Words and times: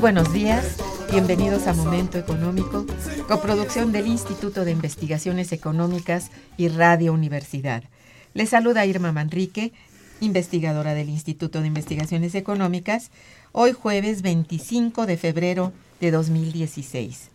Buenos 0.00 0.32
días, 0.32 0.76
bienvenidos 1.10 1.66
a 1.66 1.74
Momento 1.74 2.16
Económico, 2.16 2.86
coproducción 3.28 3.92
del 3.92 4.06
Instituto 4.06 4.64
de 4.64 4.70
Investigaciones 4.70 5.52
Económicas 5.52 6.30
y 6.56 6.68
Radio 6.68 7.12
Universidad. 7.12 7.84
Les 8.32 8.48
saluda 8.48 8.86
Irma 8.86 9.12
Manrique, 9.12 9.74
investigadora 10.22 10.94
del 10.94 11.10
Instituto 11.10 11.60
de 11.60 11.66
Investigaciones 11.66 12.34
Económicas, 12.34 13.10
hoy 13.52 13.72
jueves 13.72 14.22
25 14.22 15.04
de 15.04 15.18
febrero 15.18 15.74
de 16.00 16.10
2016. 16.10 17.28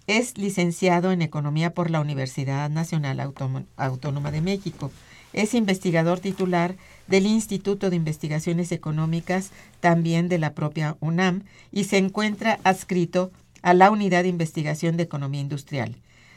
Es 0.06 0.38
licenciado 0.38 1.10
en 1.10 1.20
Economía 1.20 1.74
por 1.74 1.90
la 1.90 2.00
Universidad 2.00 2.70
Nacional 2.70 3.32
Autónoma 3.76 4.30
de 4.30 4.40
México. 4.40 4.92
Es 5.32 5.54
investigador 5.54 6.20
titular 6.20 6.76
del 7.06 7.26
Instituto 7.26 7.90
de 7.90 7.96
Investigaciones 7.96 8.72
Económicas, 8.72 9.50
también 9.80 10.28
de 10.28 10.38
la 10.38 10.54
propia 10.54 10.96
UNAM, 11.00 11.44
y 11.72 11.84
se 11.84 11.98
encuentra 11.98 12.58
adscrito 12.64 13.30
a 13.62 13.74
la 13.74 13.90
Unidad 13.90 14.22
de 14.22 14.28
Investigación 14.28 14.96
de 14.96 15.04
Economía 15.04 15.40
Industrial. 15.40 15.96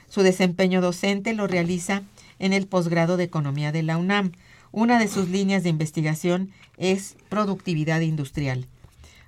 Su 0.10 0.24
desempeño 0.24 0.82
docente 0.82 1.34
lo 1.34 1.48
realiza 1.48 2.04
en 2.40 2.54
el 2.54 2.68
posgrado 2.68 3.18
de 3.18 3.26
Economía 3.26 3.72
de 3.72 3.84
la 3.84 3.98
UNAM. 3.98 4.32
Una 4.72 5.00
de 5.00 5.08
sus 5.08 5.30
líneas 5.30 5.64
de 5.64 5.70
investigación 5.70 6.52
es 6.78 7.16
productividad 7.30 8.02
industrial. 8.02 8.68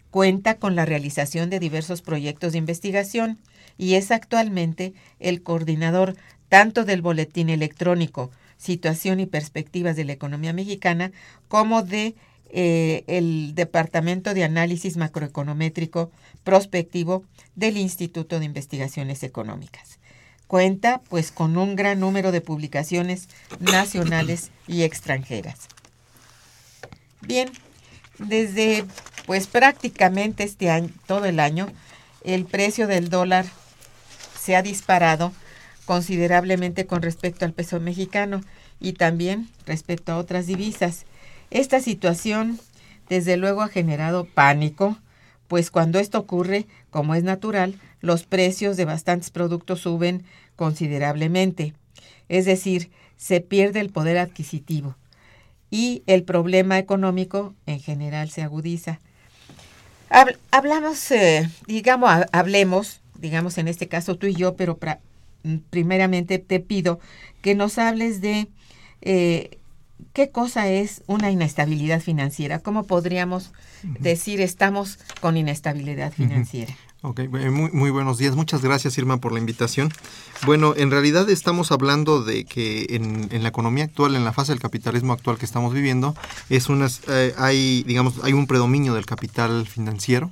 Cuenta 0.10 0.56
con 0.56 0.76
la 0.76 0.86
realización 0.86 1.50
de 1.50 1.60
diversos 1.60 2.02
proyectos 2.02 2.52
de 2.52 2.58
investigación 2.58 3.38
y 3.78 3.94
es 3.94 4.12
actualmente 4.12 4.94
el 5.20 5.42
coordinador 5.42 6.16
tanto 6.50 6.84
del 6.84 7.02
boletín 7.02 7.50
electrónico 7.50 8.32
Situación 8.62 9.20
y 9.20 9.26
Perspectivas 9.26 9.96
de 9.96 10.06
la 10.06 10.14
Economía 10.14 10.54
Mexicana 10.54 11.12
como 11.48 11.82
de 11.82 12.16
eh, 12.52 13.04
el 13.08 13.56
Departamento 13.56 14.36
de 14.36 14.44
Análisis 14.44 14.98
Macroeconométrico 14.98 16.12
Prospectivo 16.44 17.24
del 17.56 17.78
Instituto 17.78 18.40
de 18.40 18.46
Investigaciones 18.46 19.24
Económicas. 19.24 19.98
Cuenta 20.46 21.02
pues 21.10 21.32
con 21.32 21.58
un 21.58 21.76
gran 21.76 22.00
número 22.00 22.32
de 22.32 22.42
publicaciones 22.42 23.30
nacionales 23.60 24.52
y 24.68 24.84
extranjeras. 24.84 25.68
Bien, 27.22 27.50
desde 28.20 28.86
pues 29.26 29.48
prácticamente 29.48 30.44
este 30.44 30.70
año, 30.70 30.90
todo 31.08 31.26
el 31.26 31.40
año, 31.40 31.68
el 32.24 32.46
precio 32.46 32.86
del 32.86 33.10
dólar 33.10 33.46
se 34.40 34.56
ha 34.56 34.62
disparado 34.62 35.32
considerablemente 35.86 36.86
con 36.86 37.02
respecto 37.02 37.46
al 37.46 37.54
peso 37.54 37.80
mexicano 37.80 38.42
y 38.80 38.94
también 38.94 39.50
respecto 39.66 40.12
a 40.12 40.18
otras 40.18 40.48
divisas. 40.48 41.06
Esta 41.50 41.80
situación, 41.80 42.60
desde 43.10 43.38
luego, 43.38 43.62
ha 43.62 43.68
generado 43.68 44.26
pánico, 44.26 44.98
pues 45.48 45.70
cuando 45.70 46.00
esto 46.00 46.20
ocurre, 46.20 46.66
como 46.90 47.16
es 47.16 47.24
natural, 47.24 47.80
los 48.00 48.24
precios 48.24 48.78
de 48.78 48.86
bastantes 48.86 49.30
productos 49.30 49.82
suben 49.82 50.24
considerablemente. 50.56 51.74
Es 52.30 52.46
decir, 52.46 52.90
se 53.18 53.42
pierde 53.42 53.82
el 53.82 53.90
poder 53.90 54.18
adquisitivo 54.18 54.96
y 55.70 56.04
el 56.08 56.24
problema 56.24 56.80
económico 56.80 57.54
en 57.66 57.80
general 57.80 58.30
se 58.30 58.42
agudiza. 58.42 59.00
hablamos, 60.52 61.12
eh, 61.12 61.50
digamos, 61.68 62.10
hablemos, 62.32 63.02
digamos 63.20 63.58
en 63.58 63.68
este 63.68 63.88
caso 63.88 64.16
tú 64.16 64.28
y 64.28 64.36
yo, 64.36 64.56
pero 64.56 64.78
primeramente 65.70 66.40
te 66.40 66.60
pido 66.60 67.00
que 67.42 67.56
nos 67.56 67.78
hables 67.78 68.22
de 68.22 68.48
eh, 69.02 69.58
qué 70.14 70.30
cosa 70.30 70.68
es 70.68 71.04
una 71.08 71.32
inestabilidad 71.32 72.02
financiera, 72.02 72.60
cómo 72.60 72.84
podríamos 72.84 73.52
decir 74.00 74.42
estamos 74.42 75.00
con 75.22 75.38
inestabilidad 75.38 76.12
financiera. 76.12 76.76
Ok, 77.04 77.20
eh, 77.20 77.28
muy, 77.50 77.72
muy 77.72 77.90
buenos 77.90 78.20
días. 78.20 78.36
Muchas 78.36 78.62
gracias, 78.62 78.96
Irma, 79.00 79.18
por 79.18 79.32
la 79.32 79.40
invitación. 79.40 79.92
Bueno, 80.46 80.76
en 80.78 80.92
realidad 80.92 81.28
estamos 81.32 81.72
hablando 81.72 82.24
de 82.24 82.46
que 82.46 82.86
en, 82.92 83.28
en 83.32 83.42
la 83.42 83.50
economía 83.50 83.86
actual, 83.86 84.16
en 84.16 84.24
la 84.24 84.34
fase 84.34 84.52
del 84.52 84.60
capitalismo 84.60 85.14
actual 85.14 85.40
que 85.40 85.46
estamos 85.46 85.74
viviendo, 85.74 86.16
es 86.50 86.70
unas, 86.70 87.02
eh, 87.08 87.34
hay, 87.38 87.84
digamos, 87.88 88.24
hay 88.24 88.34
un 88.34 88.46
predominio 88.46 88.94
del 88.94 89.08
capital 89.08 89.68
financiero 89.68 90.32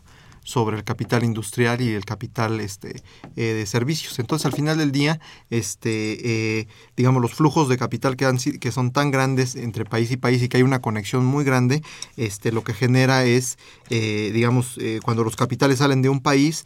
sobre 0.50 0.78
el 0.78 0.84
capital 0.84 1.24
industrial 1.24 1.80
y 1.80 1.94
el 1.94 2.06
capital 2.06 2.60
este, 2.60 3.04
eh, 3.36 3.54
de 3.54 3.66
servicios. 3.68 4.18
Entonces, 4.18 4.48
al 4.48 4.54
final 4.54 4.80
del 4.80 4.92
día, 4.92 5.19
este, 5.51 6.60
eh, 6.60 6.68
digamos, 6.98 7.22
los 7.22 7.36
flujos 7.36 7.69
de 7.69 7.78
capital 7.78 8.16
que, 8.16 8.25
han, 8.25 8.38
que 8.38 8.72
son 8.72 8.92
tan 8.92 9.12
grandes 9.12 9.56
entre 9.56 9.86
país 9.86 10.10
y 10.10 10.18
país 10.18 10.42
y 10.42 10.50
que 10.50 10.57
hay 10.57 10.63
una 10.63 10.81
conexión 10.81 11.24
muy 11.24 11.44
grande, 11.44 11.84
este, 12.18 12.51
lo 12.51 12.63
que 12.63 12.74
genera 12.74 13.25
es, 13.25 13.60
eh, 13.92 14.31
digamos, 14.34 14.80
cuando 15.04 15.24
los 15.24 15.36
capitales 15.36 15.78
salen 15.80 16.01
de 16.01 16.10
un 16.10 16.19
país, 16.19 16.66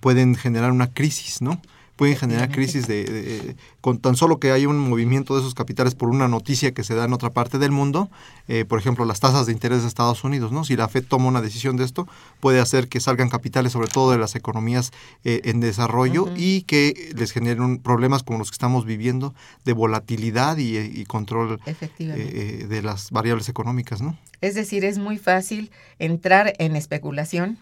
pueden 0.00 0.34
generar 0.34 0.70
una 0.70 0.92
crisis, 0.92 1.40
¿no? 1.40 1.60
Pueden 1.96 2.16
generar 2.16 2.50
crisis 2.50 2.86
de, 2.86 3.56
con 3.80 3.98
tan 3.98 4.16
solo 4.16 4.38
que 4.38 4.50
haya 4.50 4.68
un 4.68 4.78
movimiento 4.78 5.34
de 5.34 5.40
esos 5.40 5.54
capitales 5.54 5.94
por 5.94 6.08
una 6.08 6.28
noticia 6.28 6.72
que 6.72 6.82
se 6.82 6.94
da 6.94 7.04
en 7.04 7.12
otra 7.12 7.30
parte 7.30 7.58
del 7.58 7.70
mundo, 7.70 8.10
eh, 8.48 8.64
por 8.64 8.78
ejemplo 8.78 9.04
las 9.04 9.20
tasas 9.20 9.46
de 9.46 9.52
interés 9.52 9.82
de 9.82 9.88
Estados 9.88 10.24
Unidos, 10.24 10.52
¿no? 10.52 10.64
Si 10.64 10.76
la 10.76 10.88
Fed 10.88 11.04
toma 11.06 11.26
una 11.26 11.40
decisión 11.40 11.76
de 11.76 11.84
esto, 11.84 12.08
puede 12.40 12.60
hacer 12.60 12.88
que 12.88 13.00
salgan 13.00 13.28
capitales 13.28 13.72
sobre 13.72 13.88
todo 13.88 14.10
de 14.10 14.18
las 14.18 14.34
economías 14.34 14.92
eh, 15.24 15.42
en 15.44 15.60
desarrollo 15.60 16.28
y 16.36 16.62
que 16.62 17.12
les 17.16 17.32
generen 17.32 17.78
problemas 17.78 18.22
como 18.22 18.38
los 18.38 18.50
que 18.50 18.54
estamos 18.54 18.84
viviendo 18.84 19.34
de 19.64 19.72
volatilidad 19.72 20.56
y, 20.58 21.04
control 21.04 21.60
eh, 21.66 22.66
de 22.68 22.82
las 22.82 23.10
variables 23.10 23.48
económicas, 23.48 24.00
¿no? 24.00 24.18
Es 24.40 24.54
decir, 24.54 24.84
es 24.84 24.98
muy 24.98 25.18
fácil 25.18 25.70
entrar 25.98 26.54
en 26.58 26.76
especulación 26.76 27.58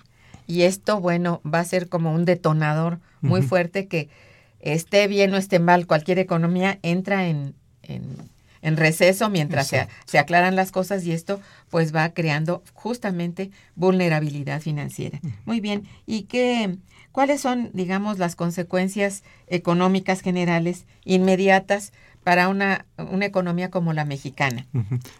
y 0.46 0.62
esto, 0.62 1.00
bueno, 1.00 1.40
va 1.42 1.60
a 1.60 1.64
ser 1.64 1.88
como 1.88 2.12
un 2.12 2.24
detonador 2.24 2.98
muy 3.22 3.42
fuerte 3.42 3.86
que 3.86 4.08
esté 4.60 5.08
bien 5.08 5.32
o 5.34 5.36
esté 5.36 5.58
mal, 5.58 5.86
cualquier 5.86 6.18
economía 6.18 6.78
entra 6.82 7.26
en, 7.26 7.54
en, 7.82 8.76
receso 8.76 9.28
mientras 9.28 9.66
se, 9.66 9.88
se, 10.04 10.18
aclaran 10.18 10.54
las 10.54 10.70
cosas 10.70 11.04
y 11.04 11.12
esto 11.12 11.40
pues 11.68 11.94
va 11.94 12.10
creando 12.10 12.62
justamente 12.74 13.50
vulnerabilidad 13.74 14.60
financiera. 14.60 15.20
Muy 15.46 15.60
bien, 15.60 15.88
¿y 16.06 16.22
qué, 16.22 16.76
cuáles 17.10 17.40
son, 17.40 17.70
digamos, 17.72 18.18
las 18.18 18.36
consecuencias 18.36 19.24
económicas 19.48 20.20
generales 20.20 20.86
inmediatas 21.04 21.92
para 22.24 22.48
una, 22.48 22.86
una 22.98 23.26
economía 23.26 23.70
como 23.70 23.92
la 23.92 24.04
mexicana? 24.04 24.66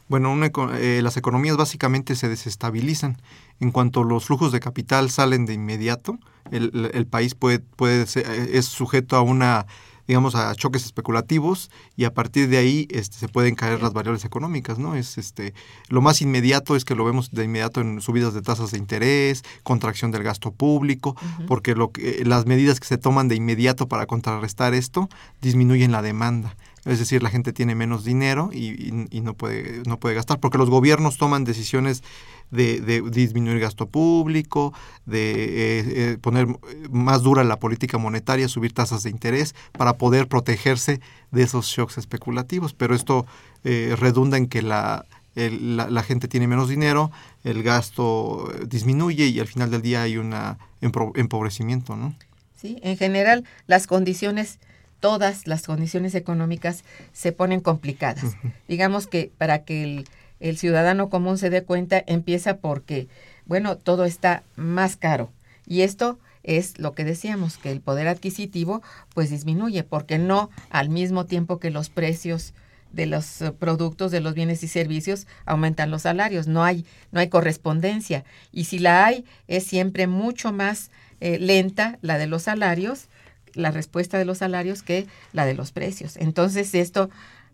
Bueno, 0.08 0.34
eh, 0.74 1.00
las 1.02 1.16
economías 1.16 1.56
básicamente 1.56 2.14
se 2.14 2.28
desestabilizan. 2.28 3.16
En 3.60 3.70
cuanto 3.70 4.04
los 4.04 4.26
flujos 4.26 4.52
de 4.52 4.60
capital 4.60 5.10
salen 5.10 5.46
de 5.46 5.54
inmediato, 5.54 6.18
el, 6.50 6.90
el 6.92 7.06
país 7.06 7.34
puede, 7.34 7.60
puede 7.60 8.06
ser, 8.06 8.26
es 8.26 8.66
sujeto 8.66 9.16
a 9.16 9.22
una 9.22 9.66
digamos, 10.06 10.34
a 10.34 10.54
choques 10.54 10.84
especulativos 10.84 11.70
y 11.96 12.04
a 12.04 12.12
partir 12.12 12.48
de 12.48 12.58
ahí 12.58 12.88
este, 12.90 13.16
se 13.16 13.28
pueden 13.28 13.54
caer 13.54 13.82
las 13.82 13.92
variables 13.92 14.24
económicas, 14.24 14.78
¿no? 14.78 14.96
Es 14.96 15.16
este 15.16 15.54
lo 15.88 16.00
más 16.00 16.20
inmediato 16.20 16.76
es 16.76 16.84
que 16.84 16.94
lo 16.94 17.04
vemos 17.04 17.30
de 17.30 17.44
inmediato 17.44 17.80
en 17.80 18.00
subidas 18.00 18.34
de 18.34 18.42
tasas 18.42 18.72
de 18.72 18.78
interés, 18.78 19.42
contracción 19.62 20.10
del 20.10 20.22
gasto 20.22 20.50
público, 20.52 21.16
porque 21.46 21.74
lo 21.74 21.92
que, 21.92 22.24
las 22.24 22.46
medidas 22.46 22.80
que 22.80 22.86
se 22.86 22.98
toman 22.98 23.28
de 23.28 23.36
inmediato 23.36 23.88
para 23.88 24.06
contrarrestar 24.06 24.74
esto 24.74 25.08
disminuyen 25.40 25.92
la 25.92 26.02
demanda. 26.02 26.56
Es 26.84 26.98
decir, 26.98 27.22
la 27.22 27.30
gente 27.30 27.52
tiene 27.52 27.76
menos 27.76 28.04
dinero 28.04 28.50
y, 28.52 28.90
no, 29.22 29.34
puede, 29.34 29.82
no 29.86 30.00
puede 30.00 30.16
gastar, 30.16 30.40
porque 30.40 30.58
los 30.58 30.68
gobiernos 30.68 31.16
toman 31.16 31.44
decisiones 31.44 32.02
de, 32.50 33.02
disminuir 33.10 33.60
gasto 33.60 33.86
público, 33.86 34.74
de 35.06 35.32
eh, 35.32 35.84
eh, 36.12 36.18
poner 36.20 36.48
más 36.90 37.22
dura 37.22 37.44
la 37.44 37.60
política 37.60 37.98
monetaria, 37.98 38.48
subir 38.48 38.72
tasas 38.72 39.04
de 39.04 39.10
interés 39.10 39.54
para 39.72 39.96
poder 39.96 40.26
protegerse 40.26 41.00
de 41.30 41.42
esos 41.44 41.66
shocks 41.66 41.98
especulativos. 41.98 42.74
Pero 42.74 42.96
esto 42.96 43.26
eh, 43.62 43.94
redunda 43.96 44.36
en 44.36 44.48
que 44.48 44.60
la, 44.62 45.06
la, 45.34 46.02
gente 46.02 46.26
tiene 46.26 46.48
menos 46.48 46.68
dinero, 46.68 47.12
el 47.44 47.62
gasto 47.62 48.52
disminuye 48.66 49.26
y 49.26 49.38
al 49.38 49.46
final 49.46 49.70
del 49.70 49.82
día 49.82 50.02
hay 50.02 50.16
un 50.16 50.34
empobrecimiento, 50.80 51.94
¿no? 51.94 52.14
Sí, 52.56 52.78
en 52.82 52.96
general 52.96 53.44
las 53.66 53.86
condiciones 53.86 54.58
todas 55.02 55.48
las 55.48 55.64
condiciones 55.64 56.14
económicas 56.14 56.84
se 57.12 57.32
ponen 57.32 57.60
complicadas. 57.60 58.36
Digamos 58.68 59.08
que 59.08 59.32
para 59.36 59.64
que 59.64 60.04
el, 60.38 60.56
ciudadano 60.56 61.10
común 61.10 61.38
se 61.38 61.50
dé 61.50 61.64
cuenta, 61.64 62.02
empieza 62.06 62.58
porque, 62.58 63.08
bueno, 63.44 63.76
todo 63.76 64.04
está 64.04 64.44
más 64.54 64.96
caro. 64.96 65.32
Y 65.66 65.82
esto 65.82 66.20
es 66.44 66.78
lo 66.78 66.92
que 66.92 67.04
decíamos, 67.04 67.58
que 67.58 67.72
el 67.72 67.80
poder 67.80 68.06
adquisitivo 68.06 68.80
pues 69.12 69.30
disminuye, 69.30 69.82
porque 69.82 70.18
no 70.18 70.50
al 70.70 70.88
mismo 70.88 71.26
tiempo 71.26 71.58
que 71.58 71.70
los 71.70 71.90
precios 71.90 72.54
de 72.92 73.06
los 73.06 73.42
productos, 73.58 74.12
de 74.12 74.20
los 74.20 74.34
bienes 74.34 74.62
y 74.62 74.68
servicios, 74.68 75.26
aumentan 75.46 75.90
los 75.90 76.02
salarios. 76.02 76.46
No 76.46 76.62
hay, 76.62 76.86
no 77.10 77.18
hay 77.18 77.28
correspondencia. 77.28 78.24
Y 78.52 78.64
si 78.64 78.78
la 78.78 79.04
hay, 79.04 79.24
es 79.48 79.64
siempre 79.64 80.06
mucho 80.06 80.52
más 80.52 80.92
eh, 81.20 81.38
lenta 81.40 81.98
la 82.02 82.18
de 82.18 82.28
los 82.28 82.42
salarios 82.42 83.08
la 83.54 83.70
respuesta 83.70 84.18
de 84.18 84.24
los 84.24 84.38
salarios 84.38 84.82
que 84.82 85.06
la 85.32 85.46
de 85.46 85.54
los 85.54 85.72
precios. 85.72 86.16
Entonces 86.16 86.74
esto 86.74 87.10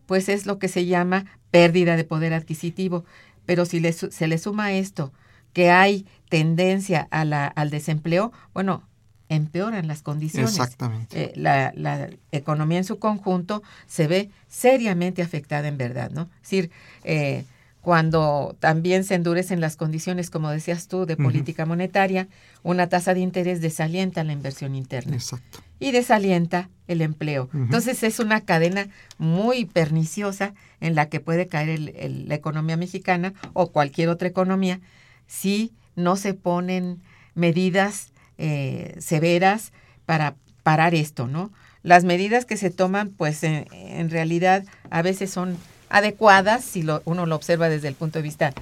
pues 0.07 0.29
es 0.31 0.47
lo 0.47 0.59
que 0.59 0.69
se 0.69 0.87
llama 0.87 1.27
pérdida 1.51 1.97
de 1.97 2.05
poder 2.05 2.33
adquisitivo. 2.33 3.05
Pero 3.45 3.67
si 3.67 3.83
se 3.93 4.27
le 4.27 4.39
suma 4.39 4.73
esto, 4.73 5.13
que 5.53 5.71
hay 5.71 6.07
tendencia 6.29 7.09
a 7.11 7.25
la, 7.25 7.47
al 7.47 7.71
desempleo, 7.71 8.33
bueno, 8.55 8.83
empeoran 9.29 9.87
las 9.87 10.03
condiciones. 10.03 10.51
Exactamente. 10.51 11.25
Eh, 11.25 11.33
la, 11.37 11.73
la, 11.75 12.09
economía 12.33 12.79
en 12.79 12.85
su 12.85 12.99
conjunto 12.99 13.63
se 13.87 14.07
ve 14.07 14.31
seriamente 14.49 15.23
afectada 15.23 15.69
en 15.69 15.77
verdad, 15.77 16.11
¿no? 16.11 16.23
Es 16.37 16.43
decir, 16.43 16.71
eh, 17.05 17.45
cuando 17.89 18.55
también 18.61 19.03
se 19.03 19.15
endurecen 19.15 19.63
las 19.63 19.77
condiciones, 19.77 20.29
como 20.29 20.51
decías 20.51 20.89
tú, 20.89 21.07
de 21.07 21.17
política 21.17 21.65
monetaria, 21.65 22.29
una 22.63 22.91
tasa 22.91 23.15
de 23.15 23.21
interés 23.21 23.63
desalienta 23.63 24.25
la 24.25 24.35
inversión 24.35 24.75
interna. 24.75 25.17
Exacto. 25.17 25.61
Y 25.81 25.91
desalienta 25.91 26.69
el 26.87 27.01
empleo. 27.01 27.49
Entonces 27.55 28.03
es 28.03 28.19
una 28.19 28.43
cadena 28.43 28.89
muy 29.17 29.65
perniciosa 29.65 30.53
en 30.83 30.97
la 30.97 31.09
que 31.09 31.21
puede 31.21 31.47
caer 31.47 31.81
la 31.81 32.35
economía 32.35 32.77
mexicana 32.77 33.33
o 33.55 33.73
cualquier 33.73 34.11
otra 34.11 34.29
economía 34.29 34.81
si 35.27 35.73
no 35.97 36.17
se 36.17 36.35
ponen 36.35 37.01
medidas 37.35 38.13
eh, 38.37 38.97
severas 38.99 39.73
para 40.05 40.35
parar 40.63 40.95
esto, 40.95 41.27
¿no? 41.27 41.51
Las 41.83 42.05
medidas 42.05 42.45
que 42.45 42.59
se 42.59 42.69
toman, 42.69 43.09
pues 43.09 43.43
en 43.45 44.11
realidad 44.11 44.67
a 44.91 45.01
veces 45.01 45.31
son 45.31 45.57
adecuadas, 45.91 46.65
si 46.65 46.83
lo, 46.83 47.03
uno 47.05 47.27
lo 47.27 47.37
observa 47.37 47.69
desde 47.69 47.89
el 47.89 47.95
punto 47.95 48.19
de 48.19 48.23
vista 48.23 48.53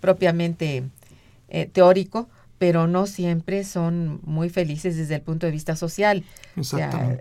propiamente 0.00 0.84
eh, 1.48 1.66
teórico, 1.66 2.28
pero 2.58 2.86
no 2.86 3.06
siempre 3.06 3.64
son 3.64 4.20
muy 4.24 4.48
felices 4.48 4.96
desde 4.96 5.16
el 5.16 5.20
punto 5.20 5.46
de 5.46 5.52
vista 5.52 5.76
social. 5.76 6.24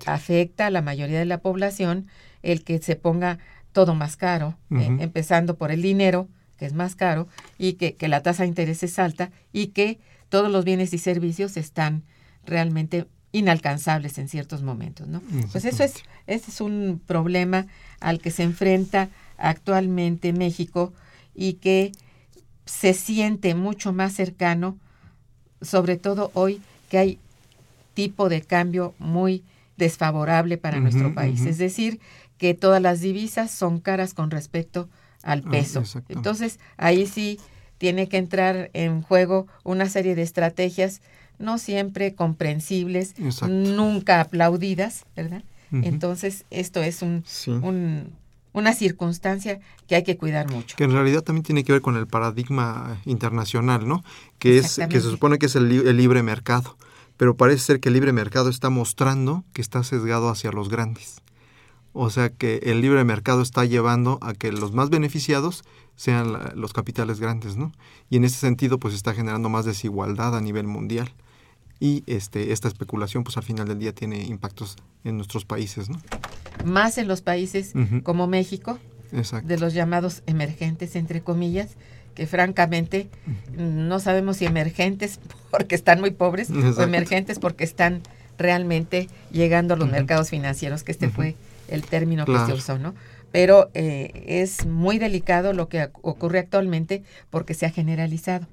afecta 0.06 0.68
a 0.68 0.70
la 0.70 0.82
mayoría 0.82 1.20
de 1.20 1.26
la 1.26 1.40
población 1.40 2.08
el 2.44 2.64
que 2.64 2.80
se 2.80 2.96
ponga 2.96 3.40
todo 3.72 3.96
más 3.96 4.16
caro, 4.16 4.56
eh, 4.72 4.88
empezando 5.00 5.56
por 5.56 5.72
el 5.72 5.82
dinero, 5.82 6.28
que 6.58 6.66
es 6.66 6.74
más 6.74 6.96
caro, 6.96 7.28
y 7.58 7.74
que, 7.74 7.96
que, 7.96 8.08
la 8.08 8.22
tasa 8.22 8.44
de 8.44 8.50
interés 8.50 8.84
es 8.84 9.00
alta, 9.00 9.32
y 9.52 9.68
que 9.68 10.00
todos 10.30 10.52
los 10.52 10.64
bienes 10.64 10.94
y 10.94 10.98
servicios 11.00 11.58
están 11.58 12.04
realmente 12.46 13.08
inalcanzables 13.34 14.20
en 14.20 14.30
ciertos 14.30 14.62
momentos, 14.62 15.08
¿no? 15.08 15.22
Pues 15.52 15.66
eso 15.66 15.84
es, 15.84 15.96
ese 16.28 16.52
es 16.52 16.62
un 16.62 17.02
problema 17.06 17.66
al 18.00 18.20
que 18.20 18.32
se 18.32 18.44
enfrenta 18.44 19.10
actualmente 19.44 20.32
México 20.34 20.94
y 21.36 21.54
que 21.54 21.92
se 22.66 22.94
siente 22.94 23.56
mucho 23.56 23.92
más 23.94 24.14
cercano, 24.14 24.78
sobre 25.62 25.98
todo 25.98 26.32
hoy 26.34 26.62
que 26.90 26.98
hay 26.98 27.20
tipo 27.94 28.30
de 28.30 28.42
cambio 28.42 28.96
muy 29.00 29.44
desfavorable 29.78 30.58
para 30.58 30.80
nuestro 30.80 31.14
país. 31.14 31.42
Es 31.46 31.58
decir, 31.58 32.00
que 32.38 32.54
todas 32.54 32.82
las 32.82 33.02
divisas 33.02 33.52
son 33.52 33.80
caras 33.80 34.14
con 34.14 34.32
respecto 34.32 34.90
al 35.24 35.44
Ah, 35.46 35.52
peso. 35.52 35.84
Entonces, 36.10 36.60
ahí 36.78 37.06
sí 37.06 37.40
tiene 37.78 38.08
que 38.08 38.18
entrar 38.18 38.70
en 38.74 39.02
juego 39.02 39.48
una 39.64 39.90
serie 39.90 40.16
de 40.16 40.22
estrategias 40.22 41.02
no 41.38 41.58
siempre 41.58 42.14
comprensibles, 42.16 43.16
Exacto. 43.20 43.48
nunca 43.54 44.22
aplaudidas, 44.22 45.06
¿verdad? 45.16 45.44
Entonces, 45.72 46.46
esto 46.52 46.82
es 46.84 47.02
un, 47.02 47.24
Sí. 47.26 47.52
un- 47.52 48.14
una 48.54 48.74
circunstancia 48.74 49.60
que 49.88 49.96
hay 49.96 50.04
que 50.04 50.16
cuidar 50.18 50.50
mucho. 50.52 50.76
que 50.78 50.84
en 50.86 50.92
realidad 50.92 51.22
también 51.24 51.44
tiene 51.44 51.64
que 51.64 51.72
ver 51.74 51.82
con 51.82 51.96
el 51.98 52.08
paradigma 52.08 53.02
internacional, 53.06 53.88
¿no? 53.88 54.04
Que 54.40 54.58
es 54.60 54.80
que 54.90 55.02
se 55.02 55.10
supone 55.10 55.38
que 55.40 55.48
es 55.48 55.56
el, 55.56 55.70
li- 55.70 55.88
el 55.90 55.98
libre 55.98 56.24
mercado, 56.24 56.78
pero 57.18 57.36
parece 57.36 57.60
ser 57.64 57.80
que 57.80 57.90
el 57.90 57.94
libre 57.94 58.14
mercado 58.14 58.50
está 58.50 58.70
mostrando 58.70 59.44
que 59.54 59.62
está 59.62 59.84
sesgado 59.84 60.30
hacia 60.30 60.52
los 60.52 60.70
grandes. 60.70 61.22
O 61.96 62.10
sea 62.10 62.30
que 62.30 62.58
el 62.64 62.82
libre 62.82 63.04
mercado 63.04 63.42
está 63.44 63.66
llevando 63.66 64.18
a 64.22 64.34
que 64.34 64.52
los 64.52 64.72
más 64.72 64.90
beneficiados 64.90 65.64
sean 65.96 66.34
la- 66.34 66.54
los 66.56 66.74
capitales 66.74 67.20
grandes, 67.20 67.56
¿no? 67.56 67.72
Y 68.10 68.18
en 68.18 68.24
ese 68.24 68.38
sentido 68.38 68.80
pues 68.80 68.94
está 68.96 69.14
generando 69.14 69.50
más 69.50 69.66
desigualdad 69.66 70.36
a 70.36 70.42
nivel 70.42 70.66
mundial. 70.68 71.14
Y 71.80 72.04
este 72.08 72.52
esta 72.52 72.68
especulación 72.68 73.24
pues 73.24 73.38
al 73.38 73.44
final 73.44 73.68
del 73.68 73.78
día 73.80 73.94
tiene 73.94 74.24
impactos 74.24 74.76
en 75.04 75.18
nuestros 75.18 75.44
países, 75.46 75.90
¿no? 75.90 76.00
Más 76.66 76.98
en 76.98 77.08
los 77.08 77.22
países 77.22 77.74
como 78.04 78.28
México, 78.28 78.80
Exacto. 79.12 79.48
de 79.48 79.58
los 79.58 79.74
llamados 79.74 80.24
emergentes, 80.26 80.96
entre 80.96 81.22
comillas, 81.22 81.70
que 82.16 82.28
francamente 82.28 83.10
no 83.58 84.00
sabemos 84.00 84.38
si 84.38 84.46
emergentes 84.46 85.20
porque 85.52 85.76
están 85.76 86.00
muy 86.00 86.12
pobres 86.12 86.50
o 86.50 86.84
emergentes 86.84 87.40
porque 87.40 87.64
están 87.64 88.02
realmente 88.38 89.10
llegando 89.32 89.74
a 89.74 89.78
los 89.78 89.90
mercados 89.90 90.30
financieros, 90.30 90.84
que 90.84 90.92
este 90.92 91.10
fue 91.10 91.36
el 91.68 91.84
término 91.84 92.26
que 92.26 92.38
se 92.46 92.54
usó, 92.54 92.78
¿no? 92.78 92.94
Pero 93.32 93.70
eh, 93.74 94.24
es 94.28 94.66
muy 94.66 95.00
delicado 95.00 95.54
lo 95.54 95.68
que 95.68 95.90
ocurre 96.02 96.40
actualmente 96.40 97.04
porque 97.30 97.54
se 97.54 97.66
ha 97.66 97.72
generalizado. 97.72 98.48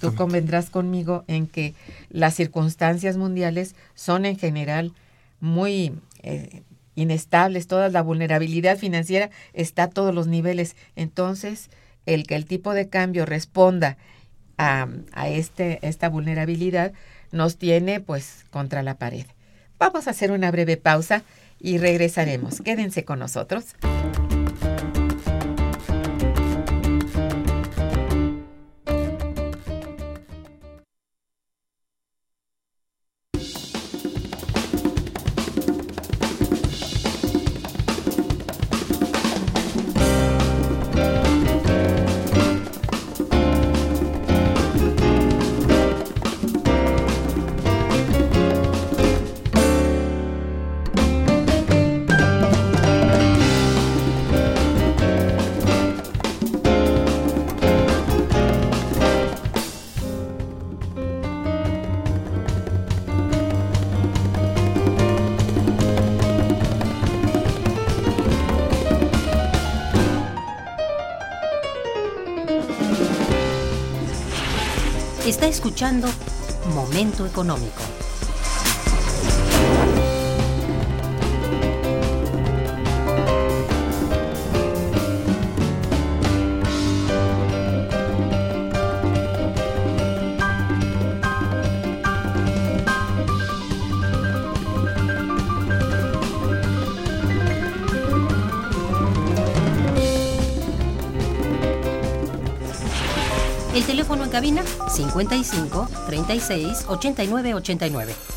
Tú 0.00 0.14
convendrás 0.14 0.70
conmigo 0.70 1.24
en 1.26 1.46
que 1.46 1.74
las 2.10 2.34
circunstancias 2.34 3.16
mundiales 3.16 3.74
son 3.94 4.26
en 4.26 4.38
general 4.38 4.92
muy 5.40 5.94
eh, 6.22 6.62
inestables, 6.94 7.66
toda 7.66 7.88
la 7.88 8.02
vulnerabilidad 8.02 8.78
financiera 8.78 9.30
está 9.52 9.84
a 9.84 9.90
todos 9.90 10.14
los 10.14 10.26
niveles. 10.26 10.76
Entonces, 10.96 11.70
el 12.06 12.26
que 12.26 12.36
el 12.36 12.46
tipo 12.46 12.74
de 12.74 12.88
cambio 12.88 13.26
responda 13.26 13.96
a, 14.58 14.88
a 15.12 15.28
este, 15.28 15.78
esta 15.82 16.08
vulnerabilidad 16.08 16.92
nos 17.32 17.56
tiene 17.56 18.00
pues 18.00 18.44
contra 18.50 18.82
la 18.82 18.96
pared. 18.96 19.26
Vamos 19.78 20.06
a 20.06 20.10
hacer 20.10 20.30
una 20.30 20.50
breve 20.50 20.76
pausa 20.76 21.24
y 21.60 21.78
regresaremos. 21.78 22.60
Quédense 22.60 23.04
con 23.04 23.18
nosotros. 23.18 23.74
Escuchando 75.54 76.08
Momento 76.74 77.24
Económico. 77.24 77.80
El 103.72 103.84
teléfono 103.84 104.24
en 104.24 104.30
cabina 104.30 104.64
55 105.02 105.86
36 106.06 106.84
89 106.88 107.54
89. 107.54 108.33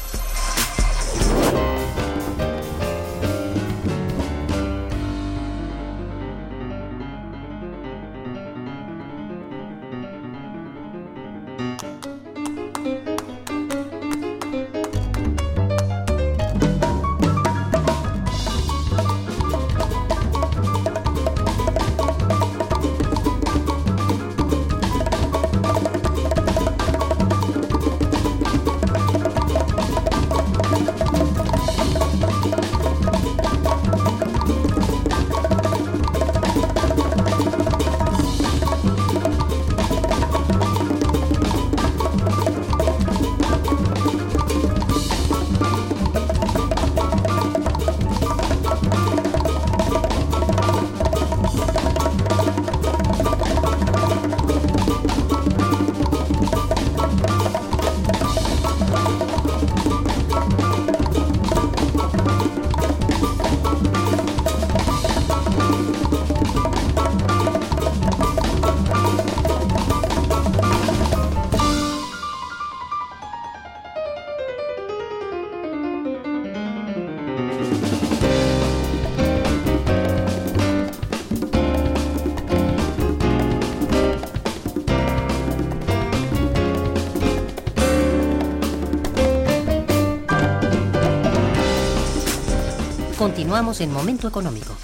Continuamos 93.58 93.82
en 93.82 93.92
Momento 93.92 94.28
Económico. 94.28 94.77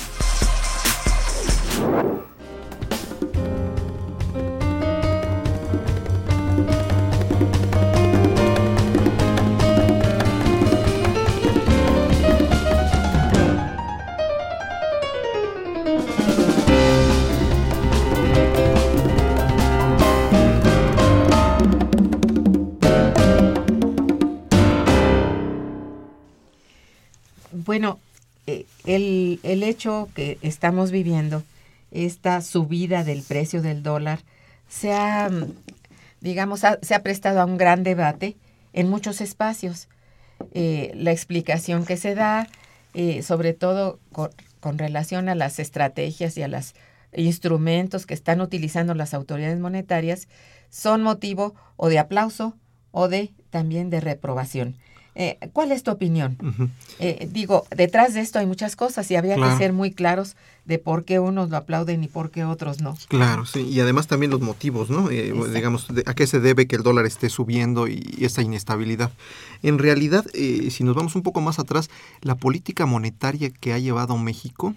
El, 29.44 29.64
hecho 29.64 30.10
que 30.16 30.38
estamos 30.42 30.92
viviendo, 30.92 31.44
esta 31.92 32.42
subida 32.42 33.04
del 33.04 33.22
precio 33.22 33.62
del 33.62 33.84
dólar, 33.84 34.20
se 34.68 34.94
ha, 34.94 35.30
mm, 35.30 35.54
digamos, 36.22 36.62
se 36.82 36.96
ha 36.96 37.04
prestado 37.04 37.42
a 37.42 37.46
un 37.46 37.58
gran 37.58 37.84
debate 37.84 38.36
en 38.74 38.90
muchos 38.90 39.22
espacios. 39.22 39.88
Eh, 40.54 40.92
la 40.96 41.12
explicación 41.12 41.86
que 41.86 41.98
se 41.98 42.16
da, 42.16 42.48
eh, 42.94 43.22
sobre 43.22 43.54
todo 43.54 44.00
con, 44.12 44.32
con 44.60 44.78
relación 44.78 45.30
a 45.30 45.36
las 45.36 45.60
estrategias 45.60 46.38
y 46.38 46.44
a 46.44 46.48
los 46.48 46.74
instrumentos 47.16 48.06
que 48.06 48.14
están 48.14 48.42
utilizando 48.42 48.96
las 48.96 49.14
autoridades 49.14 49.60
monetarias, 49.60 50.28
son 50.70 51.04
motivo 51.04 51.54
o 51.76 51.90
de 51.90 52.00
aplauso 52.00 52.58
o 52.92 53.08
de 53.08 53.34
también 53.50 53.90
de 53.90 54.00
reprobación. 54.00 54.76
Eh, 55.16 55.38
¿Cuál 55.54 55.72
es 55.72 55.84
tu 55.84 55.92
opinión? 55.92 56.38
Eh, 57.00 57.28
digo, 57.32 57.66
detrás 57.76 58.14
de 58.16 58.22
esto 58.22 58.40
hay 58.40 58.46
muchas 58.48 58.76
cosas 58.76 59.10
y 59.12 59.16
habría 59.16 59.36
Claro. 59.36 59.52
que 59.52 59.58
ser 59.64 59.72
muy 59.74 59.92
claros 59.92 60.36
de 60.66 60.80
por 60.80 61.04
qué 61.06 61.20
unos 61.20 61.50
lo 61.50 61.58
aplauden 61.58 62.04
y 62.04 62.08
por 62.08 62.32
qué 62.32 62.46
otros 62.46 62.82
no. 62.82 62.98
Claro, 63.10 63.46
sí, 63.46 63.62
y 63.62 63.80
además 63.80 64.08
también 64.08 64.32
los 64.32 64.42
motivos, 64.42 64.90
¿no? 64.90 65.12
Eh, 65.12 65.32
digamos, 65.54 65.94
de- 65.94 66.04
¿a 66.08 66.14
qué 66.16 66.26
se 66.26 66.40
debe 66.40 66.66
que 66.68 66.76
el 66.78 66.84
dólar 66.84 67.06
esté 67.06 67.30
subiendo 67.30 67.88
y, 67.88 68.02
y 68.18 68.26
esa 68.26 68.42
inestabilidad? 68.42 69.12
En 69.62 69.78
realidad, 69.78 70.26
eh, 70.34 70.70
si 70.72 70.84
nos 70.84 70.96
vamos 70.96 71.16
un 71.16 71.22
poco 71.22 71.42
más 71.42 71.60
atrás, 71.60 71.90
la 72.22 72.36
política 72.36 72.86
monetaria 72.86 73.50
que 73.52 73.74
ha 73.74 73.78
llevado 73.80 74.18
México, 74.18 74.74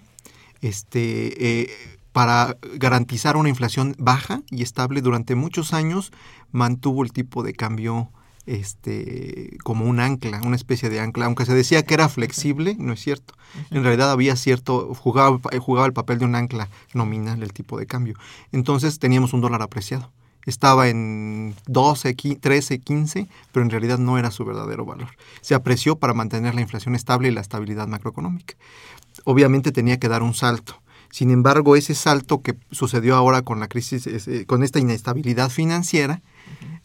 este, 0.61 1.61
eh, 1.63 1.69
para 2.11 2.57
garantizar 2.75 3.37
una 3.37 3.49
inflación 3.49 3.95
baja 3.99 4.41
y 4.49 4.63
estable 4.63 5.01
durante 5.01 5.35
muchos 5.35 5.73
años, 5.73 6.11
mantuvo 6.51 7.03
el 7.03 7.11
tipo 7.11 7.43
de 7.43 7.53
cambio 7.53 8.11
este 8.47 9.57
como 9.63 9.85
un 9.85 9.99
ancla, 9.99 10.41
una 10.43 10.55
especie 10.55 10.89
de 10.89 10.99
ancla, 10.99 11.25
aunque 11.25 11.45
se 11.45 11.53
decía 11.53 11.83
que 11.83 11.93
era 11.93 12.09
flexible, 12.09 12.75
no 12.79 12.93
es 12.93 13.01
cierto. 13.01 13.33
En 13.71 13.83
realidad 13.83 14.11
había 14.11 14.35
cierto, 14.35 14.93
jugaba, 14.95 15.39
jugaba 15.59 15.85
el 15.85 15.93
papel 15.93 16.19
de 16.19 16.25
un 16.25 16.35
ancla 16.35 16.69
nominal 16.93 17.43
el 17.43 17.53
tipo 17.53 17.77
de 17.77 17.85
cambio. 17.85 18.15
Entonces 18.51 18.99
teníamos 18.99 19.33
un 19.33 19.41
dólar 19.41 19.61
apreciado. 19.61 20.11
Estaba 20.45 20.87
en 20.87 21.55
12, 21.67 22.15
qui- 22.15 22.39
13, 22.39 22.79
15, 22.79 23.27
pero 23.51 23.63
en 23.65 23.69
realidad 23.69 23.97
no 23.99 24.17
era 24.17 24.31
su 24.31 24.45
verdadero 24.45 24.85
valor. 24.85 25.09
Se 25.41 25.53
apreció 25.55 25.97
para 25.97 26.13
mantener 26.13 26.55
la 26.55 26.61
inflación 26.61 26.95
estable 26.95 27.27
y 27.27 27.31
la 27.31 27.41
estabilidad 27.41 27.87
macroeconómica. 27.87 28.55
Obviamente 29.25 29.73
tenía 29.73 29.99
que 29.99 30.07
dar 30.07 30.23
un 30.23 30.33
salto. 30.33 30.81
Sin 31.09 31.31
embargo, 31.31 31.75
ese 31.75 31.95
salto 31.95 32.41
que 32.41 32.55
sucedió 32.71 33.15
ahora 33.15 33.41
con 33.41 33.59
la 33.59 33.67
crisis, 33.67 34.07
con 34.45 34.63
esta 34.63 34.79
inestabilidad 34.79 35.49
financiera, 35.49 36.21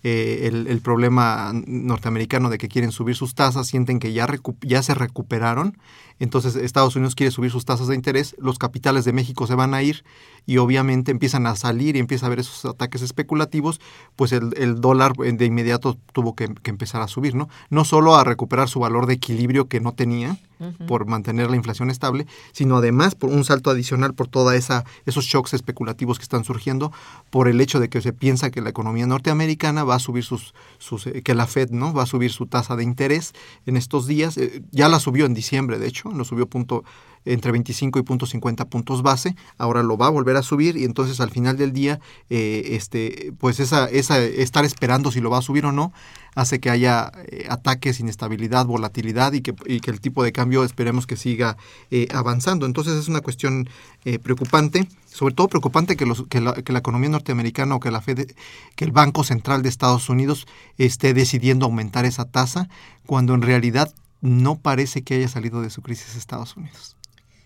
eh, 0.03 0.49
el, 0.51 0.67
el 0.67 0.81
problema 0.81 1.53
norteamericano 1.67 2.51
de 2.51 2.59
que 2.59 2.69
quieren 2.69 2.93
subir 2.93 3.15
sus 3.17 3.35
tasas, 3.35 3.67
sienten 3.67 3.99
que 3.99 4.13
ya, 4.13 4.27
recu- 4.27 4.57
ya 4.63 4.83
se 4.83 4.95
recuperaron, 4.95 5.79
entonces 6.19 6.55
Estados 6.57 6.95
Unidos 6.97 7.15
quiere 7.15 7.31
subir 7.31 7.51
sus 7.51 7.65
tasas 7.65 7.89
de 7.89 7.95
interés, 7.95 8.37
los 8.39 8.59
capitales 8.59 9.05
de 9.05 9.13
México 9.13 9.47
se 9.47 9.55
van 9.55 9.75
a 9.75 9.83
ir 9.83 10.05
y 10.47 10.59
obviamente 10.59 11.11
empiezan 11.11 11.47
a 11.47 11.57
salir 11.57 11.97
y 11.97 11.99
empieza 12.01 12.27
a 12.27 12.29
haber 12.29 12.41
esos 12.41 12.65
ataques 12.65 13.03
especulativos, 13.03 13.81
pues 14.17 14.33
el, 14.33 14.55
el 14.57 14.81
dólar 14.81 15.15
de 15.15 15.45
inmediato 15.47 15.97
tuvo 16.13 16.35
que, 16.35 16.49
que 16.63 16.71
empezar 16.71 17.01
a 17.03 17.09
subir, 17.09 17.35
¿no? 17.35 17.49
No 17.71 17.85
solo 17.85 18.15
a 18.17 18.25
recuperar 18.25 18.69
su 18.69 18.81
valor 18.81 19.07
de 19.07 19.15
equilibrio 19.15 19.69
que 19.69 19.81
no 19.81 19.93
tenía 19.93 20.39
por 20.87 21.07
mantener 21.07 21.51
la 21.51 21.57
inflación 21.57 21.91
estable, 21.91 22.25
sino 22.53 22.77
además 22.77 23.17
por 23.17 23.31
un 23.31 23.43
salto 23.45 23.69
adicional 23.69 24.15
por 24.15 24.29
toda 24.29 24.55
esa 24.55 24.85
esos 25.07 25.25
shocks 25.25 25.55
especulativos 25.55 26.19
que 26.19 26.23
están 26.23 26.45
surgiendo 26.45 26.93
por 27.31 27.49
el 27.49 27.61
hecho 27.61 27.81
de 27.81 27.89
que 27.89 28.01
se 28.01 28.13
piensa 28.13 28.53
que 28.53 28.61
la 28.61 28.71
economía 28.71 29.05
norteamericana 29.09 29.83
va 29.83 29.92
a 29.97 29.99
subir 29.99 30.25
sus, 30.25 30.55
sus 30.79 31.07
eh, 31.07 31.23
que 31.23 31.35
la 31.35 31.47
Fed, 31.47 31.71
¿no? 31.71 31.93
Va 31.93 32.05
a 32.05 32.07
subir 32.07 32.33
su 32.33 32.47
tasa 32.47 32.77
de 32.77 32.85
interés 32.85 33.33
en 33.67 33.77
estos 33.77 34.07
días, 34.07 34.37
eh, 34.39 34.63
ya 34.71 34.89
la 34.89 34.99
subió 35.01 35.27
en 35.27 35.35
diciembre, 35.35 35.79
de 35.79 35.89
hecho, 35.89 36.11
lo 36.11 36.25
subió 36.25 36.47
punto 36.47 36.85
entre 37.25 37.53
25 37.53 37.99
y 37.99 38.03
punto 38.03 38.27
50 38.27 38.65
puntos 38.67 39.03
base, 39.03 39.37
ahora 39.59 39.83
lo 39.83 39.97
va 39.97 40.07
a 40.07 40.11
volver 40.11 40.37
a 40.37 40.43
subir 40.43 40.77
y 40.77 40.85
entonces 40.85 41.21
al 41.21 41.31
final 41.31 41.57
del 41.57 41.73
día, 41.73 42.01
eh, 42.31 42.69
este, 42.71 43.33
pues 43.39 43.61
esa, 43.61 43.89
esa 43.89 44.21
estar 44.21 44.65
esperando 44.65 45.11
si 45.11 45.21
lo 45.21 45.31
va 45.31 45.39
a 45.39 45.43
subir 45.43 45.67
o 45.67 45.73
no, 45.73 45.93
hace 46.35 46.61
que 46.61 46.71
haya 46.71 47.13
eh, 47.27 47.47
ataques, 47.49 48.01
inestabilidad, 48.01 48.67
volatilidad 48.67 49.33
y 49.33 49.43
que, 49.43 49.55
el 49.69 50.01
tipo 50.01 50.23
de 50.25 50.33
cambio 50.33 50.65
esperemos 50.65 51.07
que 51.07 51.17
siga 51.17 51.57
eh, 51.91 52.09
avanzando. 52.13 52.67
Entonces 52.67 52.95
es 52.95 53.09
una 53.09 53.21
cuestión 53.21 53.69
eh, 54.05 54.19
preocupante, 54.19 54.89
sobre 55.07 55.35
todo 55.35 55.49
preocupante 55.49 55.97
que, 55.97 56.07
los, 56.07 56.27
que, 56.29 56.41
la, 56.41 56.55
que 56.55 56.73
la 56.73 56.79
economía 56.79 57.11
norteamericana 57.11 57.75
o 57.75 57.81
que 57.81 57.91
la 57.91 58.03
que 58.03 58.85
el 58.85 58.93
Banco 58.93 59.25
Central 59.25 59.63
de 59.63 59.69
Estados 59.69 60.09
Unidos 60.09 60.47
esté 60.77 61.15
decidiendo 61.15 61.67
aumentar 61.67 62.05
esa 62.05 62.25
tasa 62.25 62.69
cuando 63.07 63.35
en 63.35 63.43
realidad 63.43 63.95
no 64.21 64.59
parece 64.59 65.03
que 65.03 65.15
haya 65.15 65.29
salido 65.29 65.63
de 65.63 65.71
su 65.71 65.83
crisis 65.83 66.17
Estados 66.17 66.57
Unidos. 66.57 66.97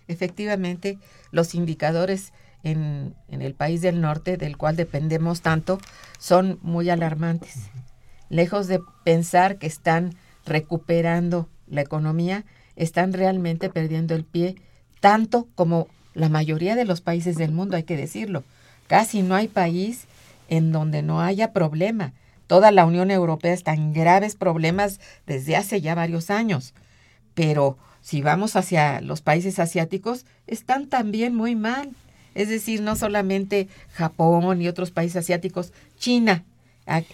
Efectivamente, 0.07 0.97
los 1.31 1.55
indicadores 1.55 2.33
en, 2.63 3.15
en 3.27 3.41
el 3.41 3.53
país 3.53 3.81
del 3.81 4.01
norte, 4.01 4.37
del 4.37 4.57
cual 4.57 4.75
dependemos 4.75 5.41
tanto, 5.41 5.79
son 6.17 6.59
muy 6.61 6.89
alarmantes. 6.89 7.69
Lejos 8.29 8.67
de 8.67 8.81
pensar 9.03 9.57
que 9.57 9.67
están 9.67 10.15
recuperando 10.45 11.49
la 11.67 11.81
economía, 11.81 12.45
están 12.75 13.13
realmente 13.13 13.69
perdiendo 13.69 14.15
el 14.15 14.23
pie, 14.23 14.55
tanto 14.99 15.47
como 15.55 15.87
la 16.13 16.29
mayoría 16.29 16.75
de 16.75 16.85
los 16.85 17.01
países 17.01 17.35
del 17.37 17.51
mundo, 17.51 17.75
hay 17.75 17.83
que 17.83 17.97
decirlo. 17.97 18.43
Casi 18.87 19.21
no 19.21 19.35
hay 19.35 19.47
país 19.47 20.07
en 20.49 20.71
donde 20.71 21.03
no 21.03 21.21
haya 21.21 21.53
problema. 21.53 22.13
Toda 22.47 22.71
la 22.71 22.85
Unión 22.85 23.11
Europea 23.11 23.53
está 23.53 23.73
en 23.73 23.93
graves 23.93 24.35
problemas 24.35 24.99
desde 25.25 25.55
hace 25.55 25.81
ya 25.81 25.93
varios 25.95 26.29
años. 26.29 26.73
Pero 27.33 27.77
si 28.07 28.21
vamos 28.21 28.55
hacia 28.55 29.01
los 29.01 29.19
países 29.19 29.59
asiáticos, 29.59 30.25
están 30.47 30.87
también 30.87 31.35
muy 31.35 31.57
mal. 31.57 31.89
Es 32.35 32.47
decir, 32.47 32.81
no 32.81 32.95
solamente 32.95 33.67
Japón 33.91 34.61
y 34.61 34.69
otros 34.69 34.91
países 34.91 35.17
asiáticos, 35.17 35.73
China, 35.99 36.45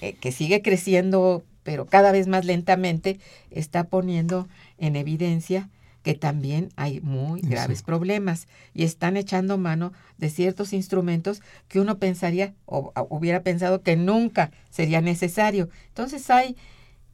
eh, 0.02 0.14
que 0.22 0.32
sigue 0.32 0.62
creciendo, 0.62 1.42
pero 1.64 1.88
cada 1.88 2.12
vez 2.12 2.28
más 2.28 2.46
lentamente, 2.46 3.20
está 3.50 3.86
poniendo 3.86 4.48
en 4.78 4.96
evidencia 4.96 5.68
que 6.04 6.14
también 6.14 6.70
hay 6.76 7.00
muy 7.02 7.42
graves 7.42 7.80
Sí. 7.80 7.86
problemas 7.86 8.48
y 8.76 8.84
están 8.84 9.18
echando 9.18 9.58
mano 9.58 9.94
de 10.20 10.30
ciertos 10.30 10.74
instrumentos 10.74 11.42
que 11.70 11.80
uno 11.80 11.98
pensaría 11.98 12.54
o 12.68 12.94
hubiera 13.10 13.42
pensado 13.42 13.82
que 13.82 13.96
nunca 13.96 14.52
sería 14.70 15.02
necesario. 15.02 15.70
Entonces 15.88 16.30
hay 16.30 16.56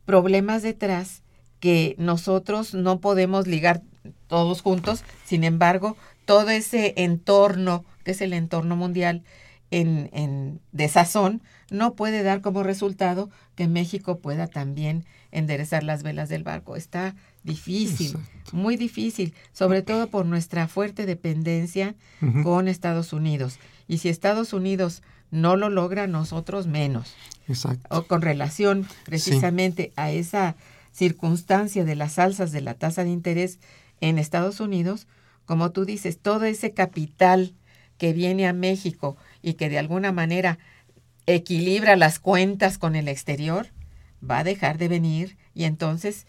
problemas 0.04 0.64
detrás 0.64 1.22
que 1.60 1.96
nosotros 1.98 2.74
no 2.74 3.00
podemos 3.00 3.48
ligar 3.48 3.82
todos 4.28 4.62
juntos, 4.62 5.04
sin 5.26 5.44
embargo, 5.44 5.98
todo 6.26 6.50
ese 6.50 6.94
entorno, 6.98 7.84
que 8.04 8.12
es 8.12 8.22
el 8.22 8.34
entorno 8.34 8.76
mundial 8.76 9.24
en, 9.72 10.10
en 10.14 10.60
desazón, 10.72 11.42
no 11.70 11.94
puede 11.94 12.24
dar 12.24 12.42
como 12.42 12.64
resultado 12.64 13.30
que 13.56 13.68
México 13.68 14.20
pueda 14.20 14.48
también 14.48 15.06
enderezar 15.32 15.84
las 15.84 16.02
velas 16.04 16.30
del 16.30 16.44
barco. 16.44 16.76
Está 16.76 17.16
difícil, 17.44 18.12
Exacto. 18.16 18.52
muy 18.54 18.78
difícil, 18.78 19.34
sobre 19.54 19.82
todo 19.82 20.08
por 20.08 20.26
nuestra 20.26 20.68
fuerte 20.68 21.06
dependencia 21.06 21.96
con 22.44 22.68
Estados 22.68 23.14
Unidos. 23.14 23.60
Y 23.88 24.00
si 24.00 24.10
Estados 24.10 24.54
Unidos 24.54 25.04
no 25.32 25.56
lo 25.56 25.70
logra, 25.70 26.08
nosotros 26.08 26.66
menos 26.68 27.14
Exacto. 27.48 27.88
o 27.96 28.04
con 28.04 28.22
relación 28.22 28.88
precisamente 29.06 29.94
a 29.96 30.12
esa 30.12 30.56
circunstancia 31.00 31.86
de 31.86 31.96
las 31.96 32.20
alzas 32.20 32.52
de 32.52 32.60
la 32.60 32.74
tasa 32.74 33.06
de 33.06 33.10
interés 33.10 33.60
en 34.02 34.20
Estados 34.20 34.60
Unidos, 34.60 35.08
como 35.46 35.72
tú 35.72 35.86
dices, 35.86 36.20
todo 36.20 36.44
ese 36.44 36.74
capital 36.74 37.56
que 37.98 38.12
viene 38.12 38.48
a 38.48 38.54
México 38.54 39.16
y 39.42 39.54
que 39.54 39.70
de 39.70 39.80
alguna 39.80 40.12
manera 40.12 40.60
equilibra 41.26 41.96
las 41.96 42.20
cuentas 42.20 42.78
con 42.78 42.98
el 42.98 43.08
exterior, 43.08 43.68
va 44.30 44.40
a 44.40 44.44
dejar 44.44 44.78
de 44.78 44.90
venir 44.90 45.38
y 45.54 45.64
entonces 45.64 46.28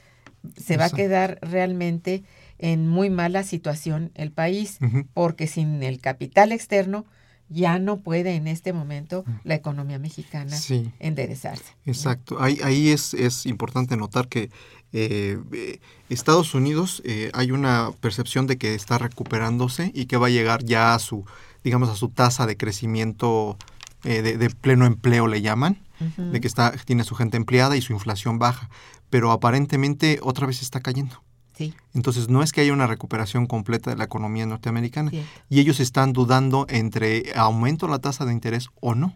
se 0.56 0.76
va 0.76 0.84
a 0.84 0.90
quedar 0.90 1.38
realmente 1.42 2.22
en 2.58 2.86
muy 2.86 3.10
mala 3.10 3.42
situación 3.42 4.12
el 4.14 4.30
país, 4.30 4.78
porque 5.14 5.48
sin 5.48 5.82
el 5.82 6.00
capital 6.00 6.52
externo 6.52 7.06
ya 7.50 7.78
no 7.78 7.98
puede 7.98 8.36
en 8.36 8.46
este 8.48 8.72
momento 8.72 9.24
la 9.44 9.54
economía 9.56 9.98
mexicana 9.98 10.56
Sí. 10.56 10.90
enderezarse. 11.00 11.74
Exacto. 11.84 12.40
Ahí, 12.40 12.58
ahí 12.64 12.88
es, 12.88 13.12
es 13.12 13.44
importante 13.44 13.96
notar 13.96 14.28
que 14.28 14.50
eh, 14.92 15.38
eh, 15.52 15.80
Estados 16.08 16.54
Unidos 16.54 17.02
eh, 17.04 17.30
hay 17.34 17.50
una 17.52 17.90
percepción 18.00 18.46
de 18.46 18.56
que 18.56 18.74
está 18.74 18.98
recuperándose 18.98 19.92
y 19.94 20.06
que 20.06 20.16
va 20.16 20.28
a 20.28 20.30
llegar 20.30 20.64
ya 20.64 20.94
a 20.94 20.98
su, 20.98 21.24
digamos, 21.62 21.88
a 21.90 21.96
su 21.96 22.08
tasa 22.08 22.46
de 22.46 22.56
crecimiento 22.56 23.56
eh, 24.04 24.22
de, 24.22 24.38
de 24.38 24.48
pleno 24.50 24.86
empleo, 24.86 25.26
le 25.26 25.42
llaman, 25.42 25.78
de 26.16 26.40
que 26.40 26.48
está, 26.48 26.72
tiene 26.86 27.04
su 27.04 27.14
gente 27.14 27.36
empleada 27.36 27.76
y 27.76 27.82
su 27.82 27.92
inflación 27.92 28.38
baja, 28.38 28.70
pero 29.10 29.32
aparentemente 29.32 30.18
otra 30.22 30.46
vez 30.46 30.62
está 30.62 30.80
cayendo. 30.80 31.22
Sí, 31.60 31.74
Entonces 31.92 32.28
no 32.30 32.42
es 32.42 32.52
que 32.52 32.62
haya 32.62 32.72
una 32.72 32.86
recuperación 32.86 33.46
completa 33.46 33.90
de 33.90 33.96
la 33.96 34.04
economía 34.04 34.46
norteamericana 34.46 35.10
cierto. 35.10 35.28
y 35.50 35.60
ellos 35.60 35.78
están 35.78 36.14
dudando 36.14 36.64
entre 36.70 37.32
aumento 37.36 37.86
la 37.86 37.98
tasa 37.98 38.24
de 38.24 38.32
interés 38.32 38.68
o 38.80 38.94
no. 38.94 39.14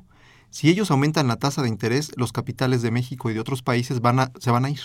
Si 0.50 0.68
ellos 0.68 0.90
aumentan 0.90 1.26
la 1.26 1.37
tasa 1.37 1.62
de 1.62 1.68
interés, 1.70 2.12
los 2.16 2.33
capitales 2.33 2.83
de 2.83 2.90
México 2.90 3.30
y 3.30 3.35
de 3.35 3.40
otros 3.40 3.62
países 3.62 4.00
van 4.00 4.20
a, 4.20 4.30
se 4.38 4.50
van 4.50 4.64
a 4.66 4.70
ir. 4.70 4.80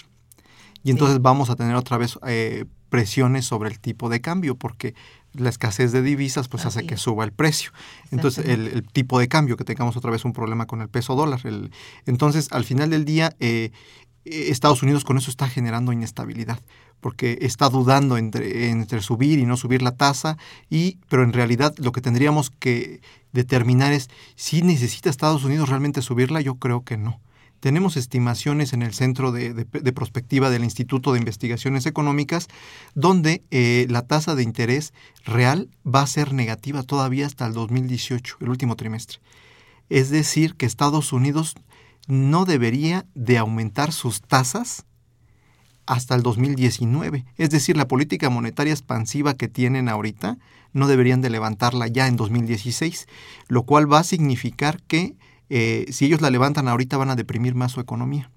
y 0.83 0.91
entonces 0.91 1.21
vamos 1.21 1.49
a 1.49 1.55
tener 1.57 1.75
otra 1.75 1.97
vez 1.97 2.17
eh, 2.25 2.63
presiones 2.87 3.45
sobre 3.45 3.69
el 3.69 3.79
tipo 3.79 4.07
de 4.09 4.21
cambio 4.21 4.55
porque 4.55 4.95
la 5.33 5.49
escasez 5.49 5.91
de 5.91 6.01
divisas 6.01 6.47
pues 6.47 6.65
hace 6.65 6.85
que 6.87 6.95
suba 6.97 7.23
el 7.25 7.33
precio. 7.33 7.71
Entonces 8.09 8.45
el, 8.47 8.67
el 8.67 8.83
tipo 8.83 9.19
de 9.19 9.27
cambio, 9.27 9.57
que 9.57 9.63
tengamos 9.65 9.95
otra 9.97 10.09
vez 10.11 10.23
un 10.25 10.31
problema 10.33 10.65
con 10.65 10.81
el 10.81 10.87
peso 10.89 11.13
dólar. 11.15 11.41
el- 11.43 11.71
entonces 12.05 12.47
al 12.51 12.63
final 12.63 12.89
del 12.89 13.03
día 13.05 13.35
eh, 13.41 13.71
Estados 14.29 14.83
Unidos 14.83 15.03
con 15.03 15.17
eso 15.17 15.29
está 15.29 15.47
generando 15.47 15.91
inestabilidad 15.91 16.59
porque 17.01 17.39
está 17.41 17.69
dudando 17.69 18.17
entre, 18.17 19.01
subir 19.01 19.39
y 19.39 19.45
no 19.45 19.57
subir 19.57 19.81
la 19.81 19.95
tasa, 19.95 20.37
y, 20.69 20.97
pero 21.07 21.23
en 21.23 21.33
realidad 21.33 21.73
lo 21.77 21.91
que 21.91 22.01
tendríamos 22.01 22.49
que 22.49 23.01
determinar 23.31 23.93
es 23.93 24.09
si 24.35 24.61
necesita 24.61 25.09
Estados 25.09 25.43
Unidos 25.43 25.69
realmente 25.69 26.01
subirla, 26.01 26.41
yo 26.41 26.55
creo 26.55 26.83
que 26.83 26.97
no. 26.97 27.19
Tenemos 27.59 27.97
estimaciones 27.97 28.71
en 28.71 28.83
el 28.83 28.93
Centro 28.93 29.33
de 29.33 29.93
Prospectiva 29.93 30.49
del 30.49 30.63
Instituto 30.63 31.11
de 31.11 31.19
Investigaciones 31.19 31.85
Económicas, 31.85 32.47
donde 32.95 33.43
eh, 33.51 33.85
la 33.89 34.03
tasa 34.03 34.33
de 34.35 34.43
interés 34.43 34.93
real 35.25 35.67
va 35.85 36.01
a 36.01 36.07
ser 36.07 36.31
negativa 36.31 36.83
todavía 36.83 37.25
hasta 37.25 37.45
el 37.45 37.53
2018, 37.53 38.37
el 38.39 38.49
último 38.49 38.77
trimestre. 38.77 39.19
Es 39.89 40.09
decir, 40.09 40.55
que 40.55 40.65
Estados 40.65 41.11
Unidos 41.11 41.55
no 42.09 42.45
debería 42.45 43.05
de 43.13 43.37
aumentar 43.37 43.93
sus 43.93 44.21
tasas 44.21 44.85
hasta 45.85 46.15
el 46.15 46.23
2019. 46.23 47.23
Es 47.37 47.51
decir, 47.51 47.77
la 47.77 47.87
política 47.87 48.29
monetaria 48.31 48.73
expansiva 48.73 49.35
que 49.35 49.47
tienen 49.47 49.87
ahorita 49.87 50.39
no 50.73 50.87
deberían 50.87 51.21
de 51.21 51.29
levantarla 51.29 51.87
ya 51.87 52.07
en 52.07 52.15
2016, 52.15 53.07
lo 53.47 53.63
cual 53.63 53.91
va 53.91 53.99
a 53.99 54.03
significar 54.03 54.81
que 54.83 55.17
eh, 55.49 55.85
si 55.91 56.05
ellos 56.05 56.21
la 56.21 56.31
levantan 56.31 56.67
ahorita 56.67 56.97
van 56.97 57.11
a 57.11 57.15
deprimir 57.15 57.53
más 57.53 57.73
su 57.73 57.79
economía. 57.79 58.31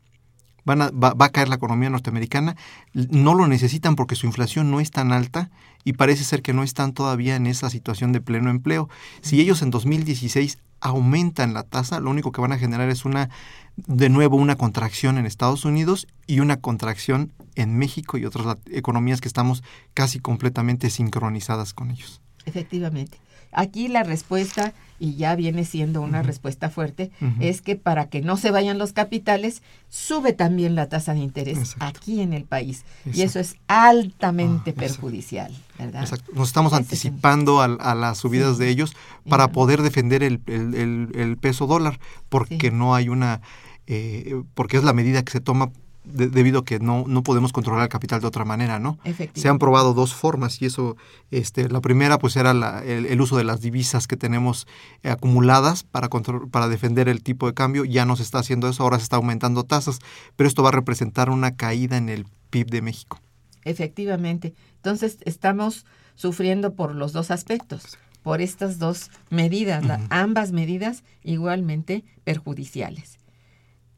Va 0.68 1.16
a 1.18 1.28
caer 1.30 1.48
la 1.48 1.56
economía 1.56 1.90
norteamericana. 1.90 2.56
No 2.92 3.34
lo 3.34 3.48
necesitan 3.48 3.96
porque 3.96 4.14
su 4.14 4.26
inflación 4.26 4.70
no 4.70 4.80
es 4.80 4.90
tan 4.90 5.10
alta 5.12 5.50
y 5.82 5.94
parece 5.94 6.24
ser 6.24 6.42
que 6.42 6.52
no 6.52 6.62
están 6.62 6.92
todavía 6.92 7.36
en 7.36 7.46
esa 7.46 7.68
situación 7.68 8.12
de 8.12 8.20
pleno 8.20 8.48
empleo. 8.48 8.88
Si 9.22 9.40
ellos 9.40 9.62
en 9.62 9.70
2016 9.70 10.58
aumentan 10.82 11.54
la 11.54 11.62
tasa, 11.62 12.00
lo 12.00 12.10
único 12.10 12.32
que 12.32 12.40
van 12.40 12.52
a 12.52 12.58
generar 12.58 12.90
es 12.90 13.04
una, 13.04 13.30
de 13.76 14.08
nuevo, 14.08 14.36
una 14.36 14.56
contracción 14.56 15.18
en 15.18 15.26
Estados 15.26 15.64
Unidos 15.64 16.06
y 16.26 16.40
una 16.40 16.60
contracción 16.60 17.32
en 17.54 17.76
México 17.78 18.18
y 18.18 18.24
otras 18.24 18.56
economías 18.70 19.20
que 19.20 19.28
estamos 19.28 19.62
casi 19.94 20.20
completamente 20.20 20.90
sincronizadas 20.90 21.74
con 21.74 21.90
ellos. 21.90 22.20
Efectivamente. 22.46 23.18
Aquí 23.54 23.88
la 23.88 24.02
respuesta, 24.02 24.72
y 24.98 25.16
ya 25.16 25.34
viene 25.36 25.66
siendo 25.66 26.00
una 26.00 26.22
respuesta 26.22 26.70
fuerte, 26.70 27.10
es 27.38 27.60
que 27.60 27.76
para 27.76 28.06
que 28.08 28.22
no 28.22 28.38
se 28.38 28.50
vayan 28.50 28.78
los 28.78 28.94
capitales, 28.94 29.62
sube 29.90 30.32
también 30.32 30.74
la 30.74 30.88
tasa 30.88 31.12
de 31.12 31.20
interés 31.20 31.58
Exacto. 31.58 31.84
aquí 32.00 32.22
en 32.22 32.32
el 32.32 32.44
país. 32.44 32.84
Y 33.12 33.20
eso 33.20 33.40
es 33.40 33.56
altamente 33.68 34.70
Ah, 34.70 34.80
perjudicial, 34.80 35.54
¿verdad? 35.78 36.00
Exacto. 36.02 36.32
Nos 36.34 36.48
estamos 36.48 36.72
Ese 36.72 36.80
es 36.80 36.80
un- 36.80 36.84
anticipando 37.10 37.60
a, 37.60 37.64
a 37.66 37.94
las 37.94 38.16
subidas 38.18 38.56
Sí. 38.56 38.62
de 38.64 38.70
ellos 38.70 38.94
para 39.28 39.48
poder 39.52 39.82
defender 39.82 40.22
el, 40.22 40.40
el- 40.46 40.74
el- 40.74 41.08
el 41.14 41.36
peso 41.36 41.66
dólar, 41.66 42.00
porque 42.30 42.58
Sí. 42.58 42.70
no 42.72 42.94
hay 42.94 43.10
una, 43.10 43.42
eh, 43.86 44.34
porque 44.54 44.78
es 44.78 44.84
la 44.84 44.94
medida 44.94 45.22
que 45.24 45.32
se 45.32 45.40
toma 45.40 45.72
de- 46.04 46.28
debido 46.28 46.60
a 46.60 46.64
que 46.64 46.78
no, 46.80 47.04
no 47.06 47.22
podemos 47.22 47.52
controlar 47.52 47.82
el 47.84 47.88
capital 47.88 48.20
de 48.20 48.26
otra 48.26 48.44
manera, 48.44 48.78
¿no? 48.78 48.98
Efectivamente. 49.04 49.40
Se 49.40 49.48
han 49.48 49.58
probado 49.58 49.94
dos 49.94 50.14
formas 50.14 50.60
y 50.60 50.66
eso, 50.66 50.96
este, 51.30 51.68
la 51.68 51.80
primera 51.80 52.18
pues 52.18 52.36
era 52.36 52.52
la- 52.54 52.84
el, 52.84 53.06
el 53.06 53.20
uso 53.20 53.36
de 53.36 53.44
las 53.44 53.60
divisas 53.60 54.06
que 54.06 54.16
tenemos 54.16 54.66
eh, 55.02 55.10
acumuladas 55.10 55.82
para, 55.84 56.08
control- 56.08 56.50
para 56.50 56.68
defender 56.68 57.08
el 57.08 57.22
tipo 57.22 57.46
de 57.46 57.54
cambio, 57.54 57.84
ya 57.84 58.04
no 58.04 58.16
se 58.16 58.22
está 58.24 58.38
haciendo 58.40 58.68
eso, 58.68 58.82
ahora 58.82 58.98
se 58.98 59.04
está 59.04 59.16
aumentando 59.16 59.64
tasas, 59.64 59.98
pero 60.36 60.48
esto 60.48 60.62
va 60.62 60.70
a 60.70 60.72
representar 60.72 61.30
una 61.30 61.56
caída 61.56 61.96
en 61.96 62.08
el 62.08 62.26
PIB 62.50 62.66
de 62.70 62.82
México. 62.82 63.20
Efectivamente. 63.64 64.54
Entonces 64.76 65.18
estamos 65.24 65.86
sufriendo 66.16 66.74
por 66.74 66.94
los 66.94 67.12
dos 67.12 67.30
aspectos, 67.30 67.96
por 68.22 68.40
estas 68.40 68.78
dos 68.78 69.10
medidas, 69.30 69.84
ambas 70.10 70.52
medidas 70.52 71.04
igualmente 71.22 72.04
perjudiciales. 72.24 73.18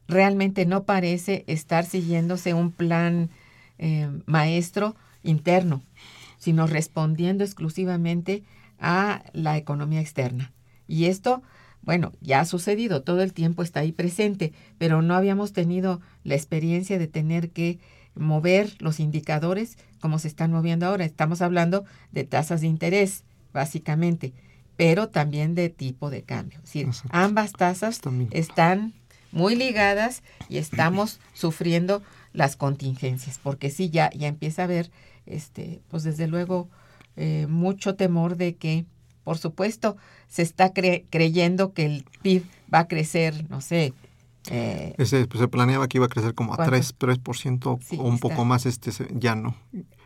Realmente 0.07 0.67
no 0.67 0.85
parece 0.85 1.45
estar 1.47 1.87
siguiéndose 1.87 2.55
un 2.55 2.71
plan 2.71 3.31
eh, 3.79 4.09
maestro 4.27 4.97
interno, 5.23 5.83
sino 6.39 6.67
respondiendo 6.67 7.45
exclusivamente 7.45 8.43
a 8.79 9.25
la 9.33 9.57
economía 9.57 10.01
externa. 10.01 10.53
Y 10.87 11.07
esto, 11.07 11.43
bueno, 11.83 12.13
ya 12.21 12.41
ha 12.41 12.45
sucedido, 12.45 13.03
todo 13.03 13.23
el 13.23 13.33
tiempo 13.33 13.63
está 13.63 13.81
ahí 13.81 13.93
presente, 13.93 14.53
pero 14.79 15.01
no 15.03 15.15
habíamos 15.15 15.53
tenido 15.53 16.01
la 16.23 16.35
experiencia 16.35 16.99
de 16.99 17.09
tener 17.09 17.51
que 17.51 17.79
mover 18.15 18.75
los 18.81 19.01
indicadores 19.01 19.79
como 20.01 20.19
se 20.19 20.29
están 20.29 20.53
moviendo 20.53 20.87
ahora. 20.87 21.05
Estamos 21.05 21.41
hablando 21.41 21.85
de 22.13 22.25
tasas 22.25 22.61
de 22.61 22.67
interés, 22.67 23.25
básicamente, 23.53 24.35
pero 24.77 25.09
también 25.09 25.55
de 25.55 25.71
tipo 25.71 26.11
de 26.11 26.23
cambio. 26.23 26.59
Es 26.59 26.65
decir, 26.65 26.89
ambas 27.11 27.53
tasas 27.53 28.01
están 28.31 28.93
muy 29.35 29.55
ligadas 29.57 30.23
y 30.49 30.57
estamos 30.57 31.21
sufriendo 31.35 32.03
las 32.33 32.57
contingencias, 32.57 33.39
porque 33.43 33.71
sí, 33.71 33.91
ya, 33.91 34.11
ya 34.11 34.29
empieza 34.29 34.63
a 34.63 34.65
haber, 34.65 34.91
este, 35.27 35.81
pues 35.91 36.03
desde 36.03 36.27
luego, 36.27 36.69
eh, 37.17 37.47
mucho 37.49 37.95
temor 37.95 38.37
de 38.37 38.57
que, 38.57 38.87
por 39.23 39.39
supuesto, 39.39 39.97
se 40.29 40.43
está 40.43 40.73
cre- 40.73 41.05
creyendo 41.11 41.73
que 41.73 41.85
el 41.87 42.05
PIB 42.23 42.43
va 42.73 42.81
a 42.81 42.89
crecer, 42.89 43.49
no 43.51 43.61
sé, 43.61 43.93
eh, 44.51 44.95
Ese, 44.99 45.27
pues, 45.27 45.41
se 45.41 45.49
planeaba 45.49 45.89
que 45.89 45.97
iba 45.99 46.05
a 46.07 46.09
crecer 46.11 46.35
como 46.35 46.53
a 46.53 46.57
¿Cuánto? 46.57 46.73
3, 46.73 46.95
3% 46.99 47.79
Sí, 47.83 47.97
o 47.99 48.03
un 48.03 48.17
está. 48.17 48.29
poco 48.29 48.45
más, 48.45 48.67
este 48.67 48.91
ya 49.15 49.35
no. 49.37 49.55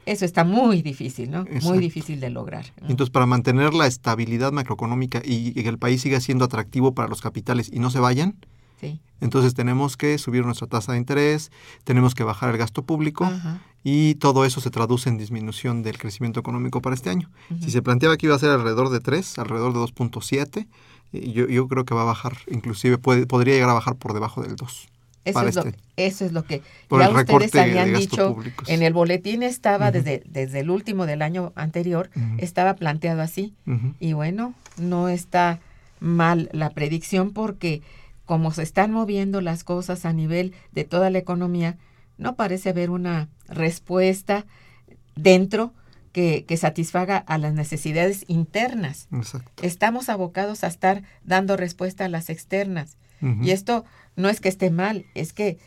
eso 0.06 0.24
está 0.24 0.44
muy 0.44 0.80
difícil, 0.82 1.30
¿no? 1.30 1.40
Exacto. 1.40 1.66
Muy 1.68 1.78
difícil 1.78 2.20
de 2.20 2.30
lograr. 2.30 2.66
¿no? 2.80 2.88
Entonces, 2.88 3.10
para 3.10 3.26
mantener 3.26 3.74
la 3.74 3.86
estabilidad 3.88 4.52
macroeconómica 4.52 5.20
y 5.24 5.54
que 5.54 5.68
el 5.68 5.78
país 5.78 6.02
siga 6.02 6.20
siendo 6.20 6.44
atractivo 6.44 6.94
para 6.94 7.08
los 7.08 7.20
capitales 7.20 7.68
y 7.72 7.80
no 7.80 7.90
se 7.90 7.98
vayan, 7.98 8.36
Sí. 8.80 9.00
entonces 9.20 9.54
tenemos 9.54 9.96
que 9.96 10.16
subir 10.18 10.44
nuestra 10.44 10.66
tasa 10.68 10.92
de 10.92 10.98
interés, 10.98 11.50
tenemos 11.84 12.14
que 12.14 12.22
bajar 12.24 12.50
el 12.50 12.56
gasto 12.58 12.82
público 12.82 13.28
y 13.84 14.14
todo 14.16 14.44
eso 14.44 14.60
se 14.60 14.70
traduce 14.70 15.08
en 15.08 15.18
disminución 15.18 15.82
del 15.82 15.98
crecimiento 15.98 16.38
económico 16.40 16.80
para 16.80 16.94
este 16.94 17.10
año. 17.10 17.28
Si 17.60 17.70
se 17.70 17.82
planteaba 17.82 18.16
que 18.16 18.26
iba 18.26 18.36
a 18.36 18.38
ser 18.38 18.50
alrededor 18.50 18.90
de 18.90 19.00
3, 19.00 19.38
alrededor 19.38 19.72
de 19.72 19.80
2.7, 19.80 20.66
eh, 21.12 21.32
yo, 21.32 21.46
yo 21.48 21.66
creo 21.68 21.84
que 21.84 21.94
va 21.94 22.02
a 22.02 22.04
bajar, 22.04 22.36
inclusive 22.48 22.98
puede, 22.98 23.26
podría 23.26 23.54
llegar 23.54 23.70
a 23.70 23.74
bajar 23.74 23.96
por 23.96 24.12
debajo 24.14 24.42
del 24.42 24.56
2. 24.56 24.88
Eso 25.24 25.34
para 25.34 25.48
es, 25.50 25.56
lo, 25.56 25.62
este- 25.64 25.78
eso 25.96 26.24
es 26.24 26.32
lo 26.32 26.44
que 26.44 26.62
ya 26.90 27.10
ustedes 27.10 27.54
habían 27.54 27.92
dicho 27.94 28.36
en 28.66 28.82
el 28.82 28.92
boletín 28.94 29.42
estaba 29.42 29.90
desde, 29.90 30.22
desde 30.26 30.60
el 30.60 30.70
último 30.70 31.04
del 31.06 31.20
año 31.22 31.52
anterior 31.56 32.08
estaba 32.38 32.74
planteado 32.74 33.20
así. 33.20 33.52
Y 34.00 34.12
bueno 34.14 34.54
no 34.78 35.08
está 35.08 35.58
mal 36.00 36.48
la 36.52 36.70
predicción 36.70 37.32
porque 37.32 37.82
como 38.28 38.52
se 38.52 38.62
están 38.62 38.92
moviendo 38.92 39.40
las 39.40 39.64
cosas 39.64 40.04
a 40.04 40.12
nivel 40.12 40.52
de 40.70 40.84
toda 40.84 41.08
la 41.10 41.18
economía 41.18 41.76
no 42.18 42.36
parece 42.36 42.68
haber 42.68 42.90
una 42.90 43.28
respuesta 43.48 44.44
dentro 45.16 45.72
que, 46.12 46.44
que 46.46 46.56
satisfaga 46.56 47.16
a 47.16 47.38
las 47.38 47.54
necesidades 47.54 48.24
internas 48.28 49.08
Exacto. 49.12 49.50
estamos 49.62 50.08
abocados 50.08 50.62
a 50.62 50.66
estar 50.68 51.02
dando 51.24 51.56
respuesta 51.56 52.04
a 52.04 52.08
las 52.08 52.28
externas 52.30 52.96
y 53.42 53.50
esto 53.50 53.84
no 54.14 54.28
es 54.28 54.40
que 54.40 54.48
esté 54.48 54.70
mal, 54.70 55.04
es 55.16 55.32
que 55.32 55.58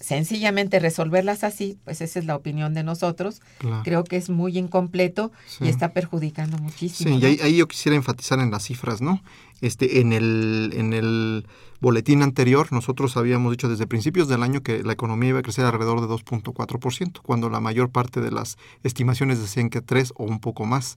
sencillamente 0.00 0.78
resolverlas 0.78 1.42
así, 1.44 1.76
pues 1.84 2.00
esa 2.00 2.18
es 2.20 2.24
la 2.24 2.36
opinión 2.36 2.72
de 2.72 2.84
nosotros, 2.84 3.40
Claro. 3.58 3.82
creo 3.82 4.04
que 4.04 4.16
es 4.16 4.30
muy 4.30 4.56
incompleto 4.56 5.30
Sí. 5.46 5.64
y 5.64 5.68
está 5.68 5.92
perjudicando 5.92 6.56
muchísimo. 6.58 7.18
Sí, 7.18 7.38
y 7.38 7.40
ahí 7.42 7.56
yo 7.56 7.66
quisiera 7.68 7.96
enfatizar 7.96 8.38
en 8.38 8.50
las 8.52 8.62
cifras, 8.64 9.00
¿no? 9.00 9.22
Este, 9.60 10.00
en 10.00 10.12
el, 10.12 10.72
en 10.74 10.92
el 10.92 11.46
boletín 11.80 12.22
anterior, 12.22 12.72
nosotros 12.72 13.16
habíamos 13.16 13.52
dicho 13.52 13.68
desde 13.68 13.86
principios 13.86 14.28
del 14.28 14.42
año 14.42 14.62
que 14.62 14.82
la 14.82 14.92
economía 14.92 15.30
iba 15.30 15.38
a 15.40 15.42
crecer 15.42 15.64
alrededor 15.64 16.00
de 16.00 16.06
2.4%, 16.08 17.20
cuando 17.22 17.50
la 17.50 17.60
mayor 17.60 17.90
parte 17.90 18.20
de 18.20 18.30
las 18.30 18.58
estimaciones 18.84 19.40
decían 19.40 19.70
que 19.70 19.80
3 19.80 20.12
o 20.16 20.24
un 20.24 20.40
poco 20.40 20.66
más. 20.66 20.96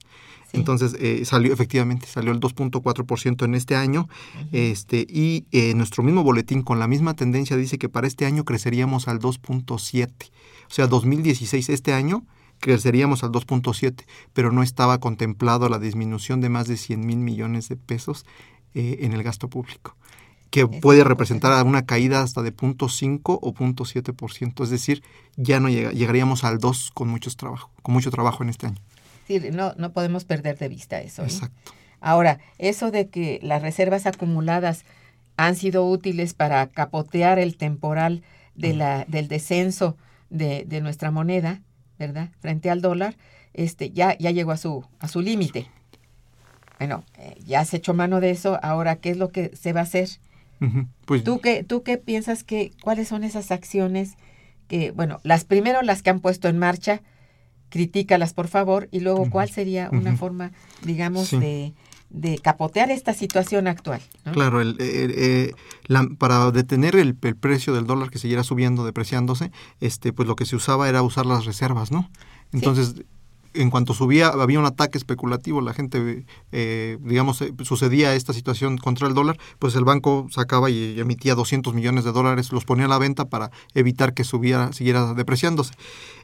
Sí. 0.50 0.58
Entonces, 0.58 0.96
eh, 1.00 1.24
salió, 1.24 1.52
efectivamente, 1.52 2.06
salió 2.06 2.32
el 2.32 2.40
2.4% 2.40 3.44
en 3.44 3.54
este 3.54 3.76
año, 3.76 4.08
este, 4.52 5.06
y 5.08 5.46
eh, 5.52 5.74
nuestro 5.74 6.02
mismo 6.02 6.22
boletín 6.22 6.62
con 6.62 6.78
la 6.78 6.86
misma 6.86 7.14
tendencia 7.14 7.56
dice 7.56 7.78
que 7.78 7.88
para 7.88 8.06
este 8.06 8.26
año 8.26 8.44
creceríamos 8.44 9.08
al 9.08 9.18
2.7. 9.18 10.30
O 10.68 10.70
sea, 10.70 10.86
2016, 10.86 11.68
este 11.70 11.92
año, 11.92 12.24
creceríamos 12.60 13.24
al 13.24 13.30
2.7, 13.32 14.04
pero 14.32 14.52
no 14.52 14.62
estaba 14.62 14.98
contemplado 14.98 15.68
la 15.68 15.78
disminución 15.78 16.40
de 16.40 16.48
más 16.48 16.66
de 16.66 16.76
100 16.76 17.04
mil 17.04 17.18
millones 17.18 17.68
de 17.68 17.76
pesos 17.76 18.24
eh, 18.74 18.98
en 19.00 19.12
el 19.12 19.22
gasto 19.22 19.48
público, 19.48 19.96
que 20.50 20.66
puede 20.66 21.02
representar 21.04 21.64
una 21.66 21.84
caída 21.84 22.22
hasta 22.22 22.42
de 22.42 22.52
0.5 22.54 23.38
o 23.42 23.54
0.7%, 23.54 24.62
es 24.64 24.70
decir, 24.70 25.02
ya 25.36 25.60
no 25.60 25.68
llega- 25.68 25.92
llegaríamos 25.92 26.44
al 26.44 26.58
2 26.58 26.90
con, 26.94 27.08
muchos 27.08 27.36
trabajo, 27.36 27.70
con 27.82 27.92
mucho 27.94 28.10
trabajo 28.10 28.42
en 28.42 28.50
este 28.50 28.66
año. 28.68 28.78
Sí, 29.26 29.40
no, 29.52 29.72
no 29.76 29.92
podemos 29.92 30.24
perder 30.24 30.58
de 30.58 30.68
vista 30.68 31.00
eso. 31.00 31.22
¿no? 31.22 31.28
Exacto. 31.28 31.72
Ahora, 32.00 32.38
eso 32.58 32.90
de 32.90 33.08
que 33.08 33.40
las 33.42 33.62
reservas 33.62 34.06
acumuladas 34.06 34.84
han 35.36 35.56
sido 35.56 35.84
útiles 35.88 36.34
para 36.34 36.66
capotear 36.68 37.38
el 37.38 37.56
temporal 37.56 38.22
de 38.54 38.74
la, 38.74 39.04
del 39.08 39.26
descenso 39.26 39.96
de, 40.30 40.64
de 40.66 40.80
nuestra 40.80 41.10
moneda, 41.10 41.62
¿verdad? 41.98 42.28
Frente 42.40 42.70
al 42.70 42.80
dólar, 42.82 43.16
este, 43.54 43.90
ya, 43.90 44.16
ya 44.18 44.30
llegó 44.30 44.52
a 44.52 44.56
su, 44.56 44.84
a 45.00 45.08
su 45.08 45.20
límite. 45.22 45.66
Bueno, 46.86 47.02
eh, 47.18 47.40
ya 47.46 47.64
se 47.64 47.78
echó 47.78 47.94
mano 47.94 48.20
de 48.20 48.30
eso, 48.30 48.58
ahora, 48.62 48.96
¿qué 48.96 49.08
es 49.10 49.16
lo 49.16 49.30
que 49.30 49.56
se 49.56 49.72
va 49.72 49.80
a 49.80 49.84
hacer? 49.84 50.08
Pues 51.06 51.24
¿Tú 51.24 51.40
qué, 51.40 51.62
¿Tú 51.64 51.82
qué 51.82 51.96
piensas 51.96 52.44
que, 52.44 52.72
cuáles 52.82 53.08
son 53.08 53.24
esas 53.24 53.50
acciones 53.50 54.16
que, 54.68 54.90
bueno, 54.92 55.18
las 55.22 55.44
primero 55.44 55.80
las 55.82 56.02
que 56.02 56.10
han 56.10 56.20
puesto 56.20 56.48
en 56.48 56.58
marcha, 56.58 57.00
critícalas 57.70 58.34
por 58.34 58.48
favor, 58.48 58.88
y 58.92 59.00
luego 59.00 59.28
cuál 59.30 59.48
sería 59.50 59.88
una 59.92 60.16
forma, 60.16 60.52
digamos, 60.84 61.28
Sí. 61.28 61.38
de, 61.38 61.72
de 62.10 62.38
capotear 62.38 62.90
esta 62.90 63.12
situación 63.14 63.66
actual? 63.66 64.00
¿no? 64.24 64.32
Claro, 64.32 64.60
el, 64.60 64.76
eh, 64.78 65.12
eh, 65.16 65.52
la- 65.86 66.08
para 66.18 66.50
detener 66.50 66.96
el, 66.96 67.16
el 67.22 67.36
precio 67.36 67.74
del 67.74 67.86
dólar 67.86 68.10
que 68.10 68.18
siguiera 68.18 68.44
subiendo, 68.44 68.84
depreciándose, 68.84 69.50
este, 69.80 70.12
pues 70.12 70.28
lo 70.28 70.36
que 70.36 70.44
se 70.44 70.54
usaba 70.56 70.88
era 70.88 71.02
usar 71.02 71.24
las 71.26 71.44
reservas, 71.46 71.90
¿no? 71.90 72.10
Entonces, 72.52 72.94
en 73.54 73.70
cuanto 73.70 73.94
subía, 73.94 74.28
había 74.28 74.58
un 74.58 74.66
ataque 74.66 74.98
especulativo, 74.98 75.60
la 75.60 75.72
gente, 75.72 76.26
eh, 76.52 76.98
digamos, 77.00 77.40
eh, 77.40 77.52
sucedía 77.62 78.14
esta 78.14 78.32
situación 78.32 78.78
contra 78.78 79.08
el 79.08 79.14
dólar, 79.14 79.38
pues 79.58 79.74
el 79.76 79.84
banco 79.84 80.26
sacaba 80.30 80.70
y 80.70 80.98
emitía 80.98 81.34
200 81.34 81.72
millones 81.74 82.04
de 82.04 82.12
dólares, 82.12 82.52
los 82.52 82.64
ponía 82.64 82.86
a 82.86 82.88
la 82.88 82.98
venta 82.98 83.26
para 83.26 83.50
evitar 83.74 84.12
que 84.14 84.24
subiera, 84.24 84.72
siguiera 84.72 85.14
depreciándose. 85.14 85.74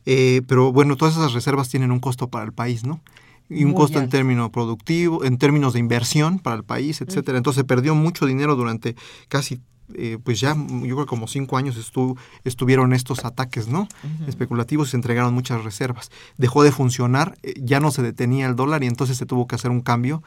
Eh, 0.07 0.43
pero 0.47 0.73
bueno, 0.73 0.97
todas 0.97 1.16
esas 1.16 1.33
reservas 1.33 1.69
tienen 1.69 1.93
un 1.93 2.01
costo 2.01 2.29
para 2.29 2.45
el 2.45 2.53
país, 2.53 2.85
¿no? 2.85 3.01
Y 3.49 3.64
un 3.64 3.71
Muy 3.71 3.81
costo 3.81 3.99
en 3.99 4.09
términos 4.09 4.51
productivo, 4.51 5.25
en 5.25 5.37
términos 5.37 5.73
de 5.73 5.81
inversión 5.81 6.38
para 6.38 6.57
el 6.57 6.62
país, 6.62 7.01
etcétera. 7.01 7.37
Entonces 7.37 7.61
se 7.61 7.64
perdió 7.64 7.97
mucho 7.97 8.25
dinero 8.25 8.55
durante 8.55 8.95
casi, 9.29 9.61
eh, 9.94 10.18
pues 10.22 10.40
ya, 10.40 10.55
mm, 10.55 10.85
yo 10.85 10.94
creo 10.96 11.07
que 11.07 11.11
como 11.11 11.26
cinco 11.29 11.57
años 11.57 11.76
estuvo, 11.76 12.16
estuvieron 12.44 12.92
estos 12.92 13.24
ataques, 13.24 13.68
¿no? 13.68 13.88
Especulativos 14.29 14.88
y 14.88 14.90
se 14.92 14.96
entregaron 14.96 15.33
muchas 15.35 15.64
reservas. 15.64 16.11
Dejó 16.38 16.62
de 16.62 16.72
funcionar, 16.72 17.37
eh, 17.42 17.55
ya 17.62 17.81
no 17.81 17.90
se 17.90 18.03
detenía 18.03 18.46
el 18.46 18.57
dólar 18.57 18.83
y 18.85 18.87
entonces 18.87 19.16
se 19.16 19.26
tuvo 19.26 19.46
que 19.46 19.55
hacer 19.55 19.70
un 19.70 19.81
cambio 19.81 20.22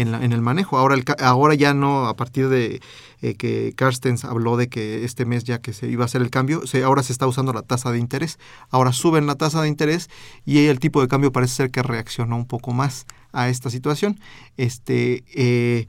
en, 0.00 0.12
la- 0.12 0.24
en 0.24 0.32
el 0.32 0.40
manejo. 0.42 0.78
Ahora, 0.78 0.94
el, 0.94 1.04
ca- 1.04 1.16
ahora 1.20 1.54
ya 1.54 1.74
no, 1.74 2.06
a 2.06 2.14
partir 2.16 2.48
de 2.48 2.80
eh, 3.20 3.34
que 3.34 3.72
Carstens 3.76 4.24
habló 4.24 4.56
de 4.56 4.68
que 4.68 5.04
este 5.04 5.24
mes 5.24 5.44
ya 5.44 5.60
que 5.60 5.72
se 5.72 5.88
iba 5.88 6.04
a 6.04 6.06
hacer 6.06 6.22
el 6.22 6.30
cambio, 6.30 6.66
se, 6.66 6.82
ahora 6.84 7.02
se 7.02 7.12
está 7.12 7.26
usando 7.26 7.52
la 7.52 7.62
tasa 7.62 7.90
de 7.92 7.98
interés. 7.98 8.38
Ahora 8.70 8.92
suben 8.92 9.26
la 9.26 9.34
tasa 9.34 9.60
de 9.62 9.68
interés 9.68 10.08
y 10.44 10.66
el 10.66 10.78
tipo 10.78 11.00
de 11.00 11.08
cambio 11.08 11.32
parece 11.32 11.54
ser 11.54 11.70
que 11.70 11.82
reaccionó 11.82 12.36
un 12.36 12.46
poco 12.46 12.72
más 12.72 13.06
a 13.32 13.48
esta 13.48 13.70
situación. 13.70 14.18
Este, 14.56 15.24
eh, 15.34 15.86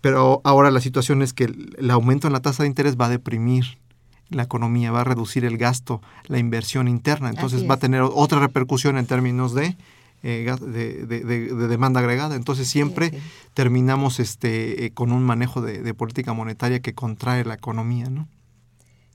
pero 0.00 0.40
ahora 0.44 0.70
la 0.70 0.80
situación 0.80 1.22
es 1.22 1.32
que 1.32 1.44
el, 1.44 1.90
aumento 1.90 2.26
en 2.26 2.32
la 2.32 2.40
tasa 2.40 2.62
de 2.62 2.68
interés 2.68 2.96
va 2.96 3.06
a 3.06 3.10
deprimir 3.10 3.78
la 4.28 4.44
economía, 4.44 4.92
va 4.92 5.00
a 5.00 5.04
reducir 5.04 5.44
el 5.44 5.58
gasto, 5.58 6.00
la 6.26 6.38
inversión 6.38 6.86
interna. 6.88 7.30
Entonces 7.30 7.68
va 7.68 7.74
a 7.74 7.78
tener 7.78 8.02
otra 8.02 8.38
repercusión 8.38 8.96
en 8.96 9.06
términos 9.06 9.54
de, 9.54 9.76
eh, 10.22 10.54
de, 10.60 11.06
de- 11.06 11.24
de- 11.24 11.54
de 11.54 11.68
demanda 11.68 11.98
agregada. 12.00 12.36
Entonces 12.36 12.68
siempre 12.68 13.10
sí. 13.10 13.18
terminamos 13.54 14.20
este, 14.20 14.84
eh, 14.86 14.92
con 14.92 15.10
un 15.12 15.24
manejo 15.24 15.60
de, 15.60 15.92
política 15.94 16.32
monetaria 16.32 16.78
que 16.80 16.94
contrae 16.94 17.44
la 17.44 17.54
economía, 17.54 18.08
¿no? 18.08 18.28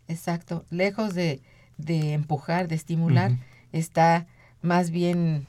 Exacto. 0.08 0.66
Lejos 0.70 1.14
de, 1.16 1.42
de 1.78 2.14
empujar, 2.14 2.68
de 2.68 2.76
estimular, 2.76 3.32
está 3.72 4.28
más 4.62 4.92
bien, 4.92 5.48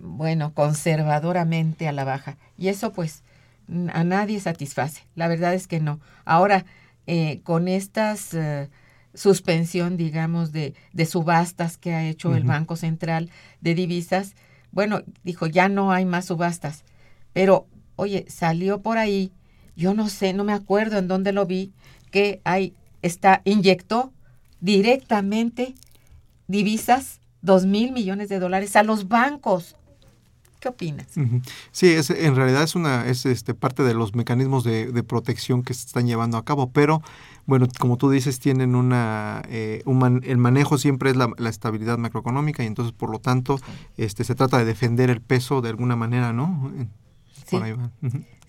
bueno, 0.00 0.52
conservadoramente 0.54 1.88
a 1.88 1.92
la 1.92 2.04
baja. 2.04 2.36
Y 2.56 2.68
eso 2.68 2.92
pues 2.92 3.22
a 3.92 4.04
nadie 4.04 4.40
satisface. 4.40 5.02
La 5.14 5.28
verdad 5.28 5.54
es 5.54 5.66
que 5.66 5.80
no. 5.80 6.00
Ahora, 6.24 6.64
eh, 7.06 7.40
con 7.42 7.68
estas 7.68 8.34
eh, 8.34 8.68
suspensión, 9.14 9.96
digamos, 9.96 10.52
de, 10.52 10.74
de 10.92 11.06
subastas 11.06 11.76
que 11.76 11.94
ha 11.94 12.04
hecho 12.04 12.34
el. 12.34 12.44
Banco 12.44 12.76
Central 12.76 13.30
de 13.60 13.74
Divisas, 13.74 14.34
bueno, 14.72 15.02
dijo, 15.22 15.46
ya 15.46 15.68
no 15.68 15.92
hay 15.92 16.04
más 16.04 16.26
subastas. 16.26 16.84
Pero, 17.32 17.66
oye, 17.96 18.26
salió 18.28 18.80
por 18.82 18.98
ahí, 18.98 19.32
yo 19.76 19.94
no 19.94 20.08
sé, 20.08 20.32
no 20.32 20.44
me 20.44 20.52
acuerdo 20.52 20.98
en 20.98 21.08
dónde 21.08 21.32
lo 21.32 21.46
vi, 21.46 21.72
que 22.10 22.40
hay, 22.44 22.74
está, 23.02 23.40
inyectó 23.44 24.12
directamente 24.60 25.74
divisas, 26.46 27.20
dos 27.42 27.66
mil 27.66 27.92
millones 27.92 28.28
de 28.28 28.38
dólares 28.38 28.76
a 28.76 28.82
los 28.82 29.08
bancos. 29.08 29.76
¿Qué 30.64 30.70
opinas? 30.70 31.08
Sí, 31.72 31.88
es, 31.88 32.08
en 32.08 32.36
realidad 32.36 32.62
es 32.62 32.74
una 32.74 33.06
es 33.06 33.26
este 33.26 33.52
parte 33.52 33.82
de 33.82 33.92
los 33.92 34.14
mecanismos 34.14 34.64
de, 34.64 34.90
de 34.90 35.02
protección 35.02 35.62
que 35.62 35.74
se 35.74 35.84
están 35.84 36.06
llevando 36.06 36.38
a 36.38 36.44
cabo, 36.46 36.70
pero 36.70 37.02
bueno, 37.44 37.66
como 37.78 37.98
tú 37.98 38.08
dices, 38.08 38.40
tienen 38.40 38.74
una 38.74 39.42
eh, 39.50 39.82
un 39.84 39.98
man- 39.98 40.22
el 40.24 40.38
manejo 40.38 40.78
siempre 40.78 41.10
es 41.10 41.16
la, 41.16 41.28
la 41.36 41.50
estabilidad 41.50 41.98
macroeconómica 41.98 42.62
y 42.64 42.66
entonces 42.66 42.94
por 42.94 43.10
lo 43.10 43.18
tanto 43.18 43.58
este 43.98 44.24
se 44.24 44.34
trata 44.34 44.56
de 44.56 44.64
defender 44.64 45.10
el 45.10 45.20
peso 45.20 45.60
de 45.60 45.68
alguna 45.68 45.96
manera, 45.96 46.32
¿no? 46.32 46.72
Sí. 47.46 47.56
Por 47.56 47.62
ahí 47.64 47.72
va. 47.72 47.90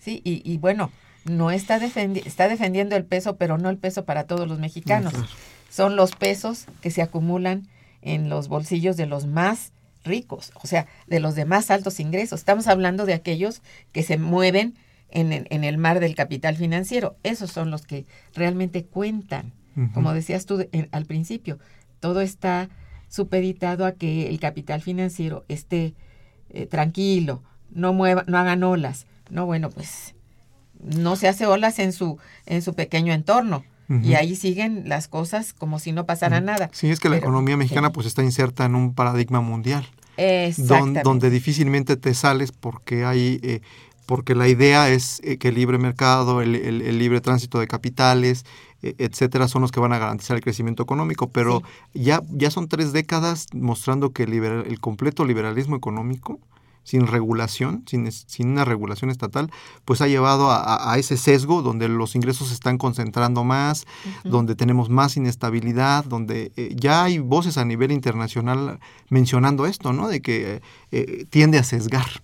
Sí, 0.00 0.22
y, 0.24 0.40
y 0.50 0.56
bueno, 0.56 0.90
no 1.26 1.50
está, 1.50 1.78
defendi- 1.78 2.22
está 2.24 2.48
defendiendo 2.48 2.96
el 2.96 3.04
peso, 3.04 3.36
pero 3.36 3.58
no 3.58 3.68
el 3.68 3.76
peso 3.76 4.06
para 4.06 4.24
todos 4.24 4.48
los 4.48 4.58
mexicanos. 4.58 5.12
claro. 5.12 5.28
Son 5.70 5.96
los 5.96 6.12
pesos 6.16 6.64
que 6.80 6.90
se 6.90 7.02
acumulan 7.02 7.68
en 8.00 8.30
los 8.30 8.48
bolsillos 8.48 8.96
de 8.96 9.04
los 9.04 9.26
más 9.26 9.72
ricos, 10.06 10.52
o 10.62 10.66
sea, 10.66 10.86
de 11.06 11.20
los 11.20 11.34
de 11.34 11.44
más 11.44 11.70
altos 11.70 12.00
ingresos. 12.00 12.40
Estamos 12.40 12.66
hablando 12.68 13.04
de 13.06 13.14
aquellos 13.14 13.60
que 13.92 14.02
se 14.02 14.16
mueven 14.18 14.74
en, 15.10 15.32
el- 15.32 15.46
en 15.50 15.64
el 15.64 15.76
mar 15.78 16.00
del 16.00 16.14
capital 16.14 16.56
financiero. 16.56 17.16
Esos 17.22 17.50
son 17.52 17.70
los 17.70 17.82
que 17.86 18.06
realmente 18.34 18.84
cuentan. 18.84 19.52
Como 19.92 20.12
decías 20.14 20.46
tú 20.46 20.66
en- 20.72 20.88
al 20.92 21.04
principio, 21.04 21.58
todo 22.00 22.22
está 22.22 22.70
supeditado 23.08 23.84
a 23.84 23.92
que 23.92 24.28
el 24.28 24.40
capital 24.40 24.80
financiero 24.82 25.44
esté 25.48 25.94
eh, 26.50 26.66
tranquilo, 26.66 27.42
no 27.70 27.92
mueva, 27.92 28.24
no 28.26 28.38
hagan 28.38 28.62
olas. 28.62 29.06
No, 29.30 29.44
bueno, 29.46 29.68
pues 29.70 30.14
no 30.80 31.16
se 31.16 31.28
hace 31.28 31.46
olas 31.46 31.78
en 31.78 31.92
su 31.92 32.18
en 32.46 32.62
su 32.62 32.74
pequeño 32.74 33.12
entorno 33.12 33.64
y 33.88 34.14
ahí 34.14 34.34
siguen 34.36 34.88
las 34.88 35.08
cosas 35.08 35.52
como 35.52 35.78
si 35.78 35.92
no 35.92 36.06
pasara 36.06 36.40
nada. 36.40 36.70
Sí, 36.72 36.90
es 36.90 36.98
que 37.00 37.08
la 37.08 37.16
Pero- 37.16 37.26
economía 37.26 37.56
mexicana 37.56 37.88
sí. 37.88 37.92
pues 37.94 38.06
está 38.06 38.22
inserta 38.22 38.64
en 38.64 38.74
un 38.74 38.94
paradigma 38.94 39.40
mundial. 39.40 39.86
don- 40.56 40.94
donde 41.04 41.28
difícilmente 41.30 41.96
te 41.96 42.14
sales 42.14 42.50
porque 42.52 43.04
hay 43.04 43.38
eh, 43.42 43.60
porque 44.06 44.34
la 44.36 44.46
idea 44.48 44.88
es 44.88 45.20
eh, 45.24 45.36
que 45.36 45.48
el 45.48 45.56
libre 45.56 45.78
mercado, 45.78 46.40
el, 46.40 46.54
el- 46.54 46.80
el 46.82 46.98
libre 46.98 47.20
tránsito 47.20 47.58
de 47.58 47.66
capitales, 47.66 48.44
eh, 48.82 48.94
etcétera, 48.98 49.48
son 49.48 49.62
los 49.62 49.72
que 49.72 49.80
van 49.80 49.92
a 49.92 49.98
garantizar 49.98 50.36
el 50.36 50.42
crecimiento 50.44 50.82
económico. 50.84 51.28
Pero 51.28 51.62
ya, 51.92 52.22
ya 52.30 52.50
son 52.52 52.68
tres 52.68 52.92
décadas 52.92 53.46
mostrando 53.52 54.10
que 54.12 54.22
el, 54.22 54.30
libera- 54.30 54.62
el 54.66 54.78
completo 54.80 55.24
liberalismo 55.24 55.74
económico, 55.76 56.38
sin 56.86 57.08
regulación, 57.08 57.82
sin, 57.86 58.10
sin 58.12 58.50
una 58.50 58.64
regulación 58.64 59.10
estatal, 59.10 59.50
pues 59.84 60.00
ha 60.00 60.06
llevado 60.06 60.52
a, 60.52 60.96
ese 60.98 61.16
sesgo 61.16 61.60
donde 61.60 61.88
los 61.88 62.14
ingresos 62.14 62.48
se 62.48 62.54
están 62.54 62.78
concentrando 62.78 63.42
más, 63.42 63.86
donde 64.22 64.54
tenemos 64.54 64.88
más 64.88 65.16
inestabilidad, 65.16 66.04
donde 66.04 66.52
eh, 66.56 66.76
ya 66.76 67.02
hay 67.02 67.18
voces 67.18 67.58
a 67.58 67.64
nivel 67.64 67.90
internacional 67.90 68.78
mencionando 69.10 69.66
esto, 69.66 69.92
¿no? 69.92 70.06
De 70.06 70.22
que 70.22 70.62
eh, 70.92 71.26
tiende 71.28 71.58
a 71.58 71.64
sesgar 71.64 72.22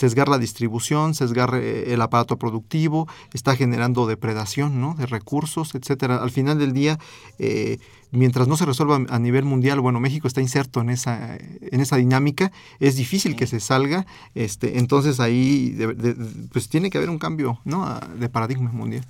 sesgar 0.00 0.28
la 0.30 0.38
distribución, 0.38 1.14
sesgar 1.14 1.50
eh, 1.54 1.92
el 1.92 2.00
aparato 2.00 2.38
productivo, 2.38 3.06
está 3.34 3.54
generando 3.54 4.06
depredación 4.06 4.80
¿no? 4.80 4.94
de 4.94 5.04
recursos, 5.06 5.74
etcétera. 5.74 6.16
Al 6.22 6.30
final 6.30 6.58
del 6.58 6.72
día, 6.72 6.98
eh, 7.38 7.78
mientras 8.10 8.48
no 8.48 8.56
se 8.56 8.64
resuelva 8.64 8.96
a 9.08 9.18
nivel 9.18 9.44
mundial, 9.44 9.78
bueno, 9.80 10.00
México 10.00 10.26
está 10.26 10.40
inserto 10.40 10.80
en 10.80 10.88
esa, 10.88 11.36
en 11.36 11.80
esa 11.80 11.96
dinámica, 11.96 12.50
es 12.78 12.96
difícil 12.96 13.36
que 13.36 13.46
se 13.46 13.60
salga, 13.60 14.06
este, 14.34 14.78
entonces 14.78 15.20
ahí 15.20 15.70
de- 15.70 15.94
de- 15.94 16.14
pues 16.52 16.68
tiene 16.70 16.88
que 16.88 16.96
haber 16.98 17.10
un 17.10 17.18
cambio 17.18 17.58
¿no? 17.66 18.00
de 18.18 18.28
paradigma 18.30 18.72
mundial. 18.72 19.04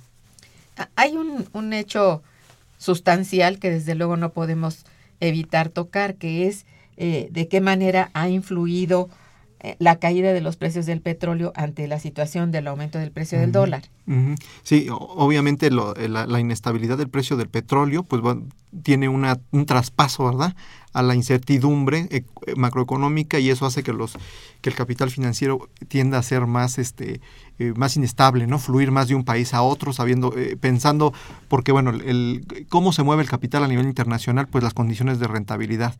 Ah, 0.77 0.89
Hay 0.97 1.15
un, 1.15 1.47
un 1.53 1.71
hecho 1.73 2.21
sustancial 2.77 3.59
que 3.59 3.69
desde 3.71 3.95
luego 3.95 4.17
no 4.17 4.29
podemos 4.31 4.83
evitar 5.21 5.69
tocar, 5.69 6.15
que 6.15 6.47
es 6.47 6.65
eh, 6.97 7.29
de 7.31 7.47
qué 7.47 7.61
manera 7.61 8.09
ha 8.13 8.27
influido 8.27 9.09
la 9.79 9.97
caída 9.99 10.33
de 10.33 10.41
los 10.41 10.55
precios 10.55 10.85
del 10.85 11.01
petróleo 11.01 11.51
ante 11.55 11.87
la 11.87 11.99
situación 11.99 12.51
del 12.51 12.67
aumento 12.67 12.97
del 12.99 13.11
precio 13.11 13.39
del 13.39 13.51
dólar. 13.51 13.83
Sí, 14.63 14.87
obviamente 14.91 15.69
lo- 15.71 15.95
eh, 15.95 16.09
la, 16.09 16.25
la 16.25 16.39
inestabilidad 16.39 16.97
del 16.97 17.09
precio 17.09 17.37
del 17.37 17.47
petróleo 17.49 18.03
pues 18.03 18.21
va- 18.21 18.37
tiene 18.83 19.07
una, 19.09 19.39
un 19.51 19.65
traspaso, 19.65 20.25
¿verdad? 20.25 20.55
A 20.93 21.01
la 21.03 21.15
incertidumbre 21.15 22.07
eh, 22.09 22.23
macroeconómica 22.55 23.39
y 23.39 23.49
eso 23.49 23.65
hace 23.65 23.83
que 23.83 23.93
los 23.93 24.17
que 24.61 24.69
el 24.69 24.75
capital 24.75 25.09
financiero 25.11 25.69
tienda 25.87 26.17
a 26.17 26.23
ser 26.23 26.45
más 26.47 26.77
este 26.77 27.21
eh, 27.61 27.73
más 27.75 27.95
inestable, 27.95 28.47
¿no? 28.47 28.57
Fluir 28.57 28.89
más 28.89 29.07
de 29.07 29.13
un 29.13 29.23
país 29.23 29.53
a 29.53 29.61
otro, 29.61 29.93
sabiendo, 29.93 30.35
eh, 30.35 30.57
pensando, 30.59 31.13
porque 31.47 31.71
bueno, 31.71 31.91
el, 31.91 32.65
cómo 32.69 32.91
se 32.91 33.03
mueve 33.03 33.21
el 33.21 33.29
capital 33.29 33.63
a 33.63 33.67
nivel 33.67 33.85
internacional, 33.85 34.47
pues 34.47 34.63
las 34.63 34.73
condiciones 34.73 35.19
de 35.19 35.27
rentabilidad. 35.27 35.95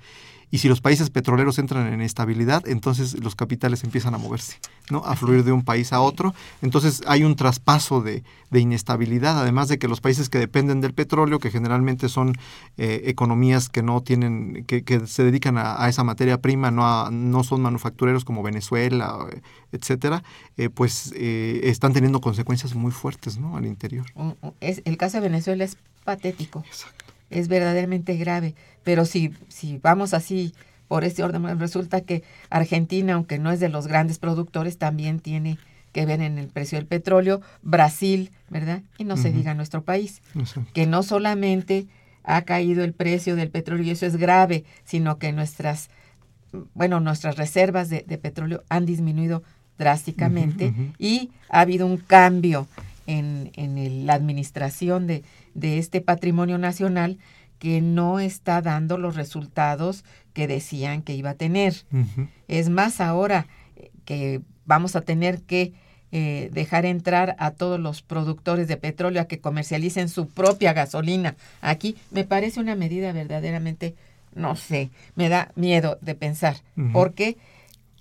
Y 0.49 0.57
si 0.57 0.67
los 0.67 0.81
países 0.81 1.09
petroleros 1.11 1.59
entran 1.59 1.93
en 1.93 2.01
estabilidad, 2.01 2.67
entonces 2.67 3.23
los 3.23 3.35
capitales 3.35 3.85
empiezan 3.85 4.15
a 4.15 4.17
moverse, 4.17 4.57
¿no? 4.89 5.03
A 5.05 5.15
fluir 5.15 5.45
de 5.45 5.53
un 5.53 5.63
país 5.63 5.93
a 5.93 6.01
otro. 6.01 6.33
Entonces 6.61 7.01
hay 7.07 7.23
un 7.23 7.37
traspaso 7.37 8.01
de, 8.01 8.23
inestabilidad, 8.51 9.39
además 9.39 9.69
de 9.69 9.79
que 9.79 9.87
los 9.87 10.01
países 10.01 10.29
que 10.29 10.39
dependen 10.39 10.81
del 10.81 10.93
petróleo, 10.93 11.39
que 11.39 11.51
generalmente 11.51 12.09
son 12.09 12.33
eh, 12.77 13.03
economías 13.05 13.69
que 13.69 13.81
no 13.81 14.01
tienen, 14.01 14.65
que, 14.65 14.83
se 15.05 15.23
dedican 15.23 15.57
a, 15.57 15.87
esa 15.87 16.03
materia 16.03 16.41
prima, 16.41 16.69
no, 16.69 17.09
no 17.11 17.43
son 17.45 17.61
manufactureros 17.61 18.25
como 18.25 18.43
Venezuela, 18.43 19.25
etcétera, 19.71 20.23
eh, 20.57 20.69
pues 20.69 21.13
eh, 21.15 21.61
están 21.63 21.93
teniendo 21.93 22.21
consecuencias 22.21 22.75
muy 22.75 22.91
fuertes, 22.91 23.37
¿no? 23.37 23.57
Al 23.57 23.65
interior. 23.65 24.05
Es, 24.59 24.81
el 24.85 24.97
caso 24.97 25.17
de 25.17 25.29
Venezuela 25.29 25.63
es 25.63 25.77
patético. 26.03 26.63
Es 27.29 27.47
verdaderamente 27.47 28.17
grave 28.17 28.55
pero 28.83 29.05
si, 29.05 29.33
si 29.47 29.77
vamos 29.77 30.13
así 30.13 30.53
por 30.87 31.03
ese 31.03 31.23
orden, 31.23 31.59
resulta 31.59 32.01
que 32.01 32.23
Argentina, 32.49 33.13
aunque 33.13 33.39
no 33.39 33.51
es 33.51 33.59
de 33.59 33.69
los 33.69 33.87
grandes 33.87 34.19
productores, 34.19 34.77
también 34.77 35.19
tiene 35.19 35.57
que 35.93 36.05
ver 36.05 36.21
en 36.21 36.37
el 36.37 36.47
precio 36.47 36.77
del 36.77 36.87
petróleo, 36.87 37.41
Brasil, 37.61 38.31
¿verdad? 38.49 38.81
Y 38.97 39.03
no 39.03 39.17
se 39.17 39.31
diga 39.31 39.53
nuestro 39.53 39.83
país, 39.83 40.21
que 40.73 40.87
no 40.87 41.03
solamente 41.03 41.87
ha 42.23 42.43
caído 42.43 42.83
el 42.83 42.93
precio 42.93 43.35
del 43.35 43.49
petróleo 43.49 43.85
y 43.85 43.91
eso 43.91 44.05
es 44.05 44.15
grave, 44.15 44.63
sino 44.83 45.17
que 45.17 45.31
nuestras, 45.31 45.89
bueno, 46.73 46.99
nuestras 46.99 47.37
reservas 47.37 47.89
de, 47.89 48.01
petróleo 48.21 48.63
han 48.69 48.85
disminuido 48.85 49.43
drásticamente 49.77 50.73
y 50.99 51.31
ha 51.49 51.61
habido 51.61 51.87
un 51.87 51.97
cambio 51.97 52.67
en, 53.07 53.51
en 53.55 54.05
la 54.05 54.13
administración 54.13 55.07
de, 55.07 55.23
de 55.53 55.77
este 55.77 56.01
patrimonio 56.01 56.57
nacional 56.57 57.17
que 57.59 57.81
no 57.81 58.19
está 58.19 58.61
dando 58.61 58.97
los 58.97 59.15
resultados 59.15 60.03
que 60.33 60.47
decían 60.47 61.03
que 61.03 61.13
iba 61.13 61.31
a 61.31 61.35
tener. 61.35 61.75
Es 62.47 62.69
más, 62.69 62.99
ahora 63.01 63.45
eh, 63.75 63.91
que 64.05 64.41
vamos 64.65 64.95
a 64.95 65.01
tener 65.01 65.41
que 65.41 65.73
eh, 66.11 66.49
dejar 66.51 66.85
entrar 66.85 67.35
a 67.39 67.51
todos 67.51 67.79
los 67.79 68.01
productores 68.01 68.67
de 68.67 68.77
petróleo 68.77 69.21
a 69.21 69.25
que 69.25 69.39
comercialicen 69.39 70.09
su 70.09 70.27
propia 70.27 70.73
gasolina. 70.73 71.35
Aquí, 71.61 71.95
me 72.09 72.23
parece 72.23 72.59
una 72.59 72.75
medida 72.75 73.13
verdaderamente, 73.13 73.95
no 74.33 74.55
sé, 74.55 74.89
me 75.15 75.29
da 75.29 75.51
miedo 75.55 75.99
de 76.01 76.15
pensar, 76.15 76.57
porque 76.91 77.37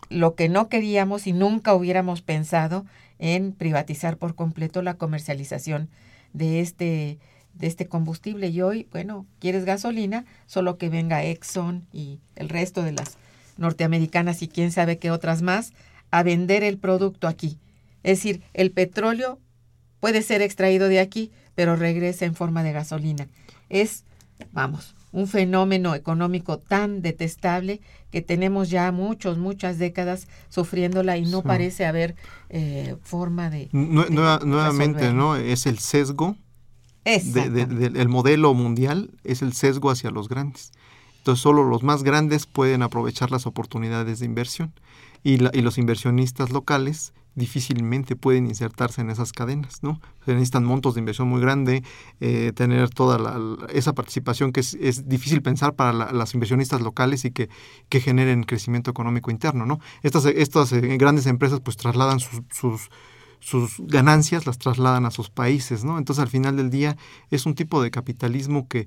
lo 0.08 0.34
que 0.34 0.48
no 0.48 0.68
queríamos 0.68 1.26
y 1.26 1.32
nunca 1.32 1.74
hubiéramos 1.74 2.22
pensado 2.22 2.84
en 3.18 3.52
privatizar 3.52 4.16
por 4.16 4.34
completo 4.34 4.82
la 4.82 4.94
comercialización 4.94 5.88
de 6.32 6.60
este 6.60 7.18
de 7.54 7.66
este 7.66 7.88
combustible 7.88 8.48
y 8.48 8.62
hoy, 8.62 8.86
bueno, 8.92 9.26
quieres 9.40 9.64
gasolina, 9.64 10.24
solo 10.46 10.78
que 10.78 10.88
venga 10.88 11.24
Exxon 11.24 11.86
y 11.92 12.20
el 12.36 12.48
resto 12.48 12.82
de 12.82 12.92
las 12.92 13.18
norteamericanas 13.56 14.42
y 14.42 14.48
quién 14.48 14.72
sabe 14.72 14.98
qué 14.98 15.10
otras 15.10 15.42
más 15.42 15.72
a 16.10 16.22
vender 16.22 16.62
el 16.62 16.78
producto 16.78 17.28
aquí. 17.28 17.58
Es 18.02 18.18
decir, 18.18 18.42
el 18.54 18.70
petróleo 18.70 19.38
puede 20.00 20.22
ser 20.22 20.42
extraído 20.42 20.88
de 20.88 21.00
aquí, 21.00 21.30
pero 21.54 21.76
regresa 21.76 22.24
en 22.24 22.34
forma 22.34 22.62
de 22.62 22.72
gasolina. 22.72 23.28
Es, 23.68 24.04
vamos, 24.52 24.94
un 25.12 25.26
fenómeno 25.26 25.94
económico 25.94 26.58
tan 26.58 27.02
detestable 27.02 27.80
que 28.10 28.22
tenemos 28.22 28.70
ya 28.70 28.90
muchos, 28.92 29.38
muchas 29.38 29.78
décadas 29.78 30.28
sufriéndola 30.48 31.16
y 31.16 31.26
no 31.26 31.42
parece 31.42 31.86
haber 31.86 32.14
eh, 32.48 32.96
forma 33.02 33.50
de... 33.50 33.68
nuevamente, 33.72 35.12
¿no? 35.12 35.36
Es 35.36 35.66
el 35.66 35.78
sesgo 35.78 36.36
de, 37.04 37.92
el 37.94 38.08
modelo 38.08 38.54
mundial 38.54 39.10
es 39.24 39.42
el 39.42 39.52
sesgo 39.52 39.90
hacia 39.90 40.10
los 40.10 40.28
grandes. 40.28 40.72
Entonces 41.18 41.42
solo 41.42 41.64
los 41.64 41.82
más 41.82 42.02
grandes 42.02 42.46
pueden 42.46 42.82
aprovechar 42.82 43.30
las 43.30 43.46
oportunidades 43.46 44.20
de 44.20 44.26
inversión 44.26 44.72
y, 45.22 45.34
y 45.56 45.62
los 45.62 45.78
inversionistas 45.78 46.50
locales 46.50 47.12
difícilmente 47.34 48.16
pueden 48.16 48.46
insertarse 48.46 49.00
en 49.00 49.10
esas 49.10 49.32
cadenas, 49.32 49.82
¿no? 49.82 50.00
Necesitan 50.26 50.64
montos 50.64 50.94
de 50.94 51.00
inversión 51.00 51.28
muy 51.28 51.40
grande, 51.40 51.82
eh, 52.20 52.52
tener 52.54 52.90
toda 52.90 53.38
esa 53.72 53.94
participación 53.94 54.52
que 54.52 54.60
es, 54.60 55.08
difícil 55.08 55.42
pensar 55.42 55.74
para 55.74 55.92
las 56.12 56.34
inversionistas 56.34 56.80
locales 56.80 57.24
y 57.24 57.30
que, 57.30 57.48
que, 57.88 58.00
generen 58.00 58.42
crecimiento 58.42 58.90
económico 58.90 59.30
interno, 59.30 59.66
¿no? 59.66 59.78
Estas, 60.02 60.24
estas 60.26 60.72
eh, 60.72 60.80
grandes 60.98 61.26
empresas 61.26 61.60
pues 61.60 61.76
trasladan 61.76 62.20
sus, 62.20 62.42
sus 62.50 62.90
sus 63.40 63.76
ganancias 63.78 64.46
las 64.46 64.58
trasladan 64.58 65.06
a 65.06 65.10
sus 65.10 65.30
países, 65.30 65.82
¿no? 65.82 65.98
Entonces 65.98 66.22
al 66.22 66.28
final 66.28 66.56
del 66.56 66.70
día 66.70 66.96
es 67.30 67.46
un 67.46 67.54
tipo 67.54 67.82
de 67.82 67.90
capitalismo 67.90 68.68
que, 68.68 68.86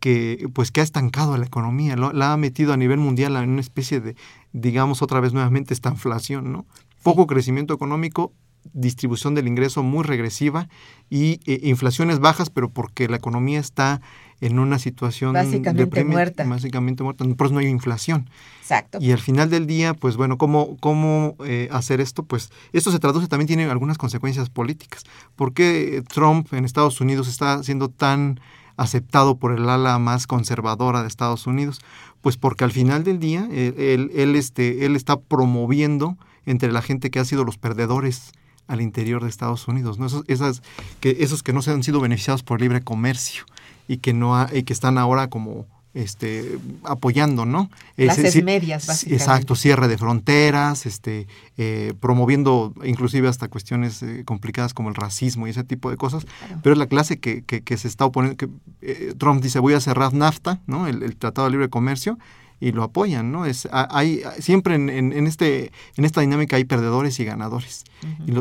que 0.00 0.48
pues 0.54 0.72
que 0.72 0.80
ha 0.80 0.84
estancado 0.84 1.34
a 1.34 1.38
la 1.38 1.44
economía, 1.44 1.96
la 1.96 2.32
ha 2.32 2.36
metido 2.36 2.72
a 2.72 2.78
nivel 2.78 2.98
mundial 2.98 3.36
en 3.36 3.50
una 3.50 3.60
especie 3.60 4.00
de, 4.00 4.16
digamos 4.52 5.02
otra 5.02 5.20
vez 5.20 5.34
nuevamente, 5.34 5.74
esta 5.74 5.90
inflación, 5.90 6.50
¿no? 6.50 6.66
Poco 7.02 7.26
crecimiento 7.26 7.74
económico, 7.74 8.32
distribución 8.72 9.34
del 9.34 9.48
ingreso 9.48 9.82
muy 9.82 10.04
regresiva 10.04 10.68
y 11.08 11.40
eh, 11.46 11.60
inflaciones 11.62 12.18
bajas, 12.18 12.50
pero 12.50 12.70
porque 12.70 13.08
la 13.08 13.16
economía 13.16 13.58
está 13.58 14.00
en 14.40 14.58
una 14.58 14.78
situación 14.78 15.32
básicamente 15.32 16.04
muerta. 16.04 16.44
Básicamente 16.44 17.02
muerta, 17.02 17.24
por 17.36 17.46
eso 17.46 17.54
no 17.54 17.60
hay 17.60 17.66
inflación. 17.66 18.30
Exacto. 18.60 18.98
Y 19.00 19.12
al 19.12 19.18
final 19.18 19.50
del 19.50 19.66
día, 19.66 19.94
pues 19.94 20.16
bueno, 20.16 20.38
¿cómo, 20.38 20.76
cómo 20.80 21.36
eh, 21.44 21.68
hacer 21.72 22.00
esto? 22.00 22.22
Pues 22.22 22.50
esto 22.72 22.90
se 22.90 22.98
traduce 22.98 23.28
también, 23.28 23.48
tiene 23.48 23.64
algunas 23.64 23.98
consecuencias 23.98 24.48
políticas. 24.48 25.04
¿Por 25.36 25.52
qué 25.52 26.02
Trump 26.08 26.52
en 26.54 26.64
Estados 26.64 27.00
Unidos 27.00 27.28
está 27.28 27.62
siendo 27.62 27.88
tan 27.90 28.40
aceptado 28.76 29.36
por 29.36 29.52
el 29.52 29.68
ala 29.68 29.98
más 29.98 30.26
conservadora 30.26 31.02
de 31.02 31.08
Estados 31.08 31.46
Unidos? 31.46 31.80
Pues 32.22 32.38
porque 32.38 32.64
al 32.64 32.72
final 32.72 33.04
del 33.04 33.18
día 33.18 33.46
él, 33.52 34.10
él, 34.14 34.36
este, 34.36 34.86
él 34.86 34.96
está 34.96 35.20
promoviendo 35.20 36.16
entre 36.50 36.72
la 36.72 36.82
gente 36.82 37.10
que 37.10 37.20
ha 37.20 37.24
sido 37.24 37.44
los 37.44 37.58
perdedores 37.58 38.32
al 38.66 38.80
interior 38.80 39.22
de 39.22 39.28
Estados 39.28 39.66
Unidos, 39.68 39.98
¿no? 39.98 40.06
Esos, 40.06 40.24
esas, 40.28 40.62
que, 41.00 41.16
esos 41.20 41.42
que 41.42 41.52
no 41.52 41.62
se 41.62 41.70
han 41.70 41.82
sido 41.82 42.00
beneficiados 42.00 42.42
por 42.42 42.60
libre 42.60 42.82
comercio 42.82 43.44
y 43.88 43.98
que 43.98 44.12
no 44.12 44.46
y 44.52 44.62
que 44.62 44.72
están 44.72 44.98
ahora 44.98 45.28
como 45.28 45.66
este 45.92 46.58
apoyando 46.84 47.44
no 47.44 47.68
clases 47.96 48.44
medias 48.44 48.86
básicamente. 48.86 49.24
exacto 49.24 49.56
cierre 49.56 49.88
de 49.88 49.98
fronteras 49.98 50.86
este 50.86 51.26
eh, 51.56 51.94
promoviendo 51.98 52.72
inclusive 52.84 53.26
hasta 53.26 53.48
cuestiones 53.48 54.00
eh, 54.04 54.22
complicadas 54.24 54.72
como 54.72 54.88
el 54.88 54.94
racismo 54.94 55.48
y 55.48 55.50
ese 55.50 55.64
tipo 55.64 55.90
de 55.90 55.96
cosas 55.96 56.26
pero 56.62 56.74
es 56.74 56.78
la 56.78 56.86
clase 56.86 57.18
que, 57.18 57.42
que, 57.42 57.76
se 57.76 57.88
está 57.88 58.04
oponiendo 58.04 58.36
que 58.36 58.48
eh, 58.82 59.14
Trump 59.18 59.42
dice 59.42 59.58
voy 59.58 59.74
a 59.74 59.80
cerrar 59.80 60.14
NAFTA 60.14 60.60
no 60.68 60.86
el, 60.86 61.16
Tratado 61.16 61.48
de 61.48 61.52
Libre 61.52 61.68
Comercio 61.68 62.18
y 62.60 62.72
lo 62.72 62.82
apoyan, 62.82 63.32
¿no? 63.32 63.46
Es, 63.46 63.66
hay, 63.72 64.22
siempre 64.38 64.74
en, 64.74 64.90
en, 64.90 65.26
este, 65.26 65.72
en 65.96 66.04
esta 66.04 66.20
dinámica 66.20 66.56
hay 66.56 66.64
perdedores 66.64 67.18
y 67.18 67.24
ganadores. 67.24 67.84
Y 68.26 68.32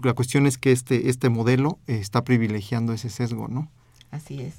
la 0.00 0.12
cuestión 0.12 0.46
es 0.46 0.58
que 0.58 0.72
este, 0.72 1.08
este 1.08 1.30
modelo 1.30 1.78
está 1.86 2.22
privilegiando 2.22 2.92
ese 2.92 3.08
sesgo, 3.08 3.48
¿no? 3.48 3.70
Así 4.10 4.42
es. 4.42 4.56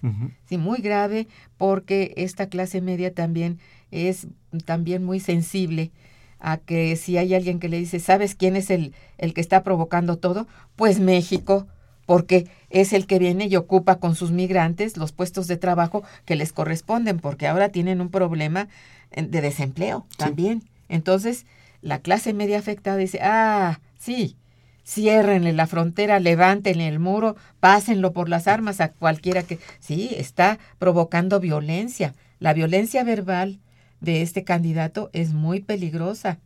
Sí, 0.50 0.58
muy 0.58 0.80
grave 0.80 1.28
porque 1.58 2.14
esta 2.18 2.48
clase 2.48 2.82
media 2.82 3.14
también 3.14 3.60
es 3.92 4.28
también 4.66 5.04
muy 5.04 5.20
sensible 5.20 5.92
a 6.40 6.58
que 6.58 6.96
si 6.96 7.18
hay 7.18 7.36
alguien 7.36 7.60
que 7.60 7.70
le 7.70 7.78
dice, 7.78 8.00
¿sabes 8.00 8.34
quién 8.34 8.56
es 8.56 8.72
el, 8.72 8.94
el 9.20 9.36
que 9.36 9.42
está 9.42 9.64
provocando 9.64 10.18
todo? 10.18 10.48
Pues 10.76 11.00
México, 11.00 11.68
porque 12.06 12.48
es 12.70 12.94
el 12.94 13.06
que 13.06 13.20
viene 13.20 13.46
y 13.46 13.56
ocupa 13.56 14.00
con 14.00 14.16
sus 14.16 14.32
migrantes 14.32 14.98
los 14.98 15.12
puestos 15.12 15.48
de 15.48 15.58
trabajo 15.58 16.04
que 16.26 16.36
les 16.36 16.52
corresponden, 16.52 17.20
porque 17.20 17.48
ahora 17.48 17.70
tienen 17.70 18.02
un 18.02 18.10
problema 18.10 18.68
de 19.16 19.42
desempleo 19.42 20.06
también. 20.18 20.64
Entonces, 20.90 21.46
la 21.82 22.00
clase 22.00 22.34
media 22.34 22.60
afectada 22.60 22.98
dice, 22.98 23.20
ah, 23.22 23.80
sí, 23.98 24.38
ciérrenle 24.86 25.54
la 25.54 25.68
frontera, 25.68 26.20
levántenle 26.20 26.88
el 26.88 27.00
muro, 27.00 27.36
pásenlo 27.60 28.14
por 28.14 28.30
las 28.30 28.48
armas 28.48 28.82
a 28.82 28.90
cualquiera 28.90 29.44
que... 29.44 29.60
Sí, 29.80 30.12
está 30.18 30.60
provocando 30.78 31.40
violencia. 31.40 32.14
La 32.40 32.54
violencia 32.54 33.04
verbal 33.04 33.60
de 34.02 34.22
este 34.22 34.44
candidato 34.44 35.10
es 35.14 35.34
muy 35.34 35.62
peligrosa. 35.62 36.40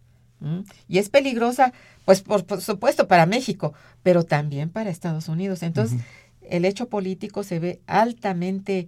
Y 0.88 1.00
es 1.00 1.10
peligrosa, 1.10 1.74
pues 2.06 2.22
por, 2.22 2.62
supuesto, 2.62 3.08
para 3.08 3.26
México, 3.26 3.74
pero 4.04 4.24
también 4.24 4.70
para 4.70 4.92
Estados 4.92 5.30
Unidos. 5.30 5.64
Entonces, 5.64 6.00
el 6.48 6.64
hecho 6.66 6.90
político 6.90 7.44
se 7.44 7.58
ve 7.58 7.82
altamente 7.88 8.88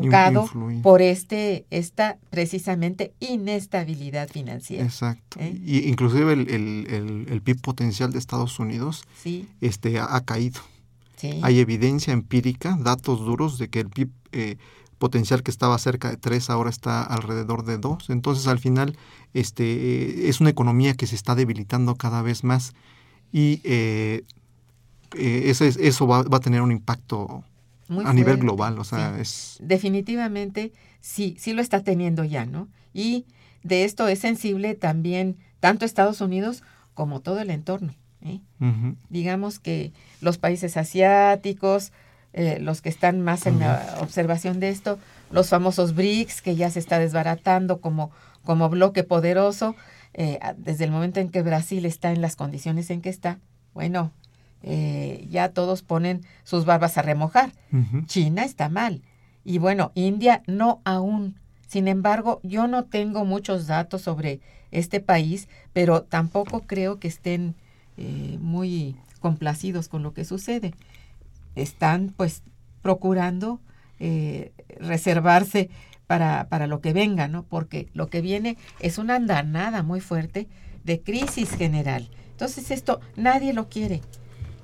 tocado 0.00 0.46
por 0.82 1.02
este 1.02 1.64
esta 1.70 2.18
precisamente 2.30 3.12
inestabilidad 3.20 4.28
financiera. 4.28 4.84
Exacto. 4.84 5.38
¿Eh? 5.40 5.60
Y 5.64 5.88
inclusive 5.88 6.32
el, 6.32 6.48
el, 6.50 7.26
el, 7.30 7.42
PIB 7.42 7.60
potencial 7.60 8.12
de 8.12 8.18
Estados 8.18 8.58
Unidos 8.58 9.04
este, 9.60 9.98
ha, 9.98 10.20
caído. 10.22 10.60
Hay 11.42 11.60
evidencia 11.60 12.12
empírica, 12.12 12.76
datos 12.80 13.20
duros 13.20 13.56
de 13.58 13.68
que 13.68 13.80
el 13.80 13.88
PIB 13.90 14.10
eh, 14.32 14.56
potencial 14.98 15.42
que 15.42 15.50
estaba 15.50 15.78
cerca 15.78 16.10
de 16.10 16.16
3 16.16 16.50
ahora 16.50 16.70
está 16.70 17.02
alrededor 17.02 17.64
de 17.64 17.78
2. 17.78 18.10
Entonces 18.10 18.46
al 18.48 18.58
final 18.58 18.96
este, 19.34 20.28
es 20.28 20.40
una 20.40 20.50
economía 20.50 20.94
que 20.94 21.06
se 21.06 21.14
está 21.14 21.34
debilitando 21.34 21.94
cada 21.94 22.22
vez 22.22 22.42
más 22.44 22.72
y 23.32 23.60
eh, 23.64 24.24
eso, 25.14 25.64
es- 25.64 25.76
eso 25.76 26.06
va, 26.06 26.22
va 26.22 26.38
a 26.38 26.40
tener 26.40 26.60
un 26.62 26.72
impacto 26.72 27.44
Muy 27.88 28.04
a 28.06 28.12
nivel 28.12 28.38
global, 28.38 28.78
o 28.78 28.84
sea, 28.84 29.14
sí. 29.16 29.20
es... 29.20 29.56
definitivamente 29.60 30.72
sí, 31.00 31.36
sí 31.38 31.52
lo 31.52 31.60
está 31.60 31.82
teniendo 31.82 32.24
ya, 32.24 32.46
¿no? 32.46 32.68
Y 32.94 33.26
de 33.62 33.84
esto 33.84 34.08
es 34.08 34.20
sensible 34.20 34.74
también 34.74 35.36
tanto 35.60 35.84
Estados 35.84 36.20
Unidos 36.20 36.62
como 36.94 37.20
todo 37.20 37.40
el 37.40 37.50
entorno. 37.50 37.94
¿eh? 38.22 38.40
Digamos 39.08 39.58
que 39.58 39.92
los 40.20 40.38
países 40.38 40.76
asiáticos, 40.76 41.92
eh, 42.32 42.58
los 42.60 42.80
que 42.80 42.88
están 42.88 43.20
más 43.20 43.46
en 43.46 43.60
la 43.60 43.98
observación 44.00 44.60
de 44.60 44.70
esto, 44.70 44.98
los 45.30 45.48
famosos 45.48 45.94
BRICS, 45.94 46.42
que 46.42 46.56
ya 46.56 46.70
se 46.70 46.78
está 46.78 46.98
desbaratando 46.98 47.80
como, 47.80 48.10
como 48.44 48.68
bloque 48.68 49.04
poderoso, 49.04 49.76
eh, 50.14 50.38
desde 50.56 50.84
el 50.84 50.90
momento 50.90 51.20
en 51.20 51.30
que 51.30 51.42
Brasil 51.42 51.86
está 51.86 52.12
en 52.12 52.20
las 52.20 52.36
condiciones 52.36 52.90
en 52.90 53.00
que 53.00 53.08
está, 53.08 53.38
bueno, 53.74 54.12
eh, 54.62 55.26
ya 55.28 55.48
todos 55.48 55.82
ponen 55.82 56.22
sus 56.44 56.64
barbas 56.64 56.96
a 56.98 57.02
remojar. 57.02 57.52
China 58.06 58.44
está 58.44 58.68
mal. 58.68 59.02
Y 59.44 59.58
bueno, 59.58 59.92
India 59.94 60.42
no 60.46 60.80
aún. 60.84 61.36
Sin 61.66 61.88
embargo, 61.88 62.40
yo 62.42 62.68
no 62.68 62.84
tengo 62.84 63.24
muchos 63.24 63.66
datos 63.66 64.02
sobre 64.02 64.40
este 64.70 65.00
país, 65.00 65.48
pero 65.72 66.02
tampoco 66.02 66.60
creo 66.60 66.98
que 66.98 67.08
estén 67.08 67.54
eh, 67.96 68.38
muy 68.40 68.96
complacidos 69.20 69.88
con 69.88 70.02
lo 70.02 70.12
que 70.12 70.24
sucede. 70.24 70.74
Están 71.54 72.12
pues 72.16 72.42
procurando 72.82 73.60
eh, 73.98 74.52
reservarse 74.78 75.70
para, 76.06 76.48
para 76.48 76.66
lo 76.66 76.80
que 76.80 76.92
venga, 76.92 77.26
¿no? 77.26 77.44
Porque 77.44 77.88
lo 77.94 78.08
que 78.08 78.20
viene 78.20 78.56
es 78.80 78.98
una 78.98 79.16
andanada 79.16 79.82
muy 79.82 80.00
fuerte 80.00 80.48
de 80.84 81.00
crisis 81.00 81.50
general. 81.50 82.10
Entonces 82.32 82.70
esto 82.70 83.00
nadie 83.16 83.52
lo 83.52 83.68
quiere 83.68 84.02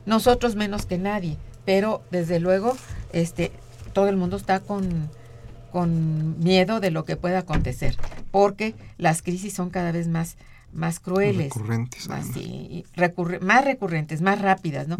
nosotros 0.08 0.56
menos 0.56 0.86
que 0.86 0.98
nadie, 0.98 1.36
pero 1.64 2.02
desde 2.10 2.40
luego 2.40 2.76
este 3.12 3.52
todo 3.92 4.08
el 4.08 4.16
mundo 4.16 4.36
está 4.36 4.60
con, 4.60 5.08
con 5.72 6.38
miedo 6.42 6.80
de 6.80 6.90
lo 6.90 7.04
que 7.04 7.16
pueda 7.16 7.40
acontecer, 7.40 7.96
porque 8.30 8.74
las 8.96 9.22
crisis 9.22 9.52
son 9.54 9.70
cada 9.70 9.92
vez 9.92 10.08
más 10.08 10.36
más 10.70 11.00
crueles, 11.00 11.54
Recurrentes, 11.54 12.08
más, 12.10 12.26
sí, 12.26 12.84
recurre- 12.94 13.40
más 13.40 13.64
recurrentes, 13.64 14.20
más 14.20 14.38
rápidas, 14.42 14.86
¿no? 14.86 14.98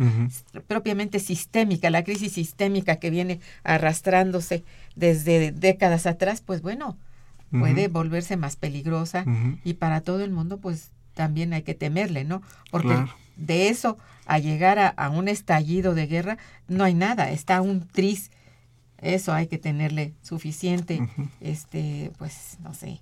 Propiamente 0.67 1.19
sistémica, 1.21 1.91
la 1.91 2.05
crisis 2.05 2.33
sistémica 2.33 2.97
que 2.97 3.11
viene 3.11 3.41
arrastrándose 3.65 4.65
desde 4.97 5.53
décadas 5.53 6.07
atrás, 6.07 6.41
pues 6.45 6.63
bueno, 6.63 6.97
puede 7.51 7.89
volverse 7.89 8.37
más 8.39 8.57
peligrosa 8.57 9.25
y 9.63 9.75
para 9.75 10.01
todo 10.01 10.25
el 10.25 10.31
mundo 10.31 10.57
pues 10.59 10.91
también 11.15 11.53
hay 11.53 11.63
que 11.63 11.75
temerle, 11.75 12.25
¿no? 12.25 12.41
Porque 12.71 12.89
Claro. 12.95 13.13
de 13.37 13.69
eso 13.69 13.99
a 14.29 14.39
llegar 14.39 14.79
a, 14.79 14.89
a 14.89 15.11
un 15.11 15.27
estallido 15.27 15.95
de 15.95 16.07
guerra 16.07 16.39
no 16.69 16.85
hay 16.85 16.95
nada, 16.95 17.31
está 17.31 17.61
un 17.61 17.87
tris. 17.87 18.31
Eso 19.01 19.33
hay 19.33 19.47
que 19.47 19.59
tenerle 19.59 20.15
suficiente, 20.23 21.01
este, 21.41 22.11
pues 22.19 22.59
no 22.63 22.75
sé. 22.75 23.01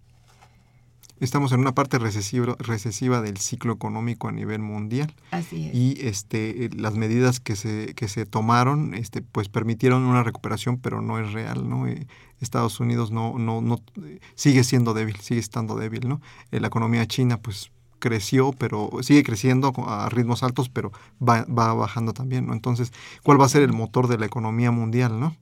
Estamos 1.18 1.53
en 1.53 1.61
una 1.61 1.72
parte 1.72 1.99
recesiva, 1.99 2.57
recesiva 2.59 3.22
del 3.22 3.39
ciclo 3.39 3.72
económico 3.72 4.29
a 4.29 4.33
nivel 4.33 4.61
mundial 4.61 5.14
Así 5.31 5.68
es. 5.68 5.74
y 5.74 5.97
este, 6.07 6.68
las 6.77 6.95
medidas 6.95 7.41
que 7.41 7.57
se, 7.57 7.95
que 7.95 8.07
se 8.07 8.27
tomaron 8.27 8.93
este, 8.93 9.22
pues 9.22 9.49
permitieron 9.49 10.03
una 10.03 10.22
recuperación, 10.22 10.77
pero 10.77 11.01
no 11.01 11.18
es 11.18 11.33
real. 11.33 11.66
¿no? 11.66 11.87
Eh, 11.87 12.07
Estados 12.41 12.81
Unidos 12.81 13.12
no, 13.12 13.39
no, 13.39 13.62
no, 13.62 13.81
eh, 14.05 14.20
sigue 14.35 14.62
siendo 14.62 14.93
débil, 14.93 15.16
sigue 15.16 15.41
estando 15.41 15.77
débil. 15.77 16.07
¿no? 16.07 16.20
Eh, 16.51 16.61
la 16.61 16.66
economía 16.66 17.07
china 17.07 17.39
pues 17.41 17.70
creció, 17.99 18.53
pero 18.53 18.90
sigue 19.03 19.22
creciendo 19.22 19.72
a 19.86 20.09
ritmos 20.09 20.42
altos, 20.42 20.68
pero 20.68 20.92
va, 21.20 21.44
va 21.44 21.74
bajando 21.74 22.12
también. 22.12 22.47
¿no? 22.47 22.53
Entonces, 22.53 22.92
¿cuál 23.22 23.40
va 23.40 23.47
a 23.47 23.49
ser 23.49 23.62
el 23.62 23.72
motor 23.72 24.09
de 24.09 24.18
la 24.18 24.26
economía 24.26 24.70
mundial? 24.70 25.18
¿no? 25.18 25.36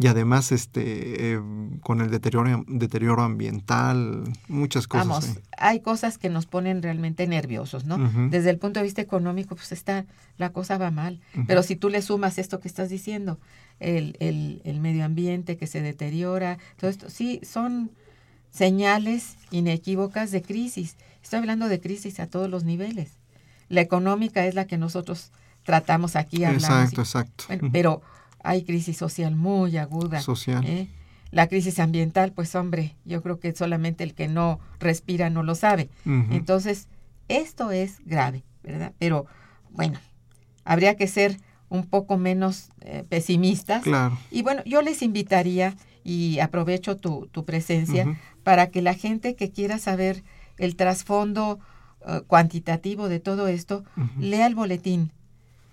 Y 0.00 0.06
además, 0.06 0.52
este, 0.52 1.34
eh, 1.34 1.40
con 1.82 2.00
el 2.00 2.10
deterioro, 2.10 2.64
deterioro 2.68 3.22
ambiental, 3.22 4.22
muchas 4.46 4.86
cosas. 4.86 5.08
Vamos, 5.08 5.38
hay 5.56 5.80
cosas 5.80 6.18
que 6.18 6.28
nos 6.28 6.46
ponen 6.46 6.82
realmente 6.82 7.26
nerviosos, 7.26 7.84
¿no? 7.84 7.98
Desde 8.30 8.50
el 8.50 8.58
punto 8.58 8.78
de 8.78 8.84
vista 8.84 9.02
económico, 9.02 9.56
pues 9.56 9.72
está, 9.72 10.06
la 10.36 10.50
cosa 10.50 10.78
va 10.78 10.92
mal. 10.92 11.20
Pero 11.48 11.64
si 11.64 11.74
tú 11.74 11.88
le 11.88 12.00
sumas 12.00 12.38
esto 12.38 12.60
que 12.60 12.68
estás 12.68 12.90
diciendo, 12.90 13.40
el, 13.80 14.16
el, 14.20 14.62
el 14.64 14.78
medio 14.78 15.04
ambiente 15.04 15.56
que 15.56 15.66
se 15.66 15.82
deteriora, 15.82 16.58
todo 16.76 16.90
esto, 16.90 17.10
sí, 17.10 17.40
son 17.42 17.90
señales 18.50 19.36
inequívocas 19.50 20.30
de 20.30 20.42
crisis. 20.42 20.96
Estoy 21.22 21.40
hablando 21.40 21.68
de 21.68 21.80
crisis 21.80 22.20
a 22.20 22.26
todos 22.26 22.48
los 22.48 22.64
niveles. 22.64 23.12
La 23.68 23.80
económica 23.80 24.46
es 24.46 24.54
la 24.54 24.66
que 24.66 24.78
nosotros 24.78 25.30
tratamos 25.62 26.16
aquí, 26.16 26.44
hablamos. 26.44 26.64
Exacto, 26.64 27.02
exacto. 27.02 27.44
Bueno, 27.48 27.68
pero 27.72 28.02
hay 28.42 28.62
crisis 28.62 28.96
social 28.96 29.36
muy 29.36 29.76
aguda. 29.76 30.20
Social. 30.20 30.64
¿eh? 30.64 30.88
La 31.30 31.46
crisis 31.46 31.78
ambiental, 31.78 32.32
pues 32.32 32.54
hombre, 32.54 32.96
yo 33.04 33.22
creo 33.22 33.38
que 33.38 33.54
solamente 33.54 34.04
el 34.04 34.14
que 34.14 34.28
no 34.28 34.60
respira 34.80 35.28
no 35.28 35.42
lo 35.42 35.54
sabe. 35.54 35.90
Entonces, 36.06 36.88
esto 37.28 37.70
es 37.70 37.98
grave, 38.06 38.44
¿verdad? 38.62 38.94
Pero 38.98 39.26
bueno, 39.70 39.98
habría 40.64 40.96
que 40.96 41.06
ser 41.06 41.38
un 41.68 41.84
poco 41.84 42.16
menos 42.16 42.70
eh, 42.80 43.04
pesimistas. 43.06 43.82
Claro. 43.82 44.18
Y 44.30 44.42
bueno, 44.42 44.62
yo 44.64 44.80
les 44.80 45.02
invitaría, 45.02 45.76
y 46.08 46.40
aprovecho 46.40 46.96
tu, 46.96 47.28
tu 47.32 47.44
presencia, 47.44 48.18
para 48.42 48.70
que 48.70 48.80
la 48.80 48.94
gente 48.94 49.34
que 49.34 49.50
quiera 49.50 49.78
saber 49.78 50.24
el 50.56 50.74
trasfondo 50.74 51.58
eh, 52.06 52.22
cuantitativo 52.26 53.10
de 53.10 53.20
todo 53.20 53.46
esto, 53.46 53.84
lea 54.18 54.46
el 54.46 54.54
boletín. 54.54 55.12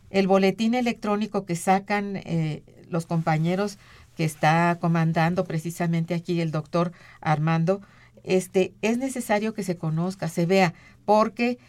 El 0.09 0.27
boletín 0.27 0.73
electrónico 0.73 1.45
que 1.45 1.55
sacan 1.55 2.17
eh, 2.17 2.63
los 2.89 3.05
compañeros 3.05 3.77
que 4.17 4.25
está 4.25 4.77
comandando 4.81 5.45
precisamente 5.45 6.13
aquí 6.13 6.41
el 6.41 6.51
doctor 6.51 6.91
Armando, 7.21 7.79
este, 8.25 8.73
es 8.81 8.97
necesario 8.97 9.53
que 9.53 9.63
se 9.63 9.77
conozca, 9.77 10.27
se 10.27 10.45
vea, 10.45 10.73
porque 11.05 11.59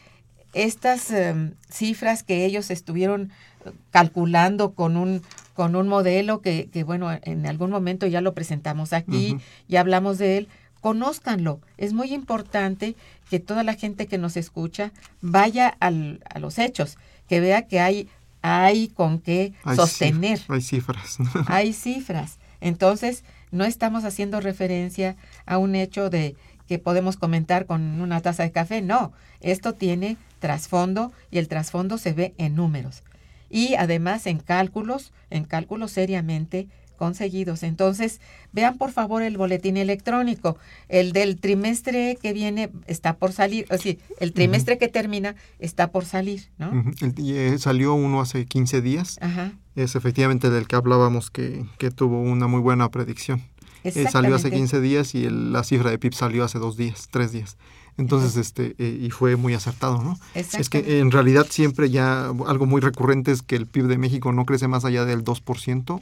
estas 0.55 1.13
em, 1.13 1.55
cifras 1.71 2.25
que 2.25 2.45
ellos 2.45 2.73
estuvieron 2.73 3.31
eh, 3.65 3.71
calculando 3.93 4.75
con 4.75 4.97
un 4.97 5.23
con 5.57 5.75
un 5.75 5.89
modelo 5.89 6.41
que, 6.43 6.69
que, 6.73 6.85
bueno 6.85 7.11
en 7.23 7.47
algún 7.47 7.71
momento 7.71 8.07
ya 8.07 8.21
lo 8.21 8.35
presentamos 8.35 8.93
aquí 8.93 9.33
Ujú. 9.33 9.43
ya 9.69 9.81
hablamos 9.81 10.19
de 10.19 10.37
él 10.39 10.49
conózcanlo 10.81 11.61
es 11.79 11.93
muy 11.93 12.13
importante 12.15 12.95
que 13.29 13.41
toda 13.41 13.65
la 13.65 13.75
gente 13.75 14.07
que 14.07 14.19
nos 14.19 14.37
escucha 14.37 14.93
vaya 15.21 15.69
al- 15.81 16.21
a 16.33 16.39
los 16.39 16.59
hechos 16.61 16.97
que 17.29 17.41
vea 17.41 17.63
que 17.67 17.81
hay 17.81 18.09
hay 18.43 18.87
con 18.89 19.19
qué 19.19 19.53
Hay 19.65 19.77
sostener 19.77 20.41
hay 20.49 20.61
cifras. 20.61 21.17
hay 21.49 21.73
cifras. 21.73 22.39
Entonces, 22.61 23.25
no 23.51 23.65
estamos 23.65 24.05
haciendo 24.05 24.41
referencia 24.41 25.17
a 25.47 25.59
un 25.59 25.75
hecho 25.75 26.11
de 26.11 26.37
que 26.69 26.79
podemos 26.79 27.17
comentar 27.17 27.67
con 27.67 28.01
una 28.01 28.21
taza 28.21 28.45
de 28.45 28.53
café. 28.53 28.83
No, 28.83 29.13
esto 29.41 29.73
tiene 29.73 30.17
trasfondo 30.39 31.13
y 31.33 31.39
el 31.39 31.49
trasfondo 31.49 31.99
se 31.99 32.13
ve 32.13 32.35
en 32.39 32.55
números. 32.55 33.03
Y 33.51 33.75
además 33.75 34.27
en 34.27 34.39
cálculos, 34.39 35.13
en 35.31 35.45
cálculos 35.45 35.93
seriamente 35.93 36.69
conseguidos. 36.97 37.63
Entonces, 37.63 38.21
vean 38.53 38.79
por 38.79 38.91
favor 38.91 39.23
el 39.23 39.37
boletín 39.37 39.77
electrónico. 39.77 40.57
El 40.89 41.13
del 41.13 41.39
trimestre 41.39 42.17
que 42.21 42.33
viene 42.33 42.71
está 42.87 43.17
por 43.19 43.33
salir, 43.33 43.65
es 43.65 43.69
decir, 43.83 43.99
el 44.19 44.33
trimestre 44.33 44.79
que 44.79 44.89
termina 44.89 45.37
está 45.59 45.89
por 45.93 46.07
salir, 46.07 46.49
¿no? 46.57 46.73
Eh, 47.19 47.57
salió 47.59 47.93
uno 47.95 48.23
hace 48.23 48.47
15 48.47 48.81
días. 48.81 49.19
Ajá. 49.21 49.53
Es 49.75 49.95
efectivamente 49.95 50.49
del 50.49 50.67
que 50.67 50.77
hablábamos 50.77 51.31
que, 51.31 51.67
que 51.77 51.91
tuvo 51.91 52.23
una 52.23 52.47
muy 52.47 52.61
buena 52.61 52.91
predicción. 52.91 53.43
Eh, 53.85 53.91
salió 53.93 54.35
hace 54.35 54.49
Exactamente. 54.49 54.57
15 54.57 54.81
días 54.81 55.15
y 55.15 55.27
el- 55.27 55.53
la 55.53 55.65
cifra 55.65 55.91
de 55.91 55.99
PIB 55.99 56.15
salió 56.15 56.45
hace 56.45 56.59
dos 56.59 56.79
días, 56.79 57.09
tres 57.11 57.31
días. 57.31 57.59
Entonces, 57.99 58.37
este, 58.37 58.75
eh, 58.79 58.99
y 59.03 59.11
fue 59.11 59.37
muy 59.37 59.55
acertado, 59.55 60.03
¿no? 60.03 60.19
Es 60.61 60.69
que 60.69 61.01
en 61.01 61.11
realidad 61.11 61.47
siempre 61.49 61.89
ya 61.91 62.27
algo 62.47 62.67
muy 62.67 62.81
recurrente 62.81 63.33
es 63.33 63.43
que 63.43 63.57
el 63.57 63.67
PIB 63.67 63.87
de 63.87 63.99
México 63.99 64.33
no 64.33 64.45
crece 64.45 64.69
más 64.69 64.85
allá 64.85 65.05
del 65.05 65.25
2% 65.25 66.01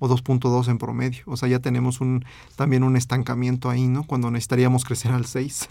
o 0.00 0.08
2.2 0.08 0.68
en 0.68 0.78
promedio. 0.78 1.22
O 1.26 1.36
sea, 1.36 1.48
ya 1.48 1.58
tenemos 1.60 2.00
un 2.00 2.24
también 2.56 2.82
un 2.82 2.96
estancamiento 2.96 3.70
ahí, 3.70 3.86
¿no? 3.86 4.04
Cuando 4.04 4.30
necesitaríamos 4.30 4.84
crecer 4.84 5.12
al 5.12 5.26
6. 5.26 5.68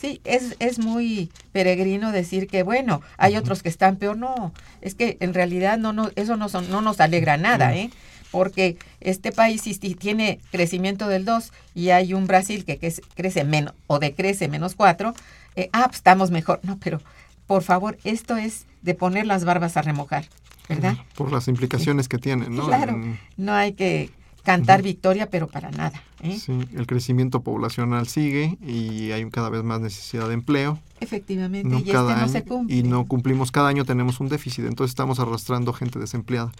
Sí, 0.00 0.20
es, 0.24 0.56
es 0.58 0.78
muy 0.78 1.30
peregrino 1.52 2.10
decir 2.12 2.46
que, 2.48 2.62
bueno, 2.62 3.00
hay 3.18 3.36
otros 3.36 3.62
que 3.62 3.68
están 3.68 3.96
peor. 3.96 4.16
No, 4.16 4.52
es 4.80 4.94
que 4.94 5.18
en 5.20 5.34
realidad 5.34 5.78
no, 5.78 5.92
no, 5.92 6.10
eso 6.16 6.36
no, 6.36 6.48
son- 6.48 6.70
no 6.70 6.80
nos 6.80 6.98
alegra 7.00 7.36
nada, 7.36 7.76
¿eh? 7.76 7.90
Porque 8.30 8.76
este 9.00 9.32
país 9.32 9.62
tiene 9.98 10.38
crecimiento 10.52 11.08
del 11.08 11.24
2 11.24 11.52
y 11.74 11.90
hay 11.90 12.14
un 12.14 12.26
Brasil 12.26 12.64
que, 12.64 12.78
crece- 12.78 13.44
menos 13.44 13.74
o 13.86 13.98
decrece 13.98 14.48
menos 14.48 14.74
4, 14.74 15.14
eh, 15.56 15.68
ah, 15.72 15.84
pues 15.86 15.96
estamos 15.96 16.30
mejor. 16.30 16.60
No, 16.62 16.78
pero 16.78 17.00
por 17.46 17.62
favor, 17.62 17.98
esto 18.04 18.36
es 18.36 18.66
de 18.82 18.94
poner 18.94 19.26
las 19.26 19.44
barbas 19.44 19.76
a 19.76 19.82
remojar, 19.82 20.26
¿verdad? 20.68 20.96
Por 21.16 21.32
las 21.32 21.48
implicaciones 21.48 22.08
que 22.08 22.18
tienen, 22.18 22.54
¿no? 22.54 22.66
Claro, 22.66 22.96
no 23.36 23.52
hay 23.52 23.72
que 23.72 24.10
cantar 24.44 24.80
victoria, 24.82 25.28
pero 25.28 25.48
para 25.48 25.70
nada. 25.70 26.02
¿eh? 26.22 26.38
Sí, 26.38 26.52
el 26.74 26.86
crecimiento 26.86 27.42
poblacional 27.42 28.06
sigue 28.08 28.56
y 28.66 29.10
hay 29.10 29.28
cada 29.30 29.50
vez 29.50 29.62
más 29.64 29.80
necesidad 29.80 30.28
de 30.28 30.34
empleo. 30.34 30.78
Efectivamente, 31.00 31.68
No 31.68 31.78
y 31.78 31.82
este 31.82 31.92
no 31.92 32.08
año, 32.08 32.28
se 32.28 32.42
cumple. 32.44 32.74
y 32.76 32.82
no 32.82 33.04
cumplimos 33.06 33.50
cada 33.50 33.68
año 33.68 33.84
tenemos 33.84 34.20
un 34.20 34.28
déficit, 34.28 34.64
entonces 34.66 34.92
estamos 34.92 35.18
arrastrando 35.18 35.72
gente 35.72 35.98
desempleada 35.98 36.52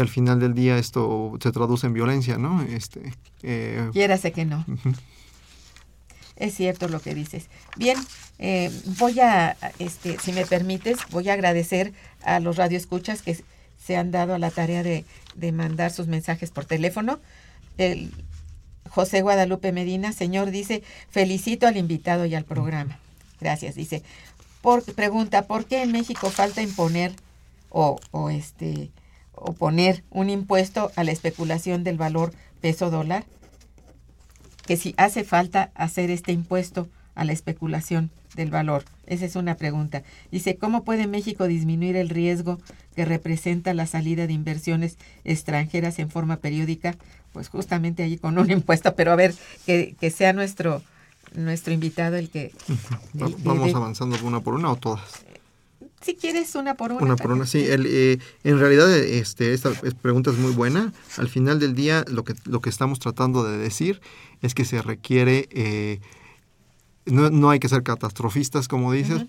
que 0.00 0.02
al 0.02 0.08
final 0.08 0.40
del 0.40 0.54
día 0.54 0.78
esto 0.78 1.36
se 1.42 1.52
traduce 1.52 1.86
en 1.86 1.92
violencia, 1.92 2.38
¿no? 2.38 2.62
Este, 2.62 3.12
eh, 3.42 3.90
Quiérase 3.92 4.32
que 4.32 4.46
no. 4.46 4.64
Es 6.36 6.54
cierto 6.54 6.88
lo 6.88 7.00
que 7.00 7.14
dices. 7.14 7.50
Bien, 7.76 7.98
eh, 8.38 8.70
voy 8.98 9.20
a, 9.20 9.58
este, 9.78 10.18
si 10.18 10.32
me 10.32 10.46
permites, 10.46 11.00
voy 11.10 11.28
a 11.28 11.34
agradecer 11.34 11.92
a 12.22 12.40
los 12.40 12.56
radioescuchas 12.56 13.20
que 13.20 13.44
se 13.78 13.96
han 13.98 14.10
dado 14.10 14.32
a 14.32 14.38
la 14.38 14.50
tarea 14.50 14.82
de, 14.82 15.04
de 15.34 15.52
mandar 15.52 15.90
sus 15.90 16.06
mensajes 16.06 16.50
por 16.50 16.64
teléfono. 16.64 17.20
El 17.76 18.10
José 18.88 19.20
Guadalupe 19.20 19.70
Medina, 19.70 20.12
señor, 20.12 20.50
dice, 20.50 20.82
felicito 21.10 21.66
al 21.66 21.76
invitado 21.76 22.24
y 22.24 22.34
al 22.34 22.44
programa. 22.44 22.98
Gracias, 23.38 23.74
dice. 23.74 24.02
Por, 24.62 24.82
pregunta, 24.94 25.46
¿por 25.46 25.66
qué 25.66 25.82
en 25.82 25.92
México 25.92 26.30
falta 26.30 26.62
imponer 26.62 27.12
o, 27.68 28.00
o 28.12 28.30
este 28.30 28.90
o 29.40 29.52
poner 29.52 30.04
un 30.10 30.30
impuesto 30.30 30.92
a 30.96 31.04
la 31.04 31.12
especulación 31.12 31.82
del 31.82 31.96
valor 31.96 32.32
peso 32.60 32.90
dólar? 32.90 33.24
que 34.70 34.76
si 34.76 34.94
hace 34.98 35.24
falta 35.24 35.72
hacer 35.74 36.12
este 36.12 36.30
impuesto 36.30 36.88
a 37.16 37.24
la 37.24 37.32
especulación 37.32 38.12
del 38.36 38.52
valor. 38.52 38.84
Esa 39.04 39.24
es 39.24 39.34
una 39.34 39.56
pregunta. 39.56 40.04
Dice, 40.30 40.58
¿cómo 40.58 40.84
puede 40.84 41.08
México 41.08 41.48
disminuir 41.48 41.96
el 41.96 42.08
riesgo 42.08 42.60
que 42.94 43.04
representa 43.04 43.74
la 43.74 43.86
salida 43.86 44.28
de 44.28 44.32
inversiones 44.32 44.96
extranjeras 45.24 45.98
en 45.98 46.08
forma 46.08 46.36
periódica? 46.36 46.94
Pues 47.32 47.48
justamente 47.48 48.04
allí 48.04 48.16
con 48.16 48.38
un 48.38 48.48
impuesto, 48.52 48.94
pero 48.94 49.10
a 49.10 49.16
ver, 49.16 49.34
que, 49.66 49.96
que 49.98 50.10
sea 50.10 50.32
nuestro, 50.32 50.82
nuestro 51.34 51.72
invitado 51.72 52.14
el 52.14 52.30
que... 52.30 52.52
El 53.18 53.34
Vamos 53.42 53.74
avanzando 53.74 54.16
una 54.22 54.38
por 54.38 54.54
una 54.54 54.70
o 54.70 54.76
todas. 54.76 55.24
Si 56.00 56.14
quieres 56.14 56.54
una 56.54 56.74
por 56.74 56.92
una. 56.92 57.02
Una 57.02 57.16
por 57.16 57.32
una, 57.32 57.46
sí. 57.46 57.58
El, 57.64 57.84
eh, 57.86 58.18
en 58.44 58.58
realidad, 58.58 58.90
este, 58.96 59.52
esta 59.52 59.70
es- 59.82 59.94
pregunta 59.94 60.30
es 60.30 60.38
muy 60.38 60.52
buena. 60.52 60.92
Al 61.18 61.28
final 61.28 61.58
del 61.60 61.74
día, 61.74 62.04
lo 62.08 62.24
que, 62.24 62.34
lo 62.46 62.60
que 62.60 62.70
estamos 62.70 62.98
tratando 63.00 63.44
de 63.44 63.58
decir 63.58 64.00
es 64.40 64.54
que 64.54 64.64
se 64.64 64.80
requiere, 64.80 65.48
eh, 65.52 66.00
no, 67.06 67.30
no 67.30 67.50
hay 67.50 67.58
que 67.58 67.68
ser 67.68 67.82
catastrofistas, 67.82 68.68
como 68.68 68.92
dices, 68.92 69.26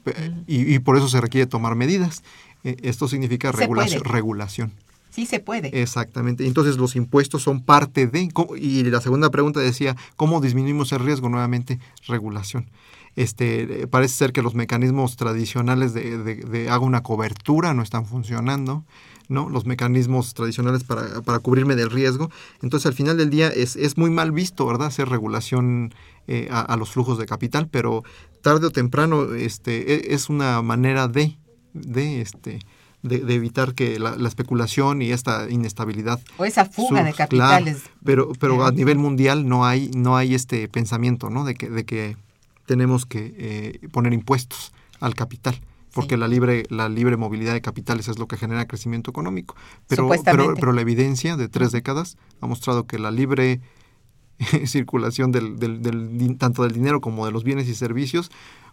y, 0.48 0.74
y 0.74 0.80
por 0.80 0.98
eso 0.98 1.08
se 1.10 1.20
requiere 1.20 1.48
tomar 1.48 1.76
medidas. 1.76 2.24
Eh, 2.64 2.78
esto 2.84 3.08
significa 3.08 3.52
regulación. 3.52 4.04
regulación. 4.04 4.72
Sí 5.10 5.26
se 5.26 5.42
puede. 5.42 5.82
Exactamente. 5.82 6.46
Entonces 6.48 6.78
los 6.78 6.96
impuestos 6.96 7.44
son 7.44 7.62
parte 7.62 8.08
de... 8.08 8.30
Y 8.58 8.84
la 8.84 9.02
segunda 9.02 9.30
pregunta 9.30 9.60
decía, 9.60 9.98
¿cómo 10.16 10.40
disminuimos 10.40 10.94
el 10.94 11.00
riesgo? 11.00 11.28
Nuevamente, 11.28 11.80
regulación. 12.08 12.70
Este, 13.16 13.88
parece 13.88 14.16
ser 14.16 14.32
que 14.32 14.42
los 14.42 14.56
mecanismos 14.56 15.16
tradicionales 15.18 15.94
de, 15.94 16.18
de, 16.18 16.36
de 16.36 16.70
hago 16.70 16.86
una 16.86 17.04
cobertura 17.04 17.74
no 17.74 17.82
están 17.84 18.06
funcionando, 18.06 18.86
¿no? 19.28 19.50
Los 19.50 19.66
mecanismos 19.66 20.34
tradicionales 20.34 20.84
para, 20.84 21.22
para 21.22 21.40
cubrirme 21.40 21.76
del 21.76 21.90
riesgo. 21.90 22.30
Entonces, 22.62 22.86
al 22.86 22.94
final 22.94 23.18
del 23.18 23.30
día 23.30 23.50
es, 23.50 23.76
es 23.76 23.98
muy 23.98 24.10
mal 24.10 24.32
visto, 24.32 24.66
¿verdad? 24.66 24.88
Hacer 24.88 25.10
regulación 25.10 25.94
eh, 26.28 26.48
a, 26.52 26.62
a 26.62 26.78
los 26.78 26.92
flujos 26.92 27.18
de 27.18 27.26
capital, 27.26 27.68
pero 27.70 28.04
tarde 28.42 28.68
o 28.68 28.72
temprano 28.72 29.34
este, 29.36 29.94
e- 30.12 30.14
es 30.14 30.30
una 30.30 30.62
manera 30.62 31.08
de, 31.10 31.38
de 31.74 32.22
este, 32.22 32.60
de, 33.04 33.20
de 33.20 33.36
evitar 33.36 33.74
que 33.74 34.00
la, 34.00 34.16
la 34.16 34.28
especulación 34.30 35.02
y 35.02 35.12
esta 35.12 35.50
inestabilidad 35.50 36.22
O 36.38 36.46
esa 36.46 36.66
fuga 36.66 37.04
de 37.04 37.14
capitales. 37.14 37.82
Claro, 37.82 37.96
pero 38.06 38.32
pero 38.40 38.66
a 38.66 38.72
nivel 38.72 38.98
mundial 38.98 39.48
no 39.50 39.66
hay 39.66 39.90
no 39.96 40.16
hay 40.16 40.34
este 40.36 40.68
pensamiento 40.68 41.30
no 41.30 41.44
de 41.44 41.56
que 41.56 41.70
de 41.70 41.84
que 41.84 42.18
tenemos 42.72 43.06
que 43.06 43.22
eh, 43.38 43.88
poner 43.92 44.14
impuestos 44.14 44.72
al 45.02 45.14
capital 45.14 45.56
porque 45.94 46.16
Sí. 46.16 46.20
la 46.22 46.28
libre 46.30 46.64
la 46.70 46.88
libre 46.88 47.18
movilidad 47.18 47.52
de 47.54 47.60
capitales 47.62 48.08
es 48.08 48.18
lo 48.18 48.26
que 48.30 48.38
genera 48.38 48.66
crecimiento 48.66 49.12
económico 49.12 49.56
pero 49.90 50.10
pero, 50.58 50.72
la 50.72 50.82
evidencia 50.82 51.36
de 51.36 51.50
tres 51.50 51.72
décadas 51.74 52.16
ha 52.40 52.48
mostrado 52.48 52.86
que 52.88 52.98
la 52.98 53.12
libre 53.12 53.60
circulación 54.66 55.32
del, 55.32 55.58
del, 55.60 55.82
del 55.82 56.38
tanto 56.38 56.64
del 56.64 56.72
dinero 56.74 57.02
como 57.02 57.26
de 57.26 57.32
los 57.32 57.44
bienes 57.44 57.68
y 57.68 57.76
servicios 57.76 58.32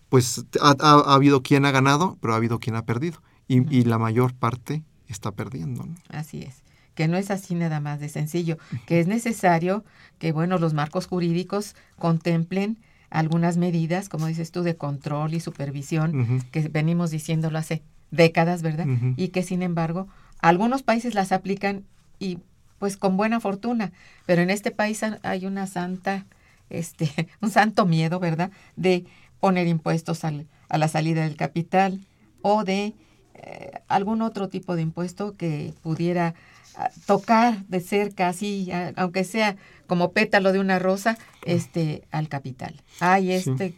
pues 0.08 0.44
ha, 0.60 0.74
ha- 0.78 1.02
ha 1.10 1.14
habido 1.14 1.42
quien 1.42 1.64
ha 1.66 1.70
ganado 1.72 2.16
pero 2.20 2.34
ha 2.34 2.36
habido 2.36 2.58
quien 2.60 2.76
ha 2.76 2.84
perdido 2.84 3.20
y, 3.48 3.56
y 3.76 3.82
la 3.84 3.98
mayor 3.98 4.32
parte 4.34 4.84
está 5.08 5.32
perdiendo 5.32 5.84
¿no? 5.86 5.94
Así 6.10 6.42
es. 6.42 6.62
Que 6.94 7.06
no 7.08 7.16
es 7.16 7.30
así 7.30 7.54
nada 7.54 7.78
más 7.78 8.00
de 8.00 8.08
sencillo. 8.08 8.58
Que 8.84 8.98
es 8.98 9.06
necesario 9.06 9.84
que, 10.18 10.32
bueno, 10.32 10.58
los 10.58 10.74
marcos 10.74 11.06
jurídicos 11.06 11.76
contemplen 11.96 12.76
algunas 13.10 13.56
medidas, 13.56 14.08
como 14.08 14.26
dices 14.26 14.50
tú, 14.52 14.62
de 14.62 14.76
control 14.76 15.34
y 15.34 15.40
supervisión, 15.40 16.40
que 16.50 16.68
venimos 16.68 17.10
diciéndolo 17.10 17.58
hace 17.58 17.82
décadas, 18.10 18.62
¿verdad? 18.62 18.86
Y 19.16 19.28
que, 19.28 19.42
sin 19.42 19.62
embargo, 19.62 20.08
algunos 20.40 20.82
países 20.82 21.14
las 21.14 21.32
aplican 21.32 21.84
y, 22.18 22.38
pues, 22.78 22.96
con 22.96 23.16
buena 23.16 23.40
fortuna. 23.40 23.92
Pero 24.26 24.42
en 24.42 24.50
este 24.50 24.70
país 24.70 25.02
hay 25.22 25.46
una 25.46 25.66
santa, 25.66 26.26
este, 26.70 27.08
un 27.40 27.50
santo 27.50 27.86
miedo, 27.86 28.18
¿verdad? 28.20 28.50
De 28.76 29.04
poner 29.40 29.66
impuestos 29.66 30.24
al- 30.24 30.46
a 30.68 30.78
la 30.78 30.88
salida 30.88 31.22
del 31.22 31.36
capital 31.36 32.00
o 32.42 32.64
de 32.64 32.94
eh, 33.34 33.70
algún 33.88 34.20
otro 34.22 34.48
tipo 34.48 34.74
de 34.74 34.82
impuesto 34.82 35.36
que 35.36 35.72
pudiera 35.82 36.34
ah, 36.76 36.90
tocar 37.06 37.64
de 37.66 37.80
cerca, 37.80 38.28
así, 38.28 38.68
aunque 38.96 39.22
sea 39.24 39.56
como 39.86 40.12
pétalo 40.12 40.52
de 40.52 40.58
una 40.58 40.78
rosa, 40.78 41.16
este, 41.54 42.06
al 42.10 42.28
capital. 42.28 42.82
Hay 43.00 43.40
Sí. 43.40 43.50
este 43.50 43.74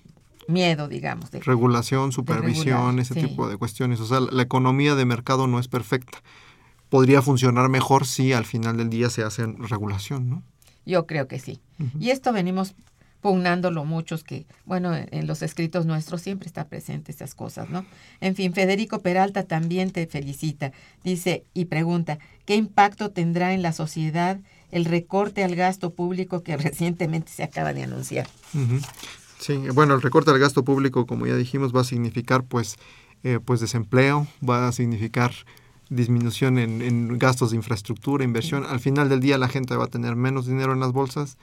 miedo, 0.48 0.88
digamos. 0.88 1.30
De, 1.30 1.40
regulación, 1.40 2.12
supervisión, 2.12 2.66
regular, 2.66 3.00
ese 3.00 3.14
sí. 3.14 3.22
tipo 3.22 3.48
de 3.48 3.56
cuestiones. 3.56 4.00
O 4.00 4.06
sea, 4.06 4.20
la, 4.20 4.30
la 4.32 4.42
economía 4.42 4.94
de 4.94 5.04
mercado 5.04 5.46
no 5.46 5.58
es 5.58 5.68
perfecta. 5.68 6.18
Podría 6.88 7.22
funcionar 7.22 7.68
mejor 7.68 8.06
si 8.06 8.32
al 8.32 8.44
final 8.44 8.76
del 8.76 8.90
día 8.90 9.10
se 9.10 9.22
hace 9.22 9.46
regulación, 9.46 10.28
¿no? 10.28 10.42
yo 10.86 11.06
creo 11.06 11.28
que 11.28 11.38
sí. 11.38 11.60
Y 11.98 12.10
esto 12.10 12.32
venimos 12.32 12.74
pugnándolo 13.20 13.84
muchos 13.84 14.24
que, 14.24 14.46
bueno, 14.64 14.94
en, 14.94 15.26
los 15.26 15.42
escritos 15.42 15.86
nuestros 15.86 16.22
siempre 16.22 16.46
está 16.46 16.68
presente 16.68 17.12
esas 17.12 17.34
cosas, 17.34 17.68
¿no? 17.68 17.84
En 18.20 18.34
fin, 18.34 18.52
Federico 18.54 19.00
Peralta 19.00 19.42
también 19.44 19.90
te 19.90 20.06
felicita. 20.06 20.72
Dice 21.04 21.44
y 21.54 21.66
pregunta, 21.66 22.18
¿qué 22.46 22.56
impacto 22.56 23.10
tendrá 23.10 23.52
en 23.52 23.62
la 23.62 23.72
sociedad 23.72 24.40
el 24.70 24.84
recorte 24.84 25.44
al 25.44 25.56
gasto 25.56 25.94
público 25.94 26.42
que 26.42 26.56
recientemente 26.58 27.30
se 27.32 27.42
acaba 27.42 27.72
de 27.72 27.84
anunciar? 27.84 28.28
Sí, 29.38 29.56
bueno, 29.72 29.94
el 29.94 30.02
recorte 30.02 30.30
del 30.30 30.40
gasto 30.40 30.64
público, 30.64 31.06
como 31.06 31.26
ya 31.26 31.36
dijimos, 31.36 31.74
va 31.74 31.80
a 31.80 31.84
significar 31.84 32.44
pues, 32.44 32.76
eh, 33.22 33.38
pues 33.44 33.60
desempleo, 33.60 34.26
va 34.46 34.68
a 34.68 34.72
significar 34.72 35.32
disminución 35.88 36.58
en, 36.58 36.82
en 36.82 37.18
gastos 37.18 37.50
de 37.50 37.56
infraestructura, 37.56 38.22
inversión. 38.22 38.64
Al 38.64 38.80
final 38.80 39.08
del 39.08 39.20
día 39.20 39.38
la 39.38 39.48
gente 39.48 39.76
va 39.76 39.84
a 39.84 39.88
tener 39.88 40.14
menos 40.14 40.46
dinero 40.46 40.72
en 40.72 40.80
las 40.80 40.92
bolsas, 40.92 41.36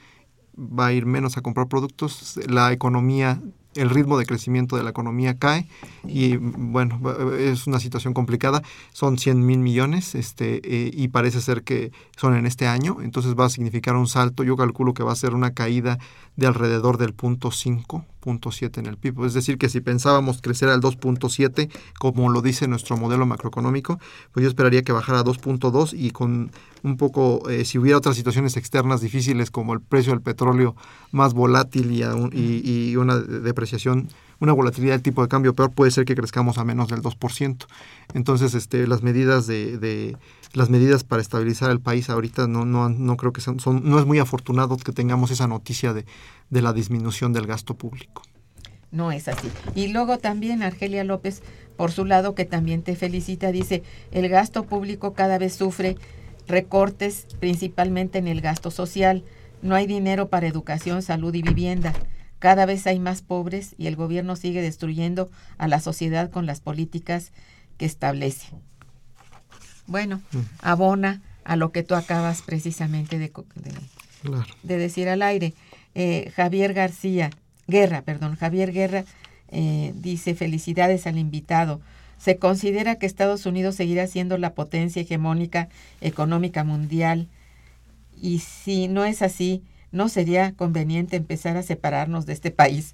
va 0.57 0.87
a 0.87 0.93
ir 0.93 1.05
menos 1.05 1.37
a 1.37 1.41
comprar 1.41 1.67
productos, 1.67 2.39
la 2.47 2.71
economía, 2.71 3.41
el 3.77 3.89
ritmo 3.89 4.17
de 4.17 4.25
crecimiento 4.25 4.75
de 4.75 4.83
la 4.83 4.89
economía 4.89 5.37
cae 5.37 5.67
y 6.05 6.37
bueno, 6.37 6.99
es 7.37 7.67
una 7.67 7.79
situación 7.79 8.13
complicada. 8.13 8.61
Son 8.93 9.17
100 9.17 9.45
mil 9.45 9.59
millones 9.59 10.15
este, 10.15 10.61
eh, 10.63 10.91
y 10.93 11.09
parece 11.09 11.41
ser 11.41 11.63
que 11.63 11.91
son 12.15 12.35
en 12.35 12.45
este 12.45 12.67
año, 12.67 12.97
entonces 13.01 13.35
va 13.35 13.45
a 13.45 13.49
significar 13.49 13.95
un 13.95 14.07
salto. 14.07 14.43
Yo 14.43 14.57
calculo 14.57 14.93
que 14.93 15.03
va 15.03 15.11
a 15.11 15.15
ser 15.15 15.33
una 15.33 15.53
caída 15.53 15.99
de 16.37 16.47
alrededor 16.47 16.97
del 16.97 17.13
punto 17.13 17.51
5, 17.51 18.05
punto 18.19 18.51
7 18.51 18.79
en 18.79 18.85
el 18.85 18.95
PIB. 18.97 19.25
Es 19.25 19.33
decir, 19.33 19.57
que 19.57 19.69
si 19.69 19.81
pensábamos 19.81 20.39
crecer 20.41 20.69
al 20.69 20.81
2.7, 20.81 21.69
como 21.99 22.29
lo 22.29 22.41
dice 22.41 22.67
nuestro 22.67 22.95
modelo 22.95 23.25
macroeconómico, 23.25 23.99
pues 24.31 24.43
yo 24.43 24.47
esperaría 24.47 24.83
que 24.83 24.91
bajara 24.91 25.19
a 25.19 25.23
2.2 25.23 25.93
y 25.97 26.11
con 26.11 26.51
un 26.83 26.95
poco, 26.95 27.49
eh, 27.49 27.65
si 27.65 27.79
hubiera 27.79 27.97
otras 27.97 28.15
situaciones 28.15 28.55
externas 28.55 29.01
difíciles 29.01 29.49
como 29.49 29.73
el 29.73 29.81
precio 29.81 30.11
del 30.13 30.21
petróleo 30.21 30.75
más 31.11 31.33
volátil 31.33 31.91
y, 31.91 32.03
y, 32.39 32.95
una 32.97 33.17
depreciación, 33.17 34.07
una 34.39 34.53
volatilidad 34.53 34.93
del 34.93 35.01
tipo 35.01 35.23
de 35.23 35.27
cambio 35.27 35.55
peor, 35.55 35.71
puede 35.71 35.89
ser 35.89 36.05
que 36.05 36.13
crezcamos 36.15 36.59
a 36.59 36.63
menos 36.63 36.89
del 36.89 37.01
2%. 37.01 37.65
Entonces, 38.13 38.53
este, 38.53 38.85
las 38.85 39.01
medidas 39.01 39.47
de- 39.47 40.15
las 40.53 40.69
medidas 40.69 41.03
para 41.03 41.21
estabilizar 41.21 41.69
el 41.71 41.79
país 41.81 42.09
ahorita 42.09 42.47
no, 42.47 42.65
no, 42.65 42.89
no 42.89 43.17
creo 43.17 43.33
que 43.33 43.41
son, 43.41 43.59
son- 43.59 43.87
no 43.89 43.99
es 43.99 44.05
muy 44.05 44.19
afortunado 44.19 44.77
que 44.77 44.91
tengamos 44.91 45.31
esa 45.31 45.47
noticia 45.47 45.93
de, 45.93 46.05
de 46.49 46.61
la 46.61 46.73
disminución 46.73 47.33
del 47.33 47.47
gasto 47.47 47.75
público. 47.77 48.21
No 48.91 49.11
es 49.11 49.27
así. 49.27 49.49
Y 49.75 49.87
luego 49.89 50.17
también 50.17 50.63
Argelia 50.63 51.03
López, 51.03 51.41
por 51.75 51.91
su 51.91 52.05
lado, 52.05 52.35
que 52.35 52.45
también 52.45 52.81
te 52.83 52.95
felicita, 52.95 53.51
dice, 53.51 53.83
el 54.11 54.29
gasto 54.29 54.63
público 54.63 55.13
cada 55.13 55.37
vez 55.37 55.53
sufre 55.55 55.97
recortes, 56.47 57.27
principalmente 57.39 58.17
en 58.17 58.27
el 58.27 58.41
gasto 58.41 58.71
social. 58.71 59.23
No 59.61 59.75
hay 59.75 59.87
dinero 59.87 60.29
para 60.29 60.47
educación, 60.47 61.01
salud 61.01 61.33
y 61.35 61.41
vivienda. 61.41 61.93
Cada 62.39 62.65
vez 62.65 62.87
hay 62.87 62.99
más 62.99 63.21
pobres 63.21 63.75
y 63.77 63.87
el 63.87 63.95
gobierno 63.95 64.35
sigue 64.35 64.61
destruyendo 64.61 65.29
a 65.57 65.67
la 65.67 65.79
sociedad 65.79 66.29
con 66.31 66.45
las 66.45 66.61
políticas 66.61 67.31
que 67.77 67.85
establece. 67.85 68.47
Bueno, 69.87 70.21
abona 70.61 71.21
a 71.43 71.55
lo 71.55 71.71
que 71.71 71.83
tú 71.83 71.95
acabas 71.95 72.41
precisamente 72.41 73.17
de, 73.19 73.29
co- 73.31 73.45
de 73.55 73.71
Claro. 74.21 74.45
de 74.63 74.77
decir 74.77 75.07
al 75.09 75.21
aire. 75.21 75.53
Eh, 75.95 76.31
Javier 76.35 76.73
García, 76.73 77.29
Guerra, 77.67 78.01
perdón, 78.01 78.35
Javier 78.35 78.71
Guerra 78.73 79.05
eh, 79.49 79.93
dice 79.95 80.35
felicidades 80.35 81.07
al 81.07 81.17
invitado. 81.17 81.79
Se 82.19 82.37
considera 82.37 82.95
que 82.95 83.05
Estados 83.05 83.45
Unidos 83.45 83.75
seguirá 83.75 84.07
siendo 84.07 84.37
la 84.37 84.53
potencia 84.53 85.01
hegemónica 85.01 85.69
económica 86.01 86.63
mundial 86.63 87.27
y 88.19 88.39
si 88.39 88.87
no 88.87 89.05
es 89.05 89.21
así, 89.21 89.61
¿no 89.91 90.09
sería 90.09 90.51
conveniente 90.53 91.15
empezar 91.15 91.55
a 91.57 91.63
separarnos 91.63 92.25
de 92.25 92.33
este 92.33 92.51
país? 92.51 92.93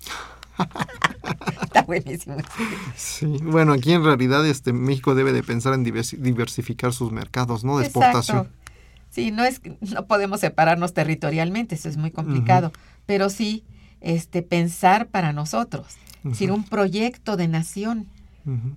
Está 1.73 1.83
buenísimo. 1.83 2.35
Sí, 2.95 3.25
bueno, 3.41 3.73
aquí 3.73 3.93
en 3.93 4.03
realidad 4.03 4.45
este 4.45 4.73
México 4.73 5.15
debe 5.15 5.33
de 5.33 5.41
pensar 5.43 5.73
en 5.73 5.83
diversi- 5.83 6.17
diversificar 6.17 6.93
sus 6.93 7.11
mercados, 7.11 7.63
¿no? 7.63 7.77
De 7.77 7.85
exportación. 7.85 8.49
Sí, 9.09 9.31
no 9.31 9.43
es 9.43 9.61
no 9.81 10.05
podemos 10.05 10.39
separarnos 10.39 10.93
territorialmente, 10.93 11.75
eso 11.75 11.89
es 11.89 11.97
muy 11.97 12.11
complicado, 12.11 12.71
pero 13.05 13.29
sí 13.29 13.63
este 14.01 14.41
pensar 14.41 15.07
para 15.07 15.33
nosotros, 15.33 15.85
es 16.23 16.31
decir, 16.31 16.51
un 16.51 16.63
proyecto 16.63 17.37
de 17.37 17.47
nación 17.47 18.07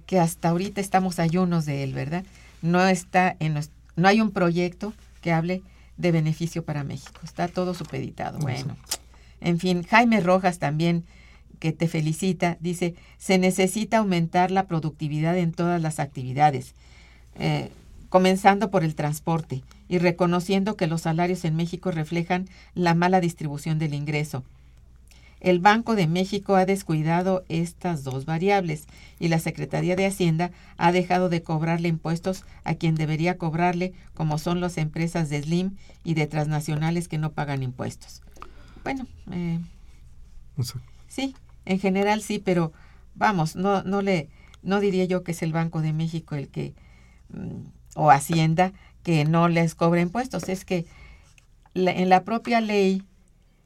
que 0.06 0.20
hasta 0.20 0.50
ahorita 0.50 0.80
estamos 0.80 1.18
ayunos 1.18 1.66
de 1.66 1.82
él, 1.82 1.92
¿verdad? 1.92 2.24
No 2.62 2.80
está 2.86 3.36
en 3.40 3.58
no 3.96 4.08
hay 4.08 4.20
un 4.20 4.30
proyecto 4.30 4.92
que 5.22 5.32
hable 5.32 5.62
de 5.96 6.12
beneficio 6.12 6.64
para 6.64 6.84
México, 6.84 7.18
está 7.24 7.48
todo 7.48 7.72
supeditado. 7.74 8.38
Bueno, 8.38 8.76
en 9.40 9.58
fin, 9.58 9.82
Jaime 9.84 10.20
Rojas 10.20 10.58
también 10.58 11.04
que 11.58 11.72
te 11.72 11.88
felicita, 11.88 12.56
dice, 12.60 12.94
se 13.18 13.38
necesita 13.38 13.98
aumentar 13.98 14.50
la 14.50 14.66
productividad 14.66 15.36
en 15.36 15.52
todas 15.52 15.80
las 15.80 15.98
actividades, 15.98 16.74
eh, 17.38 17.70
comenzando 18.08 18.70
por 18.70 18.84
el 18.84 18.94
transporte 18.94 19.62
y 19.88 19.98
reconociendo 19.98 20.76
que 20.76 20.86
los 20.86 21.02
salarios 21.02 21.44
en 21.44 21.56
México 21.56 21.90
reflejan 21.90 22.48
la 22.74 22.94
mala 22.94 23.20
distribución 23.20 23.78
del 23.78 23.94
ingreso. 23.94 24.44
El 25.40 25.58
Banco 25.60 25.96
de 25.96 26.06
México 26.06 26.56
ha 26.56 26.64
descuidado 26.64 27.44
estas 27.48 28.04
dos 28.04 28.24
variables 28.24 28.86
y 29.20 29.28
la 29.28 29.38
Secretaría 29.38 29.94
de 29.94 30.06
Hacienda 30.06 30.50
ha 30.78 30.92
dejado 30.92 31.28
de 31.28 31.42
cobrarle 31.42 31.88
impuestos 31.88 32.44
a 32.64 32.74
quien 32.74 32.94
debería 32.94 33.36
cobrarle, 33.36 33.92
como 34.14 34.38
son 34.38 34.60
las 34.60 34.78
empresas 34.78 35.28
de 35.28 35.42
Slim 35.42 35.76
y 36.04 36.14
de 36.14 36.26
transnacionales 36.26 37.06
que 37.06 37.18
no 37.18 37.32
pagan 37.32 37.62
impuestos. 37.62 38.22
Bueno, 38.82 39.06
eh, 39.30 39.60
sí, 41.06 41.34
en 41.66 41.78
general 41.80 42.22
sí, 42.22 42.38
pero 42.38 42.72
vamos, 43.14 43.56
no, 43.56 43.82
no 43.84 44.02
le, 44.02 44.28
no 44.62 44.80
diría 44.80 45.04
yo 45.04 45.22
que 45.24 45.32
es 45.32 45.42
el 45.42 45.52
Banco 45.52 45.82
de 45.82 45.92
México 45.92 46.34
el 46.36 46.48
que 46.48 46.74
mm, 47.30 47.68
o 47.96 48.10
Hacienda 48.10 48.72
que 49.02 49.24
no 49.24 49.48
les 49.48 49.74
cobra 49.74 50.00
impuestos, 50.00 50.48
es 50.48 50.64
que 50.64 50.86
la- 51.74 51.92
en 51.92 52.08
la 52.08 52.24
propia 52.24 52.60
ley 52.60 53.02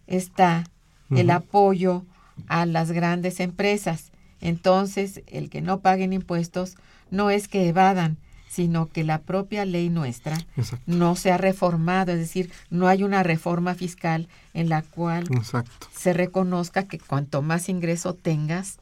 está 0.07 0.65
el 1.11 1.31
apoyo 1.31 2.05
a 2.49 2.67
las 2.67 2.93
grandes 2.93 3.41
empresas. 3.41 4.13
Entonces, 4.41 5.23
el 5.27 5.51
que 5.51 5.61
no 5.61 5.81
paguen 5.81 6.13
impuestos 6.13 6.77
no 7.11 7.31
es 7.31 7.49
que 7.49 7.69
evadan, 7.69 8.17
sino 8.51 8.89
que 8.89 9.05
la 9.05 9.21
propia 9.21 9.65
ley 9.65 9.91
nuestra 9.91 10.37
Exacto. 10.57 10.83
no 10.87 11.15
se 11.15 11.31
ha 11.31 11.39
reformado, 11.39 12.11
es 12.11 12.19
decir, 12.19 12.51
no 12.69 12.89
hay 12.89 13.05
una 13.05 13.23
reforma 13.23 13.77
fiscal 13.77 14.27
en 14.55 14.69
la 14.69 14.83
cual 14.83 15.29
Exacto. 15.31 15.87
se 15.97 16.13
reconozca 16.13 16.83
que 16.83 16.99
cuanto 16.99 17.43
más 17.43 17.69
ingreso 17.69 18.13
tengas, 18.15 18.81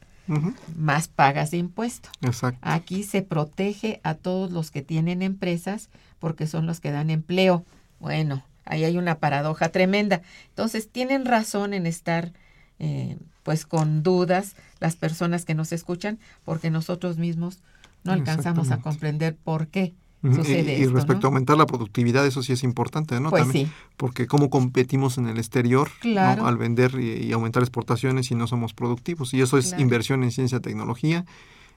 más 0.75 1.07
pagas 1.07 1.51
de 1.51 1.57
impuesto. 1.57 2.09
Exacto. 2.21 2.59
Aquí 2.63 3.03
se 3.03 3.21
protege 3.21 3.99
a 4.03 4.15
todos 4.15 4.51
los 4.51 4.71
que 4.71 4.81
tienen 4.81 5.21
empresas 5.21 5.89
porque 6.17 6.47
son 6.47 6.65
los 6.65 6.79
que 6.79 6.89
dan 6.91 7.11
empleo. 7.11 7.63
Bueno, 7.99 8.43
ahí 8.65 8.85
hay 8.85 8.97
una 8.97 9.19
paradoja 9.19 9.69
tremenda. 9.69 10.21
Entonces, 10.49 10.89
tienen 10.89 11.25
razón 11.25 11.75
en 11.75 11.85
estar 11.85 12.31
eh, 12.79 13.17
pues 13.43 13.65
con 13.67 14.01
dudas 14.01 14.55
las 14.79 14.95
personas 14.95 15.45
que 15.45 15.53
nos 15.53 15.71
escuchan 15.71 16.17
porque 16.43 16.71
nosotros 16.71 17.17
mismos 17.17 17.59
no 18.03 18.11
alcanzamos 18.13 18.71
a 18.71 18.81
comprender 18.81 19.35
por 19.35 19.67
qué 19.67 19.93
sucede 20.21 20.75
y, 20.77 20.79
y 20.79 20.83
esto, 20.83 20.95
respecto 20.95 21.27
a 21.27 21.29
aumentar 21.29 21.57
la 21.57 21.65
productividad, 21.65 22.25
eso 22.25 22.43
sí 22.43 22.51
es 22.53 22.63
importante, 22.63 23.19
¿no? 23.21 23.29
Pues 23.29 23.43
También, 23.43 23.67
sí. 23.67 23.73
Porque 23.95 24.27
cómo 24.27 24.49
competimos 24.49 25.17
en 25.17 25.27
el 25.27 25.37
exterior 25.37 25.89
al 26.15 26.57
vender 26.57 26.95
y, 26.99 27.25
y 27.27 27.31
aumentar 27.31 27.63
exportaciones 27.63 28.27
si 28.27 28.35
no 28.35 28.45
somos 28.47 28.73
productivos. 28.73 29.33
Y 29.33 29.41
eso 29.41 29.57
es 29.57 29.67
Claro. 29.69 29.81
inversión 29.81 30.23
en 30.23 30.31
ciencia 30.31 30.57
y 30.57 30.61
tecnología, 30.61 31.25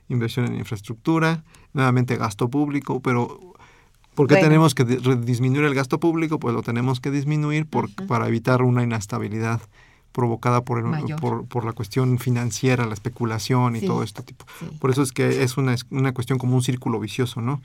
inversión 0.09 0.47
en 0.47 0.57
infraestructura, 0.57 1.45
nuevamente 1.73 2.17
gasto 2.17 2.49
público, 2.49 3.01
pero 3.01 3.39
¿por 4.15 4.27
qué 4.27 4.35
Bueno. 4.35 4.49
tenemos 4.49 4.75
que 4.75 4.85
disminuir 4.85 5.65
el 5.65 5.75
gasto 5.75 6.01
público? 6.01 6.39
Pues 6.41 6.55
lo 6.55 6.63
tenemos 6.63 7.01
que 7.01 7.11
disminuir 7.13 7.67
por- 7.67 7.91
para 8.07 8.27
evitar 8.29 8.63
una 8.63 8.83
inestabilidad 8.83 9.61
provocada 10.13 10.63
por, 10.63 10.79
el- 10.79 11.17
por, 11.17 11.47
por 11.47 11.65
la 11.65 11.73
cuestión 11.73 12.19
financiera, 12.19 12.87
la 12.87 12.95
especulación 12.95 13.77
y 13.77 13.81
Sí. 13.81 13.87
todo 13.87 14.03
este 14.03 14.23
tipo. 14.23 14.45
Sí. 14.61 14.67
Por 14.79 14.91
eso 14.91 15.03
es 15.03 15.13
que 15.13 15.43
es 15.43 15.57
una, 15.57 15.75
una 15.91 16.13
cuestión 16.15 16.39
como 16.39 16.55
un 16.55 16.63
círculo 16.63 17.01
vicioso, 17.01 17.41
¿no? 17.41 17.63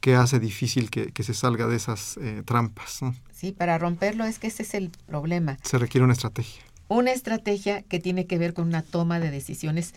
Que 0.00 0.14
hace 0.14 0.38
difícil 0.38 0.90
que, 0.90 1.10
que 1.12 1.22
se 1.22 1.32
salga 1.34 1.66
de 1.66 1.76
esas 1.76 2.18
eh, 2.18 2.42
trampas. 2.44 3.00
¿no? 3.02 3.14
Sí, 3.32 3.52
para 3.52 3.78
romperlo 3.78 4.24
es 4.24 4.38
que 4.38 4.46
ese 4.48 4.62
es 4.62 4.74
el 4.74 4.90
problema. 5.06 5.56
Se 5.62 5.78
requiere 5.78 6.04
una 6.04 6.12
estrategia. 6.12 6.62
Una 6.88 7.12
estrategia 7.12 7.82
que 7.82 7.98
tiene 7.98 8.26
que 8.26 8.38
ver 8.38 8.52
con 8.54 8.68
una 8.68 8.82
toma 8.82 9.18
de 9.18 9.30
decisiones 9.30 9.94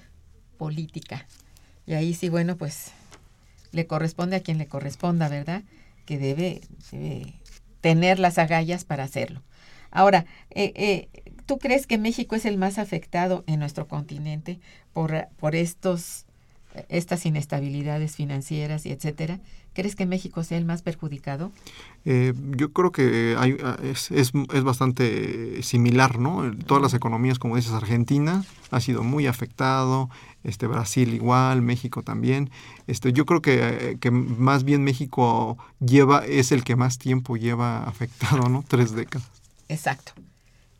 política. 0.57 1.27
Y 1.85 1.93
ahí 1.93 2.13
sí, 2.13 2.29
bueno, 2.29 2.55
pues 2.55 2.91
le 3.71 3.85
corresponde 3.87 4.35
a 4.37 4.39
quien 4.41 4.57
le 4.57 4.67
corresponda, 4.67 5.27
¿verdad? 5.29 5.63
Que 6.05 6.17
debe, 6.17 6.61
debe 6.91 7.33
tener 7.81 8.19
las 8.19 8.37
agallas 8.37 8.85
para 8.85 9.03
hacerlo. 9.03 9.41
Ahora, 9.91 10.25
eh, 10.51 10.71
eh, 10.75 11.28
¿tú 11.49 11.57
crees 11.57 11.87
que 11.87 11.97
México 11.97 12.35
es 12.35 12.45
el 12.45 12.59
más 12.59 12.77
afectado 12.77 13.43
en 13.47 13.59
nuestro 13.59 13.87
continente 13.87 14.59
por, 14.93 15.29
por 15.39 15.55
estos, 15.55 16.27
estas 16.89 17.25
inestabilidades 17.25 18.15
financieras 18.15 18.85
y 18.85 18.91
etcétera? 18.91 19.39
¿Crees 19.73 19.95
que 19.95 20.05
México 20.05 20.43
sea 20.43 20.59
el 20.59 20.65
más 20.65 20.83
perjudicado? 20.83 21.51
Eh, 22.05 22.35
yo 22.55 22.71
creo 22.71 22.91
que 22.91 23.35
hay, 23.35 23.57
ah, 23.63 23.79
es, 23.81 24.11
es, 24.11 24.31
es 24.53 24.63
bastante 24.63 25.63
similar, 25.63 26.19
¿no? 26.19 26.55
Todas 26.67 26.83
las 26.83 26.93
economías, 26.93 27.39
como 27.39 27.55
dices, 27.55 27.71
Argentina 27.71 28.45
ha 28.69 28.79
sido 28.79 29.01
muy 29.01 29.25
afectado, 29.25 30.11
este 30.43 30.67
Brasil 30.67 31.15
igual, 31.15 31.63
México 31.63 32.03
también. 32.03 32.51
Este, 32.85 33.11
yo 33.11 33.25
creo 33.25 33.41
que, 33.41 33.97
que 33.99 34.11
más 34.11 34.65
bien 34.65 34.83
México 34.83 35.57
lleva, 35.79 36.23
es 36.27 36.51
el 36.51 36.63
que 36.63 36.75
más 36.75 36.99
tiempo 36.99 37.37
lleva 37.37 37.85
afectado, 37.85 38.49
¿no? 38.49 38.63
Tres 38.67 38.91
décadas. 38.91 39.27
Exacto. 39.67 40.11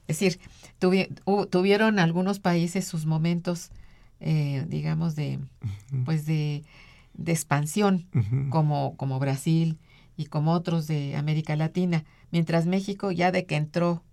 Es 0.08 0.20
decir, 0.20 0.40
tuvi- 0.80 1.10
tuvieron 1.50 2.00
algunos 2.00 2.40
países 2.40 2.86
sus 2.88 3.06
momentos, 3.06 3.70
eh, 4.20 4.66
digamos, 4.68 5.16
de, 5.16 5.40
pues 6.06 6.26
de, 6.26 6.64
de 7.14 7.32
expansión, 7.32 8.06
como, 8.50 8.96
como 8.98 9.20
Brasil 9.20 9.78
y 10.18 10.26
como 10.26 10.52
otros 10.52 10.88
de 10.88 11.16
América 11.16 11.56
Latina, 11.56 12.04
mientras 12.32 12.66
México 12.66 13.12
ya 13.12 13.32
de 13.32 13.46
que 13.46 13.56
entró 13.56 14.04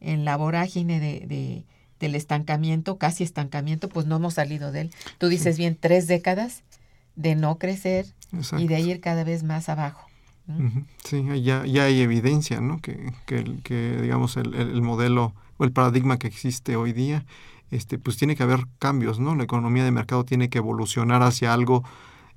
en 0.00 0.24
la 0.24 0.36
vorágine 0.36 1.00
de, 1.00 1.20
de- 1.26 1.64
del 2.00 2.14
estancamiento, 2.16 2.98
casi 2.98 3.24
estancamiento, 3.24 3.88
pues 3.88 4.04
no 4.06 4.16
hemos 4.16 4.34
salido 4.34 4.72
de 4.72 4.82
él. 4.82 4.90
Tú 5.18 5.28
dices 5.28 5.56
bien, 5.56 5.76
tres 5.80 6.06
décadas 6.06 6.62
de 7.16 7.34
no 7.36 7.58
crecer 7.58 8.06
Exacto. 8.32 8.62
y 8.62 8.68
de 8.68 8.80
ir 8.80 9.00
cada 9.00 9.24
vez 9.24 9.42
más 9.44 9.68
abajo. 9.68 10.08
Sí, 11.04 11.24
ya, 11.42 11.64
ya 11.64 11.84
hay 11.84 12.00
evidencia, 12.02 12.60
¿no? 12.60 12.78
Que, 12.82 13.10
que, 13.24 13.44
que, 13.62 13.98
digamos, 14.02 14.36
el- 14.36 14.52
el 14.54 14.82
modelo 14.82 15.32
o 15.58 15.64
el 15.64 15.72
paradigma 15.72 16.18
que 16.18 16.26
existe 16.26 16.76
hoy 16.76 16.92
día, 16.92 17.24
este, 17.70 17.98
pues 17.98 18.16
tiene 18.16 18.36
que 18.36 18.42
haber 18.42 18.66
cambios, 18.78 19.18
¿no? 19.18 19.34
La 19.34 19.44
economía 19.44 19.84
de 19.84 19.90
mercado 19.90 20.24
tiene 20.24 20.48
que 20.48 20.58
evolucionar 20.58 21.22
hacia 21.22 21.52
algo 21.52 21.82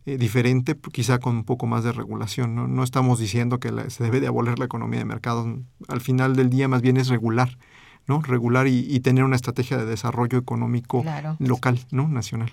eh, 0.05 0.17
diferente, 0.17 0.77
quizá 0.93 1.19
con 1.19 1.35
un 1.35 1.43
poco 1.43 1.67
más 1.67 1.83
de 1.83 1.91
regulación, 1.91 2.55
¿no? 2.55 2.67
No 2.67 2.83
estamos 2.83 3.19
diciendo 3.19 3.59
que 3.59 3.71
la- 3.71 3.89
se 3.89 4.03
debe 4.05 4.21
de 4.21 4.27
abolir 4.27 4.57
la 4.57 4.65
economía 4.65 4.99
de 4.99 5.05
mercado. 5.05 5.59
Al 5.89 5.99
final 6.01 6.35
del 6.35 6.49
día, 6.49 6.67
más 6.69 6.81
bien 6.81 6.95
es 6.97 7.09
regular, 7.09 7.57
¿no? 8.07 8.21
Regular 8.21 8.67
y, 8.67 8.79
y 8.89 9.01
tener 9.01 9.25
una 9.25 9.35
estrategia 9.35 9.75
de 9.77 9.85
desarrollo 9.85 10.37
económico 10.37 11.01
Claro. 11.01 11.35
local, 11.39 11.79
¿no? 11.91 12.07
Nacional. 12.07 12.51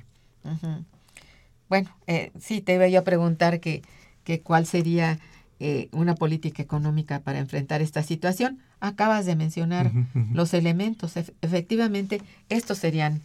Bueno, 1.68 1.90
eh, 2.06 2.32
sí, 2.40 2.60
te 2.60 2.74
iba 2.74 2.86
yo 2.88 3.00
a 3.00 3.04
preguntar 3.04 3.60
que, 3.60 3.82
que 4.24 4.40
cuál 4.42 4.66
sería 4.66 5.18
eh, 5.60 5.88
una 5.92 6.14
política 6.14 6.62
económica 6.62 7.20
para 7.20 7.38
enfrentar 7.38 7.80
esta 7.82 8.02
situación. 8.02 8.58
Acabas 8.86 9.24
de 9.26 9.34
mencionar 9.36 9.90
los 10.32 10.52
elementos. 10.54 11.16
Ef- 11.16 11.30
efectivamente, 11.42 12.20
estos 12.48 12.78
serían, 12.78 13.22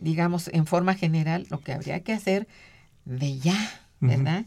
digamos, 0.00 0.48
en 0.48 0.66
forma 0.66 0.94
general, 0.94 1.46
lo 1.50 1.60
que 1.60 1.72
habría 1.72 2.00
que 2.00 2.12
hacer 2.12 2.46
de 3.04 3.38
ya. 3.38 3.56
¿verdad? 4.00 4.44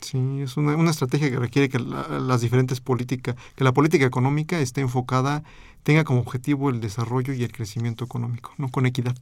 Sí, 0.00 0.18
es 0.40 0.56
una, 0.56 0.74
una 0.76 0.90
estrategia 0.90 1.30
que 1.30 1.38
requiere 1.38 1.68
que 1.68 1.78
la- 1.78 2.18
las 2.18 2.40
diferentes 2.40 2.80
políticas, 2.80 3.36
que 3.56 3.64
la 3.64 3.72
política 3.72 4.04
económica 4.04 4.58
esté 4.58 4.80
enfocada, 4.80 5.42
tenga 5.82 6.04
como 6.04 6.20
objetivo 6.20 6.70
el 6.70 6.80
desarrollo 6.80 7.32
y 7.34 7.42
el 7.44 7.52
crecimiento 7.52 8.04
económico, 8.04 8.52
¿no? 8.58 8.68
Con 8.70 8.86
equidad, 8.86 9.16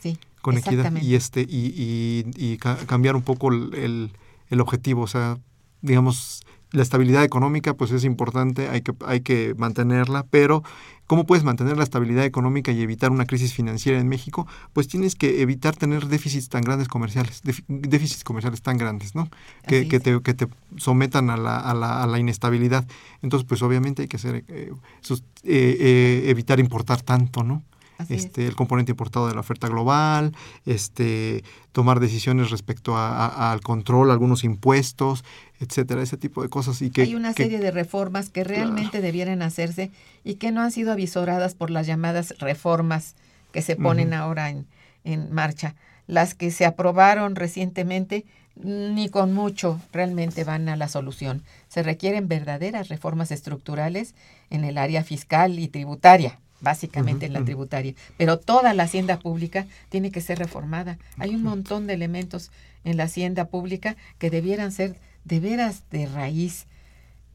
Sí, 0.00 0.18
con 0.42 0.54
equidad 0.56 0.84
y 1.02 1.14
este 1.16 1.42
y, 1.42 1.72
y, 1.76 2.24
y 2.52 2.56
ca- 2.58 2.78
cambiar 2.86 3.14
un 3.16 3.22
poco 3.22 3.52
el, 3.52 3.74
el- 3.74 4.10
el 4.50 4.60
objetivo, 4.60 5.02
o 5.02 5.06
sea, 5.06 5.38
digamos, 5.82 6.42
la 6.70 6.82
estabilidad 6.82 7.24
económica 7.24 7.74
pues 7.74 7.90
es 7.90 8.04
importante, 8.04 8.68
hay 8.68 8.82
que, 8.82 8.92
hay 9.06 9.20
que 9.20 9.54
mantenerla, 9.56 10.26
pero 10.30 10.62
¿cómo 11.06 11.24
puedes 11.24 11.44
mantener 11.44 11.76
la 11.76 11.84
estabilidad 11.84 12.24
económica 12.24 12.72
y 12.72 12.82
evitar 12.82 13.10
una 13.10 13.24
crisis 13.24 13.54
financiera 13.54 13.98
en 13.98 14.08
México? 14.08 14.46
Pues 14.72 14.88
tienes 14.88 15.14
que 15.14 15.40
evitar 15.40 15.76
tener 15.76 16.06
déficits 16.06 16.48
tan 16.48 16.62
grandes 16.62 16.88
comerciales, 16.88 17.42
déficits 17.68 18.24
comerciales 18.24 18.60
tan 18.62 18.76
grandes, 18.76 19.14
¿no? 19.14 19.30
Que, 19.66 19.88
que, 19.88 20.00
te, 20.00 20.20
que 20.20 20.34
te 20.34 20.46
sometan 20.76 21.30
a 21.30 21.36
la, 21.36 21.58
a, 21.58 21.74
la, 21.74 22.02
a 22.02 22.06
la, 22.06 22.18
inestabilidad. 22.18 22.86
Entonces, 23.22 23.46
pues 23.48 23.62
obviamente 23.62 24.02
hay 24.02 24.08
que 24.08 24.16
hacer, 24.16 24.44
eh, 24.48 24.72
sus, 25.00 25.20
eh, 25.44 25.76
eh, 25.80 26.24
evitar 26.26 26.60
importar 26.60 27.00
tanto, 27.00 27.42
¿no? 27.42 27.62
este, 28.08 28.46
el 28.46 28.54
componente 28.54 28.92
importado 28.92 29.26
de 29.26 29.34
la 29.34 29.40
oferta 29.40 29.68
global, 29.68 30.34
este, 30.64 31.42
tomar 31.72 32.00
decisiones 32.00 32.50
respecto 32.50 32.96
a, 32.96 33.50
al 33.50 33.60
control, 33.60 34.10
algunos 34.10 34.44
impuestos, 34.44 35.24
etcétera, 35.60 36.02
ese 36.02 36.16
tipo 36.16 36.42
de 36.42 36.48
cosas. 36.48 36.80
Y 36.82 36.90
que, 36.90 37.02
Hay 37.02 37.14
una 37.14 37.32
serie 37.32 37.58
de 37.58 37.70
reformas 37.70 38.30
que 38.30 38.44
realmente 38.44 39.00
debieran 39.00 39.42
hacerse 39.42 39.90
y 40.24 40.34
que 40.34 40.52
no 40.52 40.60
han 40.60 40.70
sido 40.70 40.92
avisoradas 40.92 41.54
por 41.54 41.70
las 41.70 41.86
llamadas 41.86 42.34
reformas 42.38 43.14
que 43.52 43.62
se 43.62 43.76
ponen 43.76 44.14
ahora 44.14 44.50
en, 44.50 44.66
en 45.04 45.32
marcha. 45.32 45.74
Las 46.06 46.34
que 46.34 46.50
se 46.50 46.64
aprobaron 46.64 47.34
recientemente 47.34 48.24
ni 48.62 49.08
con 49.08 49.32
mucho 49.32 49.80
realmente 49.92 50.44
van 50.44 50.68
a 50.68 50.76
la 50.76 50.88
solución. 50.88 51.42
Se 51.68 51.82
requieren 51.82 52.28
verdaderas 52.28 52.88
reformas 52.88 53.30
estructurales 53.30 54.14
en 54.50 54.64
el 54.64 54.78
área 54.78 55.04
fiscal 55.04 55.58
y 55.58 55.68
tributaria 55.68 56.38
básicamente 56.60 57.26
en 57.26 57.32
la 57.32 57.44
tributaria, 57.44 57.94
pero 58.16 58.38
toda 58.38 58.74
la 58.74 58.84
hacienda 58.84 59.18
pública 59.18 59.66
tiene 59.90 60.10
que 60.10 60.20
ser 60.20 60.38
reformada. 60.38 60.98
Hay 61.18 61.34
un 61.34 61.42
montón 61.42 61.86
de 61.86 61.94
elementos 61.94 62.50
en 62.84 62.96
la 62.96 63.04
hacienda 63.04 63.46
pública 63.46 63.96
que 64.18 64.30
debieran 64.30 64.72
ser 64.72 64.96
de 65.24 65.40
veras 65.40 65.84
de 65.90 66.06
raíz, 66.06 66.66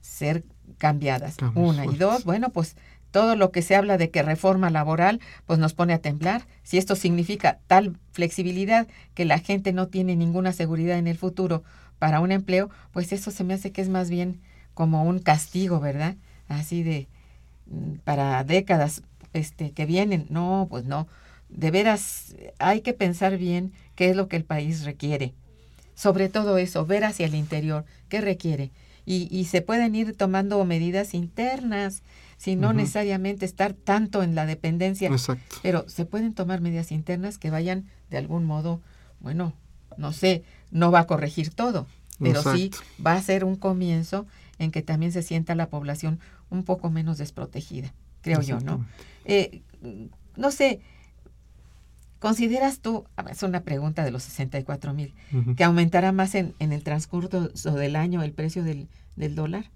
ser 0.02 0.44
cambiadas. 0.78 1.38
Una 1.56 1.86
y 1.86 1.96
dos, 1.96 2.24
bueno, 2.26 2.50
pues 2.50 2.76
todo 3.12 3.36
lo 3.36 3.52
que 3.52 3.62
se 3.62 3.76
habla 3.76 3.98
de 3.98 4.10
que 4.10 4.24
reforma 4.24 4.72
laboral, 4.72 5.22
pues 5.46 5.60
nos 5.60 5.74
pone 5.74 5.94
a 5.94 6.00
temblar. 6.00 6.48
Si 6.64 6.80
esto 6.80 6.96
significa 6.96 7.60
tal 7.68 7.96
flexibilidad 8.12 8.88
que 9.14 9.24
la 9.24 9.38
gente 9.38 9.72
no 9.72 9.88
tiene 9.88 10.16
ninguna 10.16 10.52
seguridad 10.52 10.98
en 10.98 11.08
el 11.08 11.18
futuro 11.18 11.64
para 12.00 12.20
un 12.20 12.32
empleo, 12.32 12.72
pues 12.92 13.14
eso 13.14 13.30
se 13.30 13.44
me 13.44 13.54
hace 13.54 13.72
que 13.72 13.82
es 13.82 13.90
más 13.90 14.10
bien 14.10 14.42
como 14.74 15.04
un 15.04 15.20
castigo, 15.20 15.80
¿verdad? 15.80 16.16
Así 16.48 16.82
de 16.82 17.08
mm, 17.68 17.98
para 18.04 18.44
décadas 18.44 19.04
este, 19.34 19.72
que 19.72 19.86
vienen. 19.86 20.26
No, 20.30 20.68
pues 20.70 20.86
no. 20.86 21.08
De 21.50 21.70
veras, 21.70 22.36
hay 22.58 22.82
que 22.82 22.94
pensar 22.94 23.38
bien 23.38 23.74
qué 23.96 24.10
es 24.10 24.16
lo 24.16 24.28
que 24.28 24.38
el 24.38 24.44
país 24.44 24.86
requiere. 24.86 25.36
Sobre 25.96 26.30
todo 26.30 26.58
eso, 26.58 26.86
ver 26.86 27.04
hacia 27.04 27.26
el 27.26 27.36
interior, 27.36 27.86
qué 28.10 28.22
requiere. 28.22 28.72
Y, 29.06 29.28
y 29.30 29.46
se 29.46 29.62
pueden 29.62 29.96
ir 29.96 30.16
tomando 30.16 30.64
medidas 30.66 31.14
internas, 31.14 32.04
sin 32.38 32.62
no 32.62 32.74
necesariamente 32.74 33.46
estar 33.46 33.74
tanto 33.74 34.24
en 34.24 34.36
la 34.36 34.46
dependencia. 34.46 35.10
Exacto. 35.10 35.58
Pero 35.62 35.88
se 35.88 36.06
pueden 36.06 36.34
tomar 36.34 36.62
medidas 36.62 36.92
internas 36.92 37.38
que 37.38 37.50
vayan 37.50 37.86
de 38.10 38.18
algún 38.18 38.46
modo, 38.46 38.82
bueno, 39.20 39.54
no 39.98 40.14
sé, 40.14 40.44
no 40.72 40.92
va 40.92 41.00
a 41.00 41.08
corregir 41.08 41.50
todo, 41.54 41.88
pero 42.20 42.42
sí 42.54 42.72
va 43.06 43.14
a 43.14 43.22
ser 43.22 43.44
un 43.44 43.56
comienzo 43.56 44.26
en 44.58 44.72
que 44.72 44.82
también 44.82 45.12
se 45.12 45.22
sienta 45.22 45.56
la 45.56 45.70
población 45.70 46.20
un 46.50 46.64
poco 46.64 46.90
menos 46.90 47.18
desprotegida 47.18 47.94
creo 48.24 48.42
yo, 48.42 48.60
¿no? 48.62 48.84
Eh, 49.26 49.62
no 50.36 50.50
sé, 50.50 50.80
¿consideras 52.24 52.80
tú, 52.80 53.04
es 53.30 53.44
una 53.44 53.64
pregunta 53.64 54.06
de 54.06 54.10
los 54.10 54.24
64 54.24 54.94
mil, 54.94 55.14
que 55.58 55.64
aumentará 55.66 56.14
más 56.14 56.36
en, 56.36 56.54
en, 56.60 56.72
el 56.72 56.82
transcurso 56.82 57.50
del 57.50 57.98
año 57.98 58.24
el 58.24 58.32
precio 58.32 58.64
del, 58.64 58.88
del 59.18 59.36
dólar? 59.36 59.70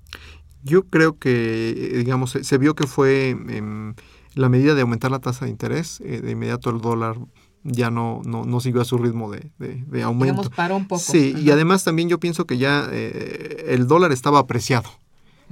Yo 0.64 0.84
creo 0.84 1.18
que, 1.18 1.92
digamos, 1.98 2.38
se, 2.42 2.58
vio 2.58 2.74
que 2.74 2.88
fue 2.88 3.32
em, 3.32 3.96
la 4.34 4.48
medida 4.48 4.76
de 4.76 4.82
aumentar 4.82 5.12
la 5.12 5.20
tasa 5.20 5.44
de 5.44 5.52
interés, 5.52 6.00
eh, 6.00 6.22
de 6.22 6.32
inmediato 6.32 6.70
el 6.70 6.80
dólar 6.80 7.18
ya 7.66 7.92
no, 7.92 8.22
no, 8.24 8.46
no, 8.46 8.62
siguió 8.62 8.80
a 8.80 8.86
su 8.86 8.98
ritmo 8.98 9.30
de, 9.30 9.52
de, 9.58 10.04
aumento. 10.04 10.36
Digamos, 10.36 10.50
paró 10.50 10.78
un 10.78 10.88
poco. 10.88 11.02
Sí, 11.02 11.36
y 11.38 11.52
además 11.52 11.84
también 11.84 12.08
yo 12.08 12.18
pienso 12.18 12.46
que 12.46 12.58
ya 12.58 12.88
eh, 12.90 13.66
el 13.68 13.88
dólar 13.88 14.14
estaba 14.14 14.40
apreciado, 14.40 14.90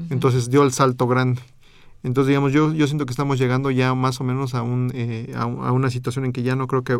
entonces 0.09 0.49
dio 0.49 0.63
el 0.63 0.71
salto 0.71 1.07
grande. 1.07 1.41
Entonces, 2.05 2.27
digamos, 2.27 2.53
yo, 2.53 2.71
yo 2.71 2.85
siento 2.85 3.07
que 3.07 3.11
estamos 3.11 3.39
llegando 3.39 3.71
ya 3.71 3.95
más 3.95 4.21
o 4.21 4.23
menos 4.23 4.53
a, 4.53 4.61
un, 4.61 4.91
eh, 4.93 5.33
a, 5.35 5.45
una 5.47 5.89
situación 5.89 6.25
en 6.25 6.33
que 6.33 6.43
ya 6.43 6.55
no 6.55 6.67
creo 6.67 6.83
que 6.83 6.99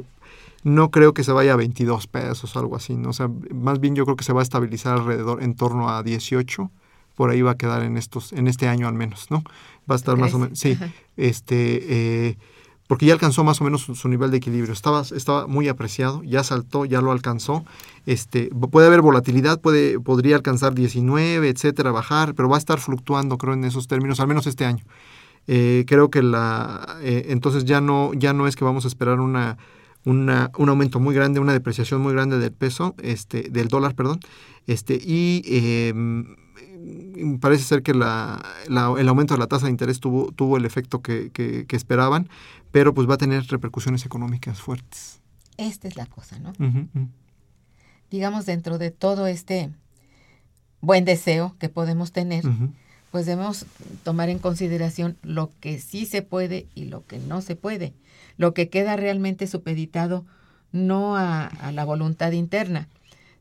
no 0.64 0.90
creo 0.90 1.14
que 1.14 1.24
se 1.24 1.32
vaya 1.32 1.54
a 1.54 1.56
22 1.58 2.08
pesos 2.08 2.56
o 2.56 2.60
algo 2.60 2.76
así, 2.76 2.96
¿no? 2.96 3.10
O 3.10 3.14
sea, 3.14 3.30
más 3.54 3.80
bien 3.80 3.96
yo 3.96 4.06
creo 4.06 4.16
que 4.16 4.24
se 4.24 4.34
va 4.34 4.40
a 4.40 4.44
estabilizar 4.44 4.98
alrededor 4.98 5.44
en 5.44 5.54
torno 5.54 5.90
a 5.90 6.02
18, 6.02 6.72
por 7.14 7.30
ahí 7.30 7.44
va 7.44 7.52
a 7.52 7.56
quedar 7.56 7.84
en 7.84 7.98
estos 7.98 8.34
en 8.34 8.48
este 8.48 8.68
año 8.68 8.88
al 8.88 8.96
menos, 8.96 9.30
¿no? 9.30 9.44
Va 9.90 9.94
a 9.94 9.96
estar 9.96 10.18
más 10.18 10.34
o 10.34 10.40
menos, 10.40 10.58
sí, 10.58 10.76
este 11.18 12.30
eh, 12.30 12.38
porque 12.88 13.06
ya 13.06 13.14
alcanzó 13.14 13.44
más 13.44 13.62
o 13.62 13.64
menos 13.64 13.82
su, 13.82 14.08
nivel 14.08 14.32
de 14.32 14.38
equilibrio. 14.38 14.74
Estaba, 14.74 15.02
estaba 15.02 15.48
muy 15.48 15.68
apreciado, 15.68 16.24
ya 16.24 16.44
saltó, 16.44 16.86
ya 16.86 17.02
lo 17.02 17.12
alcanzó. 17.12 17.66
Este, 18.06 18.50
puede 18.72 18.88
haber 18.88 19.02
volatilidad, 19.02 19.60
puede, 19.60 20.00
podría 20.00 20.36
alcanzar 20.36 20.76
19, 20.76 21.50
etcétera, 21.50 21.92
bajar, 21.92 22.36
pero 22.36 22.48
va 22.48 22.58
a 22.58 22.60
estar 22.60 22.80
fluctuando, 22.80 23.38
creo, 23.38 23.54
en 23.54 23.64
esos 23.64 23.88
términos, 23.88 24.20
al 24.20 24.28
menos 24.28 24.46
este 24.46 24.66
año. 24.66 24.84
Eh, 25.48 25.86
creo 25.88 26.10
que 26.10 26.24
la 26.24 26.98
eh, 27.02 27.28
entonces 27.30 27.66
ya 27.66 27.80
no, 27.80 28.14
ya 28.16 28.34
no 28.34 28.48
es 28.48 28.56
que 28.56 28.66
vamos 28.66 28.86
a 28.86 28.88
esperar 28.88 29.20
una, 29.20 29.58
una, 30.06 30.52
un 30.58 30.70
aumento 30.70 31.00
muy 31.00 31.14
grande, 31.14 31.40
una 31.40 31.54
depreciación 31.54 32.02
muy 32.02 32.14
grande 32.14 32.38
del 32.38 32.52
peso, 32.52 32.96
este, 33.02 33.50
del 33.50 33.68
dólar, 33.68 33.96
perdón, 33.96 34.20
este, 34.68 34.96
y 34.96 35.42
em, 35.46 36.36
parece 37.40 37.64
ser 37.64 37.84
que 37.84 37.94
la, 37.94 38.44
el 38.68 39.10
aumento 39.10 39.34
de 39.34 39.40
la 39.40 39.48
tasa 39.48 39.66
de 39.66 39.72
interés 39.72 40.00
tuvo, 40.00 40.32
tuvo 40.32 40.58
el 40.58 40.66
efecto 40.66 41.02
que, 41.02 41.32
que, 41.32 41.76
esperaban, 41.76 42.30
pero 42.72 42.94
pues 42.94 43.10
va 43.10 43.16
a 43.16 43.18
tener 43.18 43.44
repercusiones 43.48 44.06
económicas 44.06 44.62
fuertes. 44.62 45.22
Esta 45.58 45.88
es 45.88 45.96
la 45.96 46.06
cosa, 46.06 46.38
¿no? 46.40 46.54
Digamos, 48.12 48.46
dentro 48.46 48.78
de 48.78 48.92
todo 48.92 49.28
este 49.28 49.72
buen 50.82 51.06
deseo 51.06 51.56
que 51.60 51.70
podemos 51.70 52.12
tener, 52.12 52.44
pues 53.12 53.26
debemos 53.26 53.66
tomar 54.04 54.30
en 54.30 54.40
consideración 54.40 55.18
lo 55.24 55.50
que 55.60 55.80
sí 55.80 56.06
se 56.06 56.22
puede 56.22 56.68
y 56.76 56.86
lo 56.86 57.06
que 57.06 57.18
no 57.18 57.42
se 57.42 57.56
puede. 57.56 57.94
Lo 58.38 58.54
que 58.54 58.70
queda 58.70 58.96
realmente 58.96 59.48
supeditado 59.48 60.26
no 60.72 61.16
a, 61.16 61.46
a 61.46 61.72
la 61.72 61.86
voluntad 61.86 62.32
interna, 62.32 62.90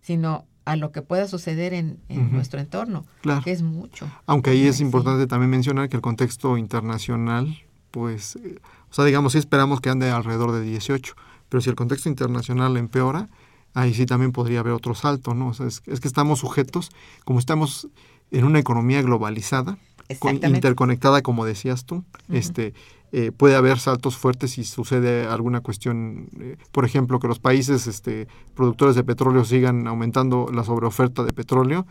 sino 0.00 0.46
a 0.64 0.76
lo 0.76 0.92
que 0.92 1.02
pueda 1.02 1.28
suceder 1.28 1.74
en, 1.74 1.98
nuestro 2.32 2.58
entorno, 2.58 3.04
que 3.42 3.52
es 3.52 3.62
mucho. 3.62 4.10
Aunque 4.26 4.50
ahí 4.50 4.66
es 4.66 4.80
importante 4.80 5.26
también 5.26 5.50
mencionar 5.50 5.88
que 5.88 5.96
el 5.96 6.02
contexto 6.02 6.56
internacional, 6.56 7.58
pues, 7.90 8.36
eh, 8.36 8.58
o 8.90 8.94
sea, 8.94 9.04
digamos, 9.04 9.32
sí 9.32 9.38
esperamos 9.38 9.80
que 9.80 9.90
ande 9.90 10.10
alrededor 10.10 10.52
de 10.52 10.62
18, 10.62 11.14
pero 11.48 11.60
si 11.60 11.68
el 11.68 11.76
contexto 11.76 12.08
internacional 12.08 12.76
empeora, 12.76 13.28
ahí 13.74 13.92
sí 13.92 14.06
también 14.06 14.32
podría 14.32 14.60
haber 14.60 14.72
otro 14.72 14.94
salto, 14.94 15.34
¿no? 15.34 15.48
O 15.48 15.54
sea, 15.54 15.66
es, 15.66 15.82
es 15.86 16.00
que 16.00 16.08
estamos 16.08 16.38
sujetos, 16.40 16.90
como 17.24 17.38
estamos 17.38 17.88
en 18.30 18.44
una 18.44 18.58
economía 18.58 19.02
globalizada, 19.02 19.78
interconectada, 20.08 21.22
como 21.22 21.44
decías 21.44 21.84
tú, 21.84 22.04
este, 22.30 22.74
eh, 23.16 23.30
puede 23.30 23.54
haber 23.54 23.78
saltos 23.78 24.16
fuertes 24.16 24.50
si 24.50 24.64
sucede 24.64 25.28
alguna 25.28 25.60
cuestión, 25.60 26.26
eh, 26.40 26.56
por 26.72 26.84
ejemplo, 26.84 27.20
que 27.20 27.28
los 27.28 27.38
países 27.38 27.86
este, 27.86 28.26
productores 28.56 28.96
de 28.96 29.04
petróleo 29.04 29.44
sigan 29.44 29.86
aumentando 29.86 30.48
la 30.52 30.64
sobreoferta 30.64 31.22
de 31.22 31.32
petróleo, 31.32 31.86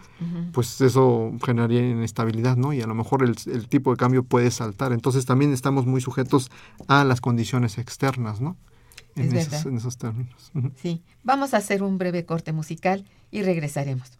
pues 0.52 0.82
eso 0.82 1.32
generaría 1.42 1.80
inestabilidad, 1.80 2.58
¿no? 2.58 2.74
Y 2.74 2.82
a 2.82 2.88
lo 2.88 2.94
mejor 2.94 3.24
el, 3.24 3.70
tipo 3.70 3.92
de 3.92 3.96
cambio 3.96 4.24
puede 4.26 4.52
saltar. 4.52 4.92
Entonces 4.92 5.26
también 5.26 5.54
estamos 5.54 5.86
muy 5.86 6.02
sujetos 6.02 6.52
a 6.90 7.06
las 7.06 7.22
condiciones 7.22 7.78
externas, 7.78 8.42
¿no? 8.42 8.58
En, 9.16 9.34
esos, 9.34 9.66
en 9.66 9.78
esos, 9.78 9.98
términos. 9.98 10.52
Sí, 10.76 11.04
vamos 11.24 11.54
a 11.54 11.58
hacer 11.58 11.84
un 11.84 11.98
breve 11.98 12.26
corte 12.26 12.52
musical 12.52 13.06
y 13.32 13.44
regresaremos. 13.44 14.20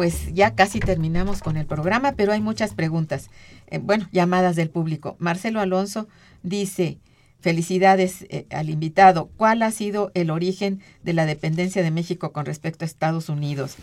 Pues 0.00 0.32
ya 0.32 0.54
casi 0.54 0.80
terminamos 0.80 1.42
con 1.42 1.58
el 1.58 1.66
programa, 1.66 2.12
pero 2.12 2.32
hay 2.32 2.40
muchas 2.40 2.72
preguntas. 2.72 3.28
Eh, 3.66 3.76
bueno, 3.82 4.08
llamadas 4.12 4.56
del 4.56 4.70
público. 4.70 5.14
Marcelo 5.18 5.60
Alonso 5.60 6.08
dice, 6.42 6.96
felicidades 7.42 8.24
eh, 8.30 8.46
al 8.48 8.70
invitado. 8.70 9.28
¿Cuál 9.36 9.60
ha 9.60 9.70
sido 9.70 10.10
el 10.14 10.30
origen 10.30 10.80
de 11.02 11.12
la 11.12 11.26
dependencia 11.26 11.82
de 11.82 11.90
México 11.90 12.32
con 12.32 12.46
respecto 12.46 12.82
a 12.82 12.86
Estados 12.86 13.28
Unidos? 13.28 13.74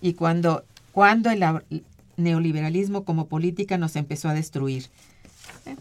Y 0.00 0.12
cuando, 0.14 0.62
cuando 0.92 1.28
el 1.30 1.42
neoliberalismo 2.16 3.04
como 3.04 3.26
política 3.26 3.76
nos 3.76 3.96
empezó 3.96 4.28
a 4.28 4.34
destruir. 4.34 4.84
Eh. 5.66 5.74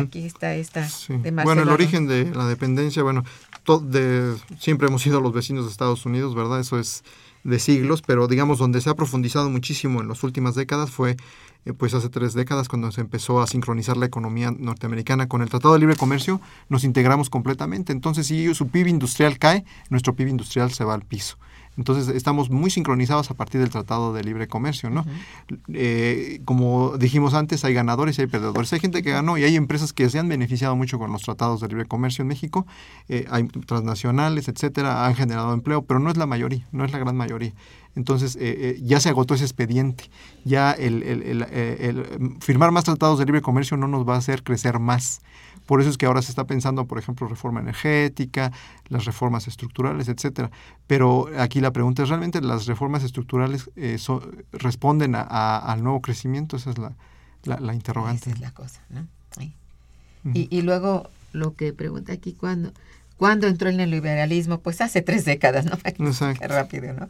Aquí 0.00 0.24
está 0.26 0.56
esta 0.56 0.88
Sí. 0.88 1.12
de 1.18 1.30
Marcelo 1.30 1.44
Bueno, 1.44 1.62
el 1.62 1.68
origen 1.68 2.08
de 2.08 2.34
la 2.34 2.48
dependencia, 2.48 3.04
bueno, 3.04 3.22
to- 3.62 3.78
de, 3.78 4.34
siempre 4.58 4.88
hemos 4.88 5.02
sido 5.02 5.20
los 5.20 5.32
vecinos 5.32 5.66
de 5.66 5.70
Estados 5.70 6.04
Unidos, 6.04 6.34
¿verdad? 6.34 6.58
Eso 6.58 6.80
es 6.80 7.04
de 7.46 7.58
siglos, 7.58 8.02
pero 8.02 8.26
digamos 8.26 8.58
donde 8.58 8.80
se 8.80 8.90
ha 8.90 8.94
profundizado 8.94 9.48
muchísimo 9.48 10.00
en 10.00 10.08
las 10.08 10.22
últimas 10.24 10.54
décadas 10.54 10.90
fue 10.90 11.16
eh, 11.64 11.72
pues 11.72 11.94
hace 11.94 12.08
tres 12.08 12.34
décadas 12.34 12.68
cuando 12.68 12.90
se 12.92 13.00
empezó 13.00 13.40
a 13.40 13.46
sincronizar 13.46 13.96
la 13.96 14.06
economía 14.06 14.50
norteamericana 14.50 15.28
con 15.28 15.42
el 15.42 15.48
Tratado 15.48 15.74
de 15.74 15.80
Libre 15.80 15.96
Comercio, 15.96 16.40
nos 16.68 16.84
integramos 16.84 17.30
completamente. 17.30 17.92
Entonces, 17.92 18.26
si 18.26 18.52
su 18.54 18.68
PIB 18.68 18.88
industrial 18.88 19.38
cae, 19.38 19.64
nuestro 19.90 20.14
PIB 20.14 20.28
industrial 20.28 20.72
se 20.72 20.84
va 20.84 20.94
al 20.94 21.02
piso. 21.02 21.38
Entonces, 21.76 22.08
estamos 22.14 22.50
muy 22.50 22.70
sincronizados 22.70 23.30
a 23.30 23.34
partir 23.34 23.60
del 23.60 23.70
Tratado 23.70 24.12
de 24.14 24.24
Libre 24.24 24.48
Comercio, 24.48 24.88
¿no? 24.90 25.04
Eh, 25.72 26.40
como 26.44 26.96
dijimos 26.96 27.34
antes, 27.34 27.64
hay 27.64 27.74
ganadores 27.74 28.18
y 28.18 28.22
hay 28.22 28.26
perdedores. 28.26 28.72
Hay 28.72 28.80
gente 28.80 29.02
que 29.02 29.10
ganó 29.10 29.36
y 29.38 29.44
hay 29.44 29.56
empresas 29.56 29.92
que 29.92 30.08
se 30.08 30.18
han 30.18 30.28
beneficiado 30.28 30.74
mucho 30.76 30.98
con 30.98 31.12
los 31.12 31.22
tratados 31.22 31.60
de 31.60 31.68
libre 31.68 31.84
comercio 31.86 32.22
en 32.22 32.28
México. 32.28 32.66
Eh, 33.08 33.26
hay 33.30 33.44
transnacionales, 33.48 34.48
etcétera, 34.48 35.06
han 35.06 35.14
generado 35.14 35.52
empleo, 35.52 35.82
pero 35.82 36.00
no 36.00 36.10
es 36.10 36.16
la 36.16 36.26
mayoría, 36.26 36.66
no 36.72 36.84
es 36.84 36.92
la 36.92 36.98
gran 36.98 37.16
mayoría. 37.16 37.52
Entonces, 37.94 38.36
eh, 38.36 38.40
eh, 38.76 38.80
ya 38.82 39.00
se 39.00 39.08
agotó 39.08 39.34
ese 39.34 39.44
expediente. 39.44 40.04
Ya 40.44 40.72
el, 40.72 41.02
el- 41.02 41.22
el- 41.22 41.42
eh, 41.50 41.76
el 41.80 42.36
firmar 42.40 42.70
más 42.70 42.84
tratados 42.84 43.18
de 43.18 43.24
libre 43.24 43.40
comercio 43.42 43.76
no 43.76 43.88
nos 43.88 44.06
va 44.06 44.14
a 44.14 44.18
hacer 44.18 44.42
crecer 44.42 44.78
más. 44.78 45.20
Por 45.66 45.80
eso 45.80 45.90
es 45.90 45.98
que 45.98 46.06
ahora 46.06 46.22
se 46.22 46.30
está 46.30 46.44
pensando, 46.44 46.86
por 46.86 46.98
ejemplo, 46.98 47.26
reforma 47.28 47.60
energética, 47.60 48.52
las 48.88 49.04
reformas 49.04 49.48
estructurales, 49.48 50.08
etcétera. 50.08 50.50
Pero 50.86 51.28
aquí 51.38 51.60
la 51.60 51.72
pregunta 51.72 52.02
es, 52.04 52.08
¿realmente 52.08 52.40
las 52.40 52.66
reformas 52.66 53.02
estructurales 53.02 53.68
eh, 53.76 53.98
so- 53.98 54.22
responden 54.52 55.14
a- 55.16 55.22
a- 55.22 55.58
al 55.72 55.82
nuevo 55.82 56.00
crecimiento? 56.00 56.56
Esa 56.56 56.70
es 56.70 56.78
la, 56.78 56.92
la, 57.44 57.58
la 57.60 57.74
interrogante. 57.74 58.30
Esa 58.30 58.36
es 58.36 58.40
la 58.40 58.50
cosa, 58.52 58.80
¿no? 58.90 59.06
Sí. 59.36 59.54
Y, 60.34 60.48
y 60.56 60.62
luego 60.62 61.10
lo 61.32 61.54
que 61.54 61.72
pregunta 61.72 62.12
aquí, 62.12 62.32
¿cuándo, 62.32 62.72
¿cuándo 63.16 63.46
entró 63.46 63.68
el 63.68 63.76
neoliberalismo? 63.76 64.58
Pues 64.60 64.80
hace 64.80 65.02
tres 65.02 65.24
décadas, 65.24 65.64
¿no? 65.66 65.72
Exacto. 65.84 66.40
Qué 66.40 66.48
rápido, 66.48 66.92
¿no? 66.94 67.08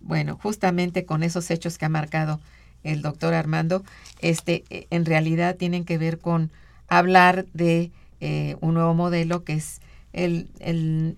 Bueno, 0.00 0.38
justamente 0.42 1.04
con 1.04 1.22
esos 1.22 1.50
hechos 1.50 1.78
que 1.78 1.84
ha 1.84 1.88
marcado 1.88 2.40
el 2.82 3.02
doctor 3.02 3.34
Armando, 3.34 3.84
este, 4.20 4.64
eh, 4.70 4.86
en 4.90 5.04
realidad 5.04 5.56
tienen 5.56 5.84
que 5.84 5.98
ver 5.98 6.18
con 6.18 6.50
hablar 6.98 7.46
de 7.54 7.90
eh, 8.20 8.56
un 8.60 8.74
nuevo 8.74 8.94
modelo 8.94 9.44
que 9.44 9.54
es 9.54 9.80
el, 10.12 10.50
el 10.60 11.16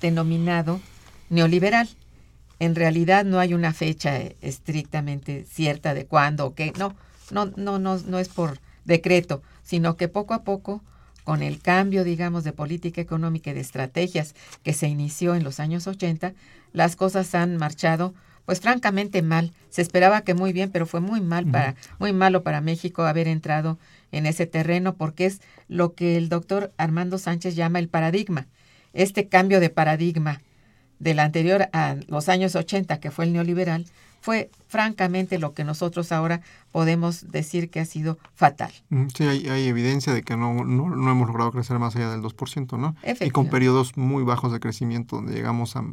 denominado 0.00 0.80
neoliberal. 1.30 1.88
En 2.58 2.74
realidad 2.74 3.24
no 3.24 3.38
hay 3.38 3.54
una 3.54 3.72
fecha 3.72 4.16
estrictamente 4.40 5.44
cierta 5.44 5.94
de 5.94 6.06
cuándo 6.06 6.46
o 6.46 6.54
qué. 6.54 6.72
No, 6.78 6.94
no, 7.30 7.46
no, 7.56 7.78
no, 7.78 7.98
no 7.98 8.18
es 8.18 8.28
por 8.28 8.58
decreto, 8.84 9.42
sino 9.62 9.96
que 9.96 10.08
poco 10.08 10.34
a 10.34 10.42
poco, 10.42 10.82
con 11.22 11.42
el 11.42 11.60
cambio, 11.60 12.04
digamos, 12.04 12.44
de 12.44 12.52
política 12.52 13.00
económica 13.00 13.50
y 13.50 13.54
de 13.54 13.60
estrategias 13.60 14.34
que 14.62 14.74
se 14.74 14.88
inició 14.88 15.34
en 15.34 15.42
los 15.42 15.58
años 15.58 15.86
80, 15.86 16.34
las 16.72 16.96
cosas 16.96 17.34
han 17.34 17.56
marchado, 17.56 18.14
pues 18.44 18.60
francamente 18.60 19.22
mal. 19.22 19.52
Se 19.70 19.82
esperaba 19.82 20.22
que 20.22 20.34
muy 20.34 20.52
bien, 20.52 20.70
pero 20.70 20.86
fue 20.86 21.00
muy 21.00 21.20
mal 21.20 21.46
para, 21.46 21.74
muy 21.98 22.12
malo 22.12 22.42
para 22.42 22.60
México 22.60 23.04
haber 23.04 23.28
entrado 23.28 23.78
en 24.12 24.26
ese 24.26 24.46
terreno, 24.46 24.94
porque 24.94 25.26
es 25.26 25.40
lo 25.68 25.94
que 25.94 26.16
el 26.16 26.28
doctor 26.28 26.72
Armando 26.76 27.18
Sánchez 27.18 27.56
llama 27.56 27.78
el 27.78 27.88
paradigma. 27.88 28.46
Este 28.92 29.28
cambio 29.28 29.60
de 29.60 29.70
paradigma 29.70 30.40
del 31.00 31.18
anterior 31.18 31.68
a 31.72 31.96
los 32.06 32.28
años 32.28 32.54
80, 32.54 33.00
que 33.00 33.10
fue 33.10 33.24
el 33.24 33.32
neoliberal, 33.32 33.86
fue 34.20 34.50
francamente 34.68 35.38
lo 35.38 35.52
que 35.52 35.64
nosotros 35.64 36.12
ahora 36.12 36.40
podemos 36.72 37.30
decir 37.30 37.68
que 37.68 37.80
ha 37.80 37.84
sido 37.84 38.18
fatal. 38.34 38.72
Mm, 38.88 39.08
Sí, 39.14 39.24
hay, 39.24 39.48
hay 39.48 39.68
evidencia 39.68 40.14
de 40.14 40.22
que 40.22 40.34
no, 40.34 40.64
no, 40.64 40.88
no 40.88 41.10
hemos 41.10 41.26
logrado 41.26 41.52
crecer 41.52 41.78
más 41.78 41.94
allá 41.94 42.10
del 42.10 42.22
2%, 42.22 42.78
¿no? 42.78 42.96
Y 43.20 43.30
con 43.30 43.48
periodos 43.48 43.98
muy 43.98 44.22
bajos 44.22 44.50
de 44.50 44.60
crecimiento 44.60 45.16
donde 45.16 45.34
llegamos 45.34 45.76
a 45.76 45.84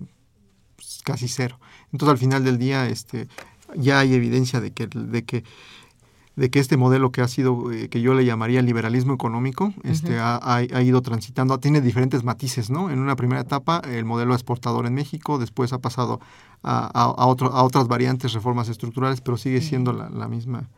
casi 1.04 1.28
cero. 1.28 1.60
Entonces, 1.92 2.12
al 2.14 2.18
final 2.18 2.44
del 2.44 2.58
día, 2.58 2.88
este, 2.88 3.28
ya 3.76 4.00
hay 4.00 4.14
evidencia 4.14 4.62
de 4.62 4.72
que, 4.72 4.88
de 4.88 5.24
que 5.24 5.44
de 6.38 6.50
que 6.50 6.60
este 6.60 6.78
modelo 6.78 7.12
que 7.12 7.20
ha 7.22 7.28
sido, 7.28 7.74
eh, 7.74 7.90
que 7.90 8.02
yo 8.02 8.14
le 8.14 8.24
llamaría 8.24 8.62
liberalismo 8.62 9.14
económico, 9.14 9.74
este, 9.84 10.18
ha, 10.18 10.64
ido 10.82 11.02
transitando, 11.02 11.60
tiene 11.60 11.82
diferentes 11.82 12.24
matices, 12.24 12.70
¿no? 12.70 12.90
En 12.90 13.00
una 13.00 13.18
primera 13.18 13.42
etapa, 13.42 13.82
el 13.86 14.06
modelo 14.06 14.34
exportador 14.34 14.86
en 14.86 14.94
México, 14.94 15.38
después 15.38 15.74
ha 15.74 15.80
pasado 15.80 16.22
a, 16.64 16.86
a, 16.98 17.04
a 17.04 17.26
otro- 17.28 17.52
a 17.52 17.64
otras 17.64 17.90
variantes, 17.90 18.32
reformas 18.32 18.70
estructurales, 18.70 19.20
pero 19.20 19.38
sigue 19.38 19.60
siendo 19.62 19.92
la, 19.92 20.10
la 20.10 20.30
misma. 20.30 20.70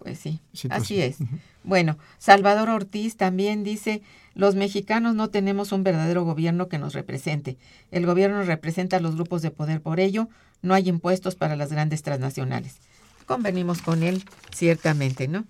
Pues 0.00 0.18
sí, 0.18 0.40
Situación. 0.52 0.82
así 0.82 1.00
es. 1.00 1.18
Bueno, 1.62 1.96
Salvador 2.18 2.68
Ortiz 2.68 3.16
también 3.16 3.62
dice, 3.62 4.02
los 4.36 4.54
mexicanos 4.54 5.14
no 5.14 5.30
tenemos 5.30 5.72
un 5.72 5.82
verdadero 5.82 6.22
gobierno 6.24 6.68
que 6.68 6.78
nos 6.78 6.92
represente. 6.92 7.56
El 7.90 8.04
gobierno 8.04 8.42
representa 8.42 8.98
a 8.98 9.00
los 9.00 9.14
grupos 9.14 9.40
de 9.40 9.50
poder, 9.50 9.80
por 9.80 9.98
ello 9.98 10.28
no 10.60 10.74
hay 10.74 10.90
impuestos 10.90 11.34
para 11.34 11.56
las 11.56 11.72
grandes 11.72 12.02
transnacionales. 12.02 12.76
Convenimos 13.24 13.80
con 13.80 14.02
él, 14.02 14.22
ciertamente, 14.54 15.26
¿no? 15.26 15.46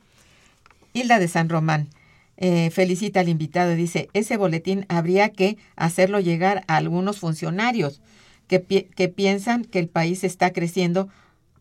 Hilda 0.93 1.18
de 1.18 1.26
San 1.26 1.49
Román 1.49 1.89
eh, 2.37 2.70
felicita 2.70 3.20
al 3.20 3.28
invitado 3.28 3.72
y 3.72 3.76
dice, 3.76 4.09
ese 4.12 4.37
boletín 4.37 4.87
habría 4.89 5.30
que 5.30 5.59
hacerlo 5.74 6.20
llegar 6.20 6.62
a 6.68 6.76
algunos 6.76 7.18
funcionarios 7.18 8.01
que, 8.47 8.62
que 8.62 9.09
piensan 9.09 9.64
que 9.64 9.80
el 9.80 9.89
país 9.89 10.22
está 10.22 10.53
creciendo 10.53 11.09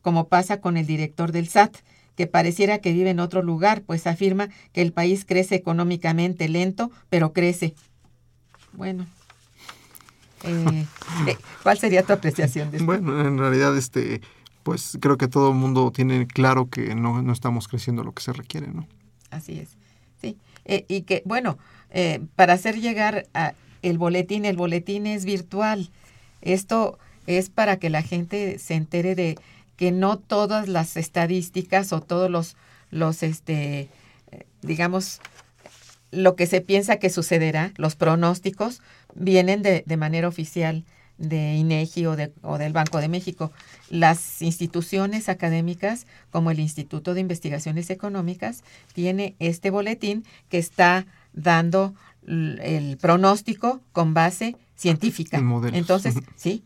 como 0.03 0.27
pasa 0.27 0.61
con 0.61 0.77
el 0.77 0.85
director 0.85 1.31
del 1.31 1.47
SAT, 1.47 1.77
que 2.15 2.27
pareciera 2.27 2.79
que 2.79 2.93
vive 2.93 3.09
en 3.09 3.19
otro 3.19 3.41
lugar, 3.41 3.81
pues 3.81 4.07
afirma 4.07 4.49
que 4.73 4.81
el 4.81 4.91
país 4.91 5.25
crece 5.25 5.55
económicamente 5.55 6.47
lento, 6.49 6.91
pero 7.09 7.33
crece. 7.33 7.75
Bueno, 8.73 9.05
eh, 10.43 10.85
eh, 11.27 11.37
¿cuál 11.63 11.77
sería 11.77 12.03
tu 12.03 12.13
apreciación 12.13 12.71
de 12.71 12.77
esto? 12.77 12.85
Bueno, 12.85 13.25
en 13.25 13.37
realidad, 13.37 13.77
este, 13.77 14.21
pues 14.63 14.97
creo 14.99 15.17
que 15.17 15.27
todo 15.27 15.49
el 15.49 15.55
mundo 15.55 15.91
tiene 15.91 16.27
claro 16.27 16.69
que 16.69 16.95
no, 16.95 17.21
no 17.21 17.33
estamos 17.33 17.67
creciendo 17.67 18.03
lo 18.03 18.13
que 18.13 18.23
se 18.23 18.33
requiere, 18.33 18.67
¿no? 18.67 18.87
Así 19.29 19.59
es. 19.59 19.69
Sí. 20.21 20.37
Eh, 20.65 20.85
y 20.87 21.01
que, 21.01 21.21
bueno, 21.25 21.57
eh, 21.91 22.21
para 22.35 22.53
hacer 22.53 22.79
llegar 22.79 23.27
a 23.33 23.53
el 23.81 23.97
boletín, 23.97 24.45
el 24.45 24.57
boletín 24.57 25.05
es 25.05 25.25
virtual. 25.25 25.91
Esto 26.41 26.97
es 27.27 27.49
para 27.49 27.77
que 27.77 27.89
la 27.89 28.01
gente 28.01 28.57
se 28.59 28.73
entere 28.73 29.15
de 29.15 29.37
que 29.75 29.91
no 29.91 30.17
todas 30.17 30.67
las 30.67 30.97
estadísticas 30.97 31.93
o 31.93 32.01
todos 32.01 32.29
los, 32.29 32.55
los 32.91 33.23
este, 33.23 33.89
digamos, 34.61 35.19
lo 36.11 36.35
que 36.35 36.47
se 36.47 36.61
piensa 36.61 36.97
que 36.97 37.09
sucederá, 37.09 37.73
los 37.77 37.95
pronósticos, 37.95 38.81
vienen 39.13 39.61
de, 39.61 39.83
de 39.85 39.97
manera 39.97 40.27
oficial 40.27 40.85
de 41.17 41.55
INEGI 41.55 42.05
o, 42.07 42.15
de, 42.15 42.31
o 42.41 42.57
del 42.57 42.73
Banco 42.73 42.99
de 42.99 43.07
México. 43.07 43.51
Las 43.89 44.41
instituciones 44.41 45.29
académicas, 45.29 46.07
como 46.31 46.51
el 46.51 46.59
Instituto 46.59 47.13
de 47.13 47.21
Investigaciones 47.21 47.89
Económicas, 47.89 48.63
tiene 48.93 49.35
este 49.39 49.69
boletín 49.69 50.25
que 50.49 50.57
está 50.57 51.05
dando 51.33 51.93
el 52.27 52.97
pronóstico 52.99 53.81
con 53.91 54.13
base 54.13 54.55
científica. 54.75 55.41
Entonces, 55.73 56.15
sí, 56.35 56.63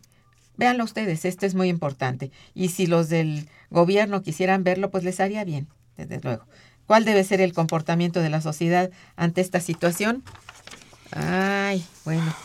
véanlo 0.59 0.83
ustedes, 0.83 1.25
esto 1.25 1.45
es 1.45 1.55
muy 1.55 1.69
importante. 1.69 2.31
Y 2.53 2.67
si 2.67 2.85
los 2.85 3.09
del 3.09 3.49
gobierno 3.71 4.21
quisieran 4.21 4.63
verlo, 4.63 4.91
pues 4.91 5.03
les 5.03 5.19
haría 5.19 5.43
bien, 5.45 5.67
desde 5.97 6.19
luego. 6.19 6.43
¿Cuál 6.85 7.05
debe 7.05 7.23
ser 7.23 7.39
el 7.39 7.53
comportamiento 7.53 8.19
de 8.19 8.29
la 8.29 8.41
sociedad 8.41 8.91
ante 9.15 9.41
esta 9.41 9.61
situación? 9.61 10.21
Ay, 11.11 11.83
bueno. 12.03 12.35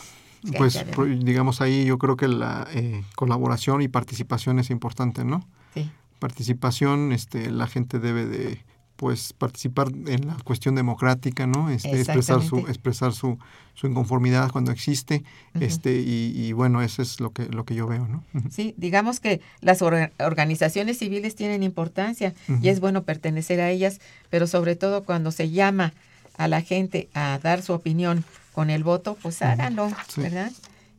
Pues, 0.56 0.84
pues 0.94 1.24
digamos 1.24 1.60
ahí 1.60 1.86
yo 1.86 1.98
creo 1.98 2.16
que 2.16 2.28
la 2.28 2.68
eh, 2.72 3.02
colaboración 3.16 3.82
y 3.82 3.88
participación 3.88 4.58
es 4.58 4.70
importante, 4.70 5.24
¿no? 5.24 5.46
Sí. 5.72 5.90
Participación, 6.18 7.12
este, 7.12 7.50
la 7.50 7.66
gente 7.66 7.98
debe 7.98 8.26
de 8.26 8.62
pues 8.96 9.32
participar 9.32 9.88
en 10.06 10.26
la 10.28 10.36
cuestión 10.44 10.74
democrática, 10.74 11.46
¿no? 11.46 11.68
Este, 11.70 11.96
expresar 11.96 12.42
su 12.42 12.58
expresar 12.68 13.12
su, 13.12 13.38
su 13.74 13.86
inconformidad 13.88 14.50
cuando 14.52 14.70
existe, 14.70 15.24
este 15.58 16.00
y, 16.00 16.52
bueno, 16.52 16.80
eso 16.82 17.02
es 17.02 17.20
lo 17.20 17.30
que 17.32 17.46
lo 17.46 17.64
que 17.64 17.74
yo 17.74 17.86
veo, 17.86 18.06
¿no? 18.06 18.22
Sí, 18.50 18.74
digamos 18.76 19.20
que 19.20 19.40
las 19.60 19.82
organizaciones 19.82 20.98
civiles 20.98 21.34
tienen 21.34 21.62
importancia 21.62 22.34
y 22.62 22.68
es 22.68 22.80
bueno 22.80 23.02
pertenecer 23.02 23.60
a 23.60 23.70
ellas, 23.70 24.00
pero 24.30 24.46
sobre 24.46 24.76
todo 24.76 25.02
cuando 25.04 25.32
se 25.32 25.50
llama 25.50 25.92
a 26.36 26.48
la 26.48 26.60
gente 26.60 27.08
a 27.14 27.38
dar 27.42 27.62
su 27.62 27.72
opinión 27.72 28.24
con 28.52 28.70
el 28.70 28.84
voto, 28.84 29.16
pues 29.22 29.42
háganlo, 29.42 29.90
¿verdad? 30.16 30.52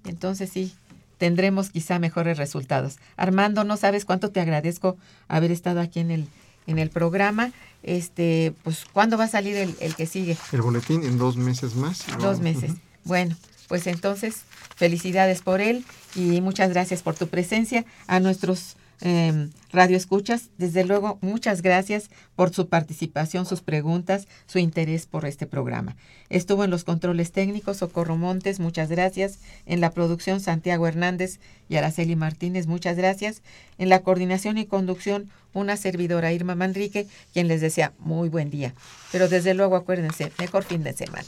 Entonces 0.06 0.50
sí, 0.50 0.74
tendremos 1.18 1.70
quizá 1.70 1.98
mejores 1.98 2.38
resultados. 2.38 2.98
Armando, 3.16 3.64
no 3.64 3.78
sabes 3.78 4.04
cuánto 4.04 4.32
te 4.32 4.42
agradezco 4.42 4.98
haber 5.30 5.52
estado 5.52 5.80
aquí 5.80 6.02
en 6.02 6.12
el 6.12 6.28
en 6.68 6.80
el 6.80 6.90
programa. 6.90 7.52
Este, 7.86 8.56
pues, 8.64 8.84
¿cuándo 8.92 9.16
va 9.16 9.26
a 9.26 9.30
salir 9.30 9.56
el, 9.56 9.76
el 9.80 9.96
que 9.96 10.08
sigue? 10.08 10.36
El 10.52 10.64
boletín 10.64 11.04
en 11.04 11.20
dos 11.20 11.38
meses 11.38 11.76
más. 11.76 12.04
Dos 12.20 12.40
meses. 12.40 12.72
Bueno, 13.04 13.36
pues 13.68 13.86
entonces, 13.86 14.42
felicidades 14.76 15.44
por 15.44 15.62
él 15.62 15.86
y 16.16 16.42
muchas 16.42 16.72
gracias 16.72 17.04
por 17.04 17.14
tu 17.14 17.28
presencia. 17.28 17.86
A 18.08 18.20
nuestros 18.20 18.76
eh, 19.02 19.50
Radio 19.72 19.98
Escuchas, 19.98 20.50
desde 20.58 20.86
luego, 20.86 21.18
muchas 21.22 21.62
gracias 21.62 22.10
por 22.36 22.54
su 22.54 22.70
participación, 22.70 23.46
sus 23.46 23.62
preguntas, 23.62 24.28
su 24.46 24.60
interés 24.60 25.06
por 25.06 25.26
este 25.26 25.46
programa. 25.46 25.96
Estuvo 26.30 26.64
en 26.64 26.72
los 26.72 26.84
controles 26.84 27.32
técnicos 27.32 27.78
Socorro 27.78 28.18
Montes, 28.18 28.60
muchas 28.60 28.90
gracias. 28.90 29.40
En 29.66 29.82
la 29.82 29.92
producción 29.92 30.40
Santiago 30.40 30.88
Hernández 30.88 31.40
y 31.70 31.76
Araceli 31.76 32.16
Martínez, 32.16 32.68
muchas 32.68 32.98
gracias. 32.98 33.42
En 33.78 33.90
la 33.90 34.02
coordinación 34.02 34.58
y 34.58 34.66
conducción, 34.66 35.30
una 35.54 35.78
servidora 35.78 36.34
Irma 36.34 36.56
Manrique, 36.56 37.08
quien 37.34 37.48
les 37.48 37.62
desea 37.62 37.94
muy 38.00 38.30
buen 38.30 38.50
día. 38.50 38.74
Pero 39.12 39.28
desde 39.28 39.54
luego, 39.54 39.76
acuérdense, 39.76 40.32
mejor 40.40 40.64
fin 40.64 40.84
de 40.84 40.94
semana. 40.94 41.28